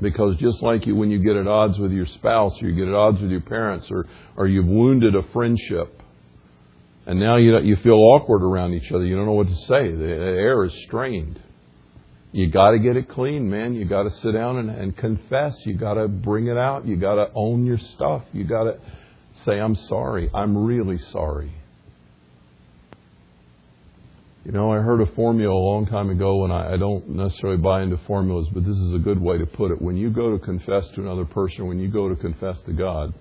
Because 0.00 0.36
just 0.36 0.62
like 0.62 0.86
you, 0.86 0.94
when 0.94 1.10
you 1.10 1.18
get 1.18 1.36
at 1.36 1.46
odds 1.46 1.78
with 1.78 1.92
your 1.92 2.06
spouse, 2.06 2.54
or 2.62 2.68
you 2.68 2.76
get 2.76 2.88
at 2.88 2.94
odds 2.94 3.20
with 3.20 3.30
your 3.30 3.40
parents, 3.40 3.88
or, 3.90 4.06
or 4.36 4.46
you've 4.46 4.66
wounded 4.66 5.14
a 5.14 5.22
friendship, 5.32 5.97
and 7.08 7.18
now 7.18 7.36
you, 7.36 7.58
you 7.60 7.76
feel 7.76 7.94
awkward 7.94 8.42
around 8.42 8.74
each 8.74 8.92
other. 8.92 9.02
You 9.02 9.16
don't 9.16 9.24
know 9.24 9.32
what 9.32 9.48
to 9.48 9.56
say. 9.62 9.90
The 9.90 10.04
air 10.04 10.62
is 10.64 10.74
strained. 10.84 11.40
You 12.32 12.50
got 12.50 12.72
to 12.72 12.78
get 12.78 12.98
it 12.98 13.08
clean, 13.08 13.48
man. 13.48 13.74
You 13.74 13.86
got 13.86 14.02
to 14.02 14.10
sit 14.10 14.32
down 14.32 14.58
and, 14.58 14.68
and 14.68 14.94
confess. 14.94 15.56
You 15.64 15.72
got 15.72 15.94
to 15.94 16.06
bring 16.06 16.48
it 16.48 16.58
out. 16.58 16.86
You 16.86 16.96
got 16.96 17.14
to 17.14 17.30
own 17.34 17.64
your 17.64 17.78
stuff. 17.78 18.24
You 18.34 18.44
got 18.44 18.64
to 18.64 18.78
say, 19.46 19.58
I'm 19.58 19.74
sorry. 19.74 20.30
I'm 20.34 20.54
really 20.66 20.98
sorry. 21.10 21.50
You 24.44 24.52
know, 24.52 24.70
I 24.70 24.76
heard 24.76 25.00
a 25.00 25.06
formula 25.14 25.54
a 25.54 25.56
long 25.56 25.86
time 25.86 26.10
ago, 26.10 26.44
and 26.44 26.52
I, 26.52 26.74
I 26.74 26.76
don't 26.76 27.08
necessarily 27.08 27.56
buy 27.56 27.84
into 27.84 27.98
formulas, 28.06 28.48
but 28.52 28.66
this 28.66 28.76
is 28.76 28.92
a 28.92 28.98
good 28.98 29.18
way 29.18 29.38
to 29.38 29.46
put 29.46 29.70
it. 29.70 29.80
When 29.80 29.96
you 29.96 30.10
go 30.10 30.36
to 30.36 30.44
confess 30.44 30.86
to 30.94 31.00
another 31.00 31.24
person, 31.24 31.66
when 31.66 31.80
you 31.80 31.88
go 31.88 32.10
to 32.10 32.16
confess 32.16 32.60
to 32.66 32.74
God, 32.74 33.14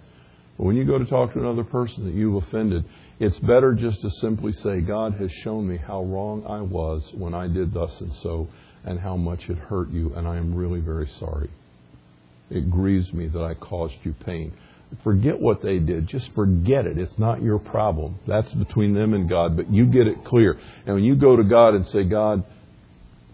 when 0.58 0.76
you 0.76 0.84
go 0.84 0.98
to 0.98 1.06
talk 1.06 1.32
to 1.34 1.40
another 1.40 1.64
person 1.64 2.04
that 2.06 2.14
you've 2.14 2.44
offended, 2.44 2.84
It's 3.20 3.40
better 3.40 3.74
just 3.74 4.02
to 4.02 4.10
simply 4.22 4.54
say, 4.54 4.82
God 4.82 5.16
has 5.16 5.32
shown 5.44 5.68
me 5.68 5.78
how 5.78 6.04
wrong 6.04 6.46
I 6.48 6.62
was 6.62 7.04
when 7.14 7.34
I 7.34 7.48
did 7.48 7.74
thus 7.74 7.92
and 8.00 8.14
so, 8.22 8.48
and 8.86 9.00
how 9.00 9.18
much 9.18 9.50
it 9.50 9.58
hurt 9.58 9.90
you, 9.90 10.14
and 10.14 10.28
I 10.28 10.38
am 10.38 10.54
really 10.54 10.80
very 10.80 11.10
sorry. 11.20 11.50
It 12.50 12.70
grieves 12.70 13.12
me 13.14 13.28
that 13.28 13.42
I 13.42 13.56
caused 13.56 13.96
you 14.04 14.14
pain. 14.14 14.54
Forget 15.04 15.40
what 15.40 15.62
they 15.62 15.80
did. 15.80 16.08
Just 16.08 16.30
forget 16.34 16.86
it. 16.86 16.98
It's 16.98 17.18
not 17.18 17.42
your 17.42 17.60
problem. 17.60 18.20
That's 18.28 18.54
between 18.54 18.94
them 18.94 19.14
and 19.14 19.28
God, 19.28 19.58
but 19.58 19.72
you 19.72 19.86
get 19.88 20.08
it 20.08 20.24
clear. 20.24 20.58
And 20.86 20.96
when 20.96 21.04
you 21.04 21.16
go 21.16 21.36
to 21.36 21.44
God 21.44 21.74
and 21.74 21.86
say, 21.88 22.04
God, 22.04 22.46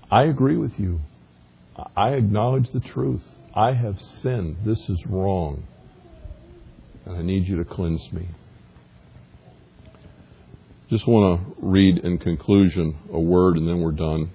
I 0.09 0.23
agree 0.23 0.57
with 0.57 0.79
you. 0.79 1.01
I 1.95 2.11
acknowledge 2.11 2.71
the 2.71 2.79
truth. 2.79 3.21
I 3.55 3.73
have 3.73 3.99
sinned. 4.21 4.57
This 4.65 4.79
is 4.89 5.05
wrong. 5.07 5.63
And 7.05 7.15
I 7.15 7.21
need 7.21 7.47
you 7.47 7.57
to 7.57 7.65
cleanse 7.65 8.01
me. 8.11 8.29
Just 10.93 11.07
want 11.07 11.39
to 11.39 11.55
read 11.57 12.05
in 12.05 12.19
conclusion 12.19 12.95
a 13.11 13.19
word 13.19 13.57
and 13.57 13.67
then 13.67 13.79
we're 13.79 13.93
done. 13.93 14.29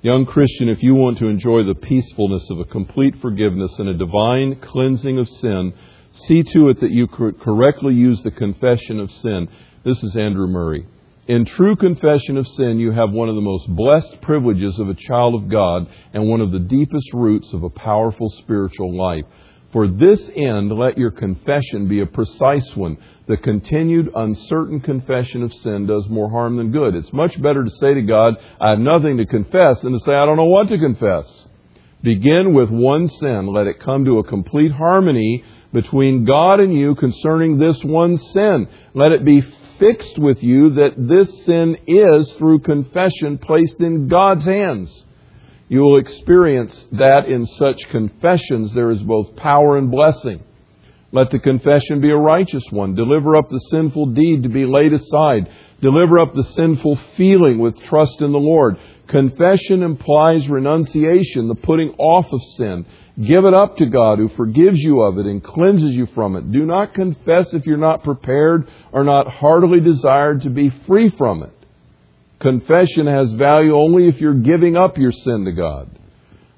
Young 0.00 0.24
Christian, 0.24 0.70
if 0.70 0.82
you 0.82 0.94
want 0.94 1.18
to 1.18 1.26
enjoy 1.26 1.64
the 1.64 1.74
peacefulness 1.74 2.48
of 2.48 2.60
a 2.60 2.64
complete 2.64 3.20
forgiveness 3.20 3.78
and 3.78 3.90
a 3.90 3.94
divine 3.94 4.56
cleansing 4.62 5.18
of 5.18 5.28
sin, 5.28 5.74
see 6.14 6.42
to 6.42 6.70
it 6.70 6.80
that 6.80 6.90
you 6.90 7.06
correctly 7.08 7.92
use 7.92 8.22
the 8.22 8.30
confession 8.30 9.00
of 9.00 9.12
sin. 9.12 9.48
This 9.84 10.02
is 10.02 10.16
Andrew 10.16 10.46
Murray. 10.46 10.86
In 11.26 11.44
true 11.44 11.76
confession 11.76 12.38
of 12.38 12.48
sin, 12.48 12.78
you 12.78 12.92
have 12.92 13.10
one 13.10 13.28
of 13.28 13.34
the 13.34 13.42
most 13.42 13.68
blessed 13.68 14.22
privileges 14.22 14.78
of 14.78 14.88
a 14.88 14.94
child 14.94 15.34
of 15.34 15.50
God 15.50 15.86
and 16.14 16.26
one 16.26 16.40
of 16.40 16.52
the 16.52 16.58
deepest 16.58 17.12
roots 17.12 17.52
of 17.52 17.64
a 17.64 17.68
powerful 17.68 18.30
spiritual 18.38 18.96
life. 18.96 19.26
For 19.72 19.86
this 19.86 20.30
end, 20.34 20.72
let 20.72 20.96
your 20.96 21.10
confession 21.10 21.88
be 21.88 22.00
a 22.00 22.06
precise 22.06 22.74
one. 22.74 22.96
The 23.26 23.36
continued, 23.36 24.10
uncertain 24.14 24.80
confession 24.80 25.42
of 25.42 25.52
sin 25.52 25.86
does 25.86 26.08
more 26.08 26.30
harm 26.30 26.56
than 26.56 26.72
good. 26.72 26.94
It's 26.94 27.12
much 27.12 27.40
better 27.42 27.62
to 27.62 27.70
say 27.70 27.92
to 27.92 28.02
God, 28.02 28.34
I 28.58 28.70
have 28.70 28.78
nothing 28.78 29.18
to 29.18 29.26
confess, 29.26 29.82
than 29.82 29.92
to 29.92 29.98
say, 30.00 30.14
I 30.14 30.24
don't 30.24 30.38
know 30.38 30.44
what 30.44 30.68
to 30.68 30.78
confess. 30.78 31.26
Begin 32.02 32.54
with 32.54 32.70
one 32.70 33.08
sin. 33.08 33.52
Let 33.52 33.66
it 33.66 33.80
come 33.80 34.06
to 34.06 34.18
a 34.18 34.24
complete 34.24 34.72
harmony 34.72 35.44
between 35.72 36.24
God 36.24 36.60
and 36.60 36.72
you 36.72 36.94
concerning 36.94 37.58
this 37.58 37.82
one 37.84 38.16
sin. 38.16 38.68
Let 38.94 39.12
it 39.12 39.24
be 39.24 39.42
fixed 39.78 40.18
with 40.18 40.42
you 40.42 40.74
that 40.74 40.94
this 40.96 41.44
sin 41.44 41.76
is, 41.86 42.32
through 42.38 42.60
confession, 42.60 43.36
placed 43.36 43.80
in 43.80 44.08
God's 44.08 44.44
hands. 44.44 45.04
You 45.68 45.80
will 45.80 45.98
experience 45.98 46.86
that 46.92 47.26
in 47.26 47.46
such 47.46 47.78
confessions 47.90 48.72
there 48.74 48.90
is 48.90 49.02
both 49.02 49.36
power 49.36 49.76
and 49.76 49.90
blessing. 49.90 50.42
Let 51.12 51.30
the 51.30 51.38
confession 51.38 52.00
be 52.00 52.10
a 52.10 52.16
righteous 52.16 52.64
one. 52.70 52.94
Deliver 52.94 53.36
up 53.36 53.48
the 53.48 53.60
sinful 53.70 54.06
deed 54.06 54.42
to 54.42 54.48
be 54.48 54.66
laid 54.66 54.92
aside. 54.92 55.48
Deliver 55.80 56.18
up 56.18 56.34
the 56.34 56.44
sinful 56.44 56.98
feeling 57.16 57.58
with 57.58 57.80
trust 57.84 58.20
in 58.20 58.32
the 58.32 58.38
Lord. 58.38 58.78
Confession 59.08 59.82
implies 59.82 60.48
renunciation, 60.48 61.48
the 61.48 61.54
putting 61.54 61.90
off 61.98 62.26
of 62.30 62.40
sin. 62.56 62.84
Give 63.22 63.44
it 63.44 63.54
up 63.54 63.76
to 63.78 63.86
God 63.86 64.18
who 64.18 64.28
forgives 64.28 64.78
you 64.78 65.00
of 65.00 65.18
it 65.18 65.26
and 65.26 65.42
cleanses 65.42 65.94
you 65.94 66.06
from 66.14 66.36
it. 66.36 66.52
Do 66.52 66.64
not 66.66 66.94
confess 66.94 67.52
if 67.54 67.66
you're 67.66 67.76
not 67.76 68.04
prepared 68.04 68.68
or 68.92 69.02
not 69.02 69.28
heartily 69.28 69.80
desired 69.80 70.42
to 70.42 70.50
be 70.50 70.70
free 70.86 71.08
from 71.10 71.42
it. 71.42 71.57
Confession 72.40 73.06
has 73.06 73.32
value 73.32 73.76
only 73.76 74.06
if 74.06 74.20
you're 74.20 74.34
giving 74.34 74.76
up 74.76 74.96
your 74.96 75.10
sin 75.10 75.44
to 75.44 75.52
God. 75.52 75.98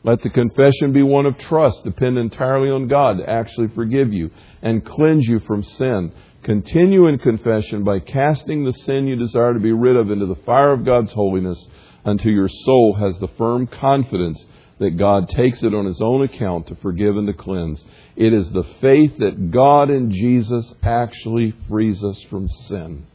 Let 0.03 0.23
the 0.23 0.31
confession 0.31 0.93
be 0.93 1.03
one 1.03 1.27
of 1.27 1.39
trust, 1.39 1.85
depend 1.85 2.19
entirely 2.19 2.71
on 2.71 2.89
God 2.89 3.19
to 3.19 3.29
actually 3.29 3.69
forgive 3.69 4.13
you 4.13 4.31
and 4.63 4.85
cleanse 4.85 5.27
you 5.27 5.41
from 5.41 5.63
sin. 5.63 6.13
Continue 6.43 7.07
in 7.07 7.19
confession 7.19 7.85
by 7.85 8.01
casting 8.01 8.65
the 8.65 8.73
sin 8.73 9.07
you 9.07 9.17
desire 9.17 9.53
to 9.53 9.61
be 9.61 9.73
rid 9.73 9.97
of 9.97 10.11
into 10.11 10.27
the 10.27 10.41
fire 10.47 10.73
of 10.73 10.87
God's 10.87 11.13
holiness 11.13 11.59
until 12.05 12.31
your 12.31 12.49
soul 12.49 12.97
has 12.99 13.19
the 13.19 13.29
firm 13.37 13.67
confidence 13.67 14.43
that 14.79 14.97
God 14.97 15.29
takes 15.29 15.63
it 15.63 15.75
on 15.75 15.85
His 15.85 16.01
own 16.03 16.23
account 16.23 16.69
to 16.69 16.77
forgive 16.77 17.17
and 17.17 17.27
to 17.27 17.35
cleanse. 17.35 17.85
It 18.17 18.33
is 18.33 18.51
the 18.51 18.65
faith 18.81 19.19
that 19.19 19.51
God 19.51 19.91
in 19.91 20.11
Jesus 20.11 20.73
actually 20.83 21.55
frees 21.69 22.03
us 22.03 22.23
from 22.31 22.49
sin. 22.69 23.07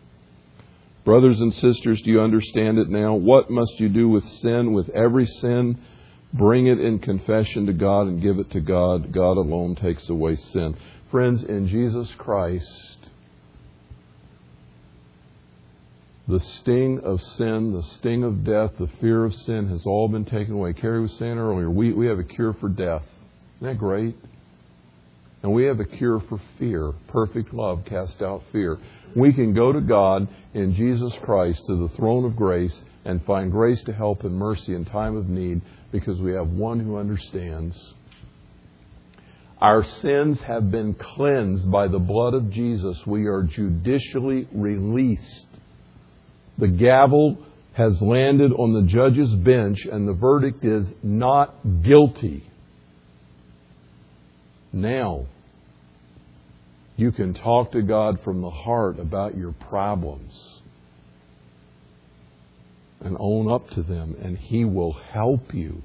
Brothers 1.06 1.40
and 1.40 1.54
sisters, 1.54 2.02
do 2.02 2.10
you 2.10 2.20
understand 2.20 2.80
it 2.80 2.90
now? 2.90 3.14
What 3.14 3.52
must 3.52 3.80
you 3.80 3.90
do 3.90 4.10
with 4.10 4.28
sin, 4.28 4.74
with 4.74 4.90
every 4.90 5.28
sin? 5.28 5.78
Bring 6.34 6.66
it 6.66 6.82
in 6.82 6.98
confession 6.98 7.68
to 7.68 7.74
God 7.74 8.08
and 8.08 8.22
give 8.22 8.40
it 8.40 8.50
to 8.52 8.60
God. 8.60 9.14
God 9.14 9.38
alone 9.38 9.76
takes 9.76 10.10
away 10.10 10.36
sin. 10.36 10.76
Friends, 11.12 11.44
in 11.44 11.68
Jesus 11.68 12.12
Christ, 12.18 12.98
the 16.28 16.40
sting 16.40 17.00
of 17.02 17.22
sin, 17.22 17.72
the 17.74 17.84
sting 17.84 18.24
of 18.24 18.44
death, 18.44 18.72
the 18.80 18.90
fear 19.00 19.26
of 19.26 19.36
sin 19.36 19.70
has 19.70 19.86
all 19.86 20.08
been 20.08 20.26
taken 20.26 20.56
away. 20.56 20.74
Carrie 20.74 21.02
was 21.02 21.16
saying 21.20 21.38
earlier, 21.38 21.70
we, 21.70 21.94
we 21.94 22.08
have 22.08 22.18
a 22.18 22.24
cure 22.24 22.54
for 22.54 22.68
death. 22.68 23.04
Isn't 23.58 23.68
that 23.68 23.78
great? 23.78 24.18
And 25.44 25.54
we 25.54 25.66
have 25.66 25.80
a 25.80 25.86
cure 25.86 26.20
for 26.20 26.42
fear. 26.58 26.94
Perfect 27.10 27.54
love 27.54 27.86
casts 27.86 28.20
out 28.24 28.42
fear. 28.52 28.80
We 29.16 29.32
can 29.32 29.54
go 29.54 29.72
to 29.72 29.80
God 29.82 30.28
in 30.54 30.76
Jesus 30.76 31.14
Christ 31.24 31.64
to 31.68 31.88
the 31.88 31.96
throne 31.96 32.26
of 32.26 32.36
grace 32.36 32.84
and 33.06 33.24
find 33.26 33.52
grace 33.52 33.82
to 33.84 33.94
help 33.94 34.24
and 34.24 34.36
mercy 34.36 34.76
in 34.76 34.84
time 34.84 35.16
of 35.16 35.30
need 35.30 35.62
because 35.92 36.20
we 36.20 36.34
have 36.34 36.48
one 36.48 36.80
who 36.80 36.98
understands. 36.98 37.78
Our 39.62 39.86
sins 39.86 40.42
have 40.42 40.70
been 40.70 40.96
cleansed 40.96 41.72
by 41.72 41.88
the 41.88 42.00
blood 42.00 42.34
of 42.34 42.52
Jesus. 42.52 42.98
We 43.06 43.28
are 43.28 43.44
judicially 43.44 44.50
released. 44.52 45.48
The 46.58 46.68
gavel 46.68 47.38
has 47.74 48.02
landed 48.02 48.52
on 48.52 48.74
the 48.74 48.84
judge's 48.84 49.34
bench, 49.36 49.86
and 49.86 50.08
the 50.08 50.14
verdict 50.14 50.64
is 50.66 50.88
not 51.04 51.56
guilty. 51.84 52.50
Now, 54.74 55.28
you 56.98 57.12
can 57.12 57.34
talk 57.34 57.74
to 57.74 57.82
God 57.82 58.22
from 58.24 58.42
the 58.42 58.50
heart 58.50 59.00
about 59.00 59.38
your 59.38 59.52
problems 59.52 60.62
and 63.02 63.18
own 63.20 63.52
up 63.52 63.70
to 63.72 63.84
them, 63.84 64.16
and 64.22 64.38
He 64.38 64.64
will 64.64 64.94
help 64.94 65.54
you. 65.54 65.82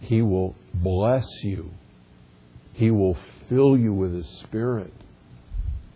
He 0.00 0.20
will 0.20 0.54
bless 0.74 1.26
you. 1.42 1.70
He 2.74 2.90
will 2.90 3.16
fill 3.48 3.76
you 3.76 3.94
with 3.94 4.14
His 4.14 4.28
Spirit. 4.44 4.92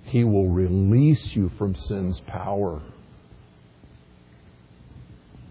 He 0.04 0.24
will 0.24 0.48
release 0.48 1.36
you 1.36 1.50
from 1.58 1.74
sin's 1.74 2.20
power. 2.20 2.80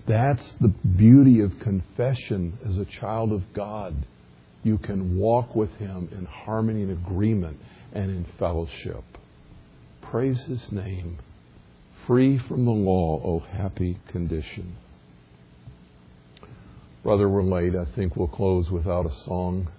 That's 0.08 0.44
the 0.60 0.70
beauty 0.70 1.42
of 1.42 1.60
confession 1.60 2.58
as 2.68 2.78
a 2.78 2.86
child 2.86 3.32
of 3.32 3.54
God. 3.54 4.08
You 4.64 4.80
can 4.80 5.18
walk 5.18 5.56
with 5.56 5.72
Him 5.76 6.10
in 6.12 6.26
harmony 6.26 6.82
and 6.82 6.92
agreement 6.92 7.60
and 7.94 8.10
in 8.10 8.26
fellowship. 8.38 9.04
Praise 10.02 10.42
His 10.42 10.72
name. 10.72 11.20
Free 12.08 12.38
from 12.38 12.66
the 12.66 12.72
law, 12.72 13.22
O 13.24 13.40
happy 13.40 14.00
condition. 14.08 14.76
Brother, 17.04 17.30
we're 17.30 17.44
late. 17.44 17.76
I 17.76 17.86
think 17.96 18.16
we'll 18.16 18.28
close 18.28 18.70
without 18.70 19.06
a 19.06 19.16
song. 19.26 19.70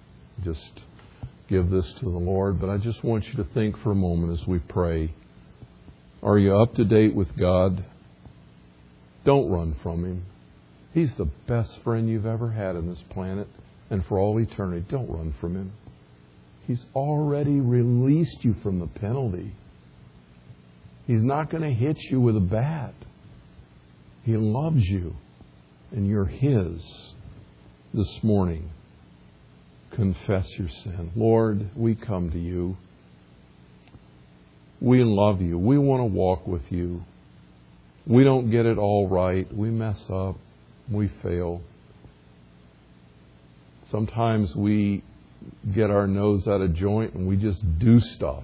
Just 0.43 0.81
give 1.49 1.69
this 1.69 1.85
to 1.99 2.05
the 2.05 2.17
Lord. 2.17 2.59
But 2.59 2.69
I 2.69 2.77
just 2.77 3.03
want 3.03 3.25
you 3.27 3.33
to 3.33 3.43
think 3.53 3.77
for 3.79 3.91
a 3.91 3.95
moment 3.95 4.39
as 4.39 4.47
we 4.47 4.59
pray. 4.59 5.13
Are 6.23 6.37
you 6.37 6.55
up 6.55 6.75
to 6.75 6.85
date 6.85 7.13
with 7.13 7.35
God? 7.37 7.83
Don't 9.25 9.51
run 9.51 9.75
from 9.83 10.03
Him. 10.03 10.25
He's 10.93 11.13
the 11.17 11.29
best 11.47 11.79
friend 11.83 12.09
you've 12.09 12.25
ever 12.25 12.51
had 12.51 12.75
on 12.75 12.87
this 12.87 13.03
planet 13.11 13.47
and 13.89 14.05
for 14.05 14.17
all 14.17 14.39
eternity. 14.39 14.85
Don't 14.89 15.09
run 15.09 15.35
from 15.39 15.55
Him. 15.55 15.73
He's 16.71 16.85
already 16.95 17.59
released 17.59 18.45
you 18.45 18.55
from 18.63 18.79
the 18.79 18.87
penalty. 18.87 19.53
He's 21.05 21.21
not 21.21 21.49
going 21.49 21.63
to 21.63 21.73
hit 21.73 21.97
you 22.09 22.21
with 22.21 22.37
a 22.37 22.39
bat. 22.39 22.93
He 24.23 24.37
loves 24.37 24.81
you, 24.81 25.17
and 25.91 26.07
you're 26.07 26.27
His 26.27 26.81
this 27.93 28.23
morning. 28.23 28.69
Confess 29.91 30.47
your 30.57 30.69
sin. 30.69 31.11
Lord, 31.13 31.71
we 31.75 31.93
come 31.93 32.31
to 32.31 32.39
you. 32.39 32.77
We 34.79 35.03
love 35.03 35.41
you. 35.41 35.57
We 35.57 35.77
want 35.77 35.99
to 35.99 36.05
walk 36.05 36.47
with 36.47 36.71
you. 36.71 37.03
We 38.07 38.23
don't 38.23 38.49
get 38.49 38.65
it 38.65 38.77
all 38.77 39.09
right. 39.09 39.53
We 39.53 39.71
mess 39.71 40.01
up. 40.09 40.37
We 40.89 41.11
fail. 41.21 41.63
Sometimes 43.91 44.55
we 44.55 45.03
get 45.73 45.89
our 45.89 46.07
nose 46.07 46.47
out 46.47 46.61
of 46.61 46.73
joint 46.73 47.13
and 47.13 47.27
we 47.27 47.35
just 47.35 47.61
do 47.79 47.99
stuff. 47.99 48.43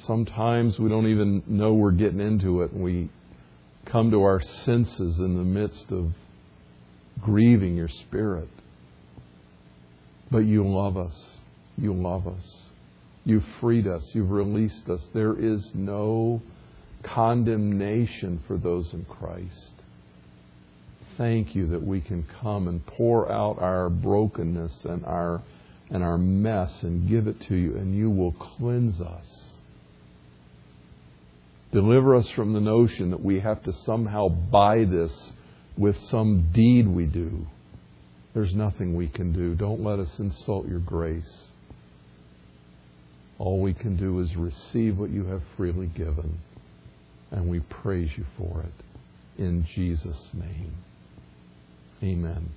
Sometimes 0.00 0.78
we 0.78 0.88
don't 0.88 1.06
even 1.06 1.42
know 1.46 1.72
we're 1.72 1.92
getting 1.92 2.20
into 2.20 2.62
it 2.62 2.72
and 2.72 2.82
we 2.82 3.08
come 3.84 4.10
to 4.10 4.22
our 4.22 4.40
senses 4.42 5.18
in 5.18 5.36
the 5.36 5.44
midst 5.44 5.92
of 5.92 6.12
grieving 7.20 7.76
your 7.76 7.88
spirit. 7.88 8.48
But 10.30 10.38
you 10.38 10.66
love 10.66 10.96
us. 10.96 11.38
You 11.78 11.94
love 11.94 12.26
us. 12.26 12.62
You've 13.24 13.46
freed 13.60 13.86
us. 13.86 14.04
You've 14.12 14.30
released 14.30 14.88
us. 14.88 15.06
There 15.14 15.38
is 15.38 15.70
no 15.74 16.42
condemnation 17.02 18.42
for 18.46 18.56
those 18.56 18.92
in 18.92 19.04
Christ. 19.04 19.75
Thank 21.16 21.54
you 21.54 21.68
that 21.68 21.82
we 21.82 22.00
can 22.00 22.26
come 22.42 22.68
and 22.68 22.84
pour 22.84 23.30
out 23.30 23.58
our 23.60 23.88
brokenness 23.88 24.84
and 24.84 25.04
our 25.06 25.42
and 25.88 26.02
our 26.02 26.18
mess 26.18 26.82
and 26.82 27.08
give 27.08 27.26
it 27.26 27.40
to 27.42 27.54
you 27.54 27.76
and 27.76 27.96
you 27.96 28.10
will 28.10 28.32
cleanse 28.32 29.00
us. 29.00 29.52
Deliver 31.72 32.16
us 32.16 32.28
from 32.30 32.52
the 32.52 32.60
notion 32.60 33.10
that 33.10 33.22
we 33.22 33.40
have 33.40 33.62
to 33.64 33.72
somehow 33.72 34.28
buy 34.28 34.84
this 34.84 35.32
with 35.76 36.00
some 36.04 36.50
deed 36.52 36.88
we 36.88 37.04
do. 37.04 37.46
There's 38.34 38.54
nothing 38.54 38.94
we 38.94 39.08
can 39.08 39.32
do. 39.32 39.54
Don't 39.54 39.82
let 39.82 39.98
us 39.98 40.18
insult 40.18 40.68
your 40.68 40.78
grace. 40.80 41.52
All 43.38 43.60
we 43.60 43.74
can 43.74 43.96
do 43.96 44.20
is 44.20 44.36
receive 44.36 44.98
what 44.98 45.10
you 45.10 45.24
have 45.26 45.42
freely 45.56 45.86
given, 45.86 46.38
and 47.30 47.48
we 47.48 47.60
praise 47.60 48.10
you 48.16 48.24
for 48.38 48.62
it. 48.62 49.42
In 49.42 49.66
Jesus' 49.74 50.30
name. 50.32 50.72
Amen. 52.02 52.56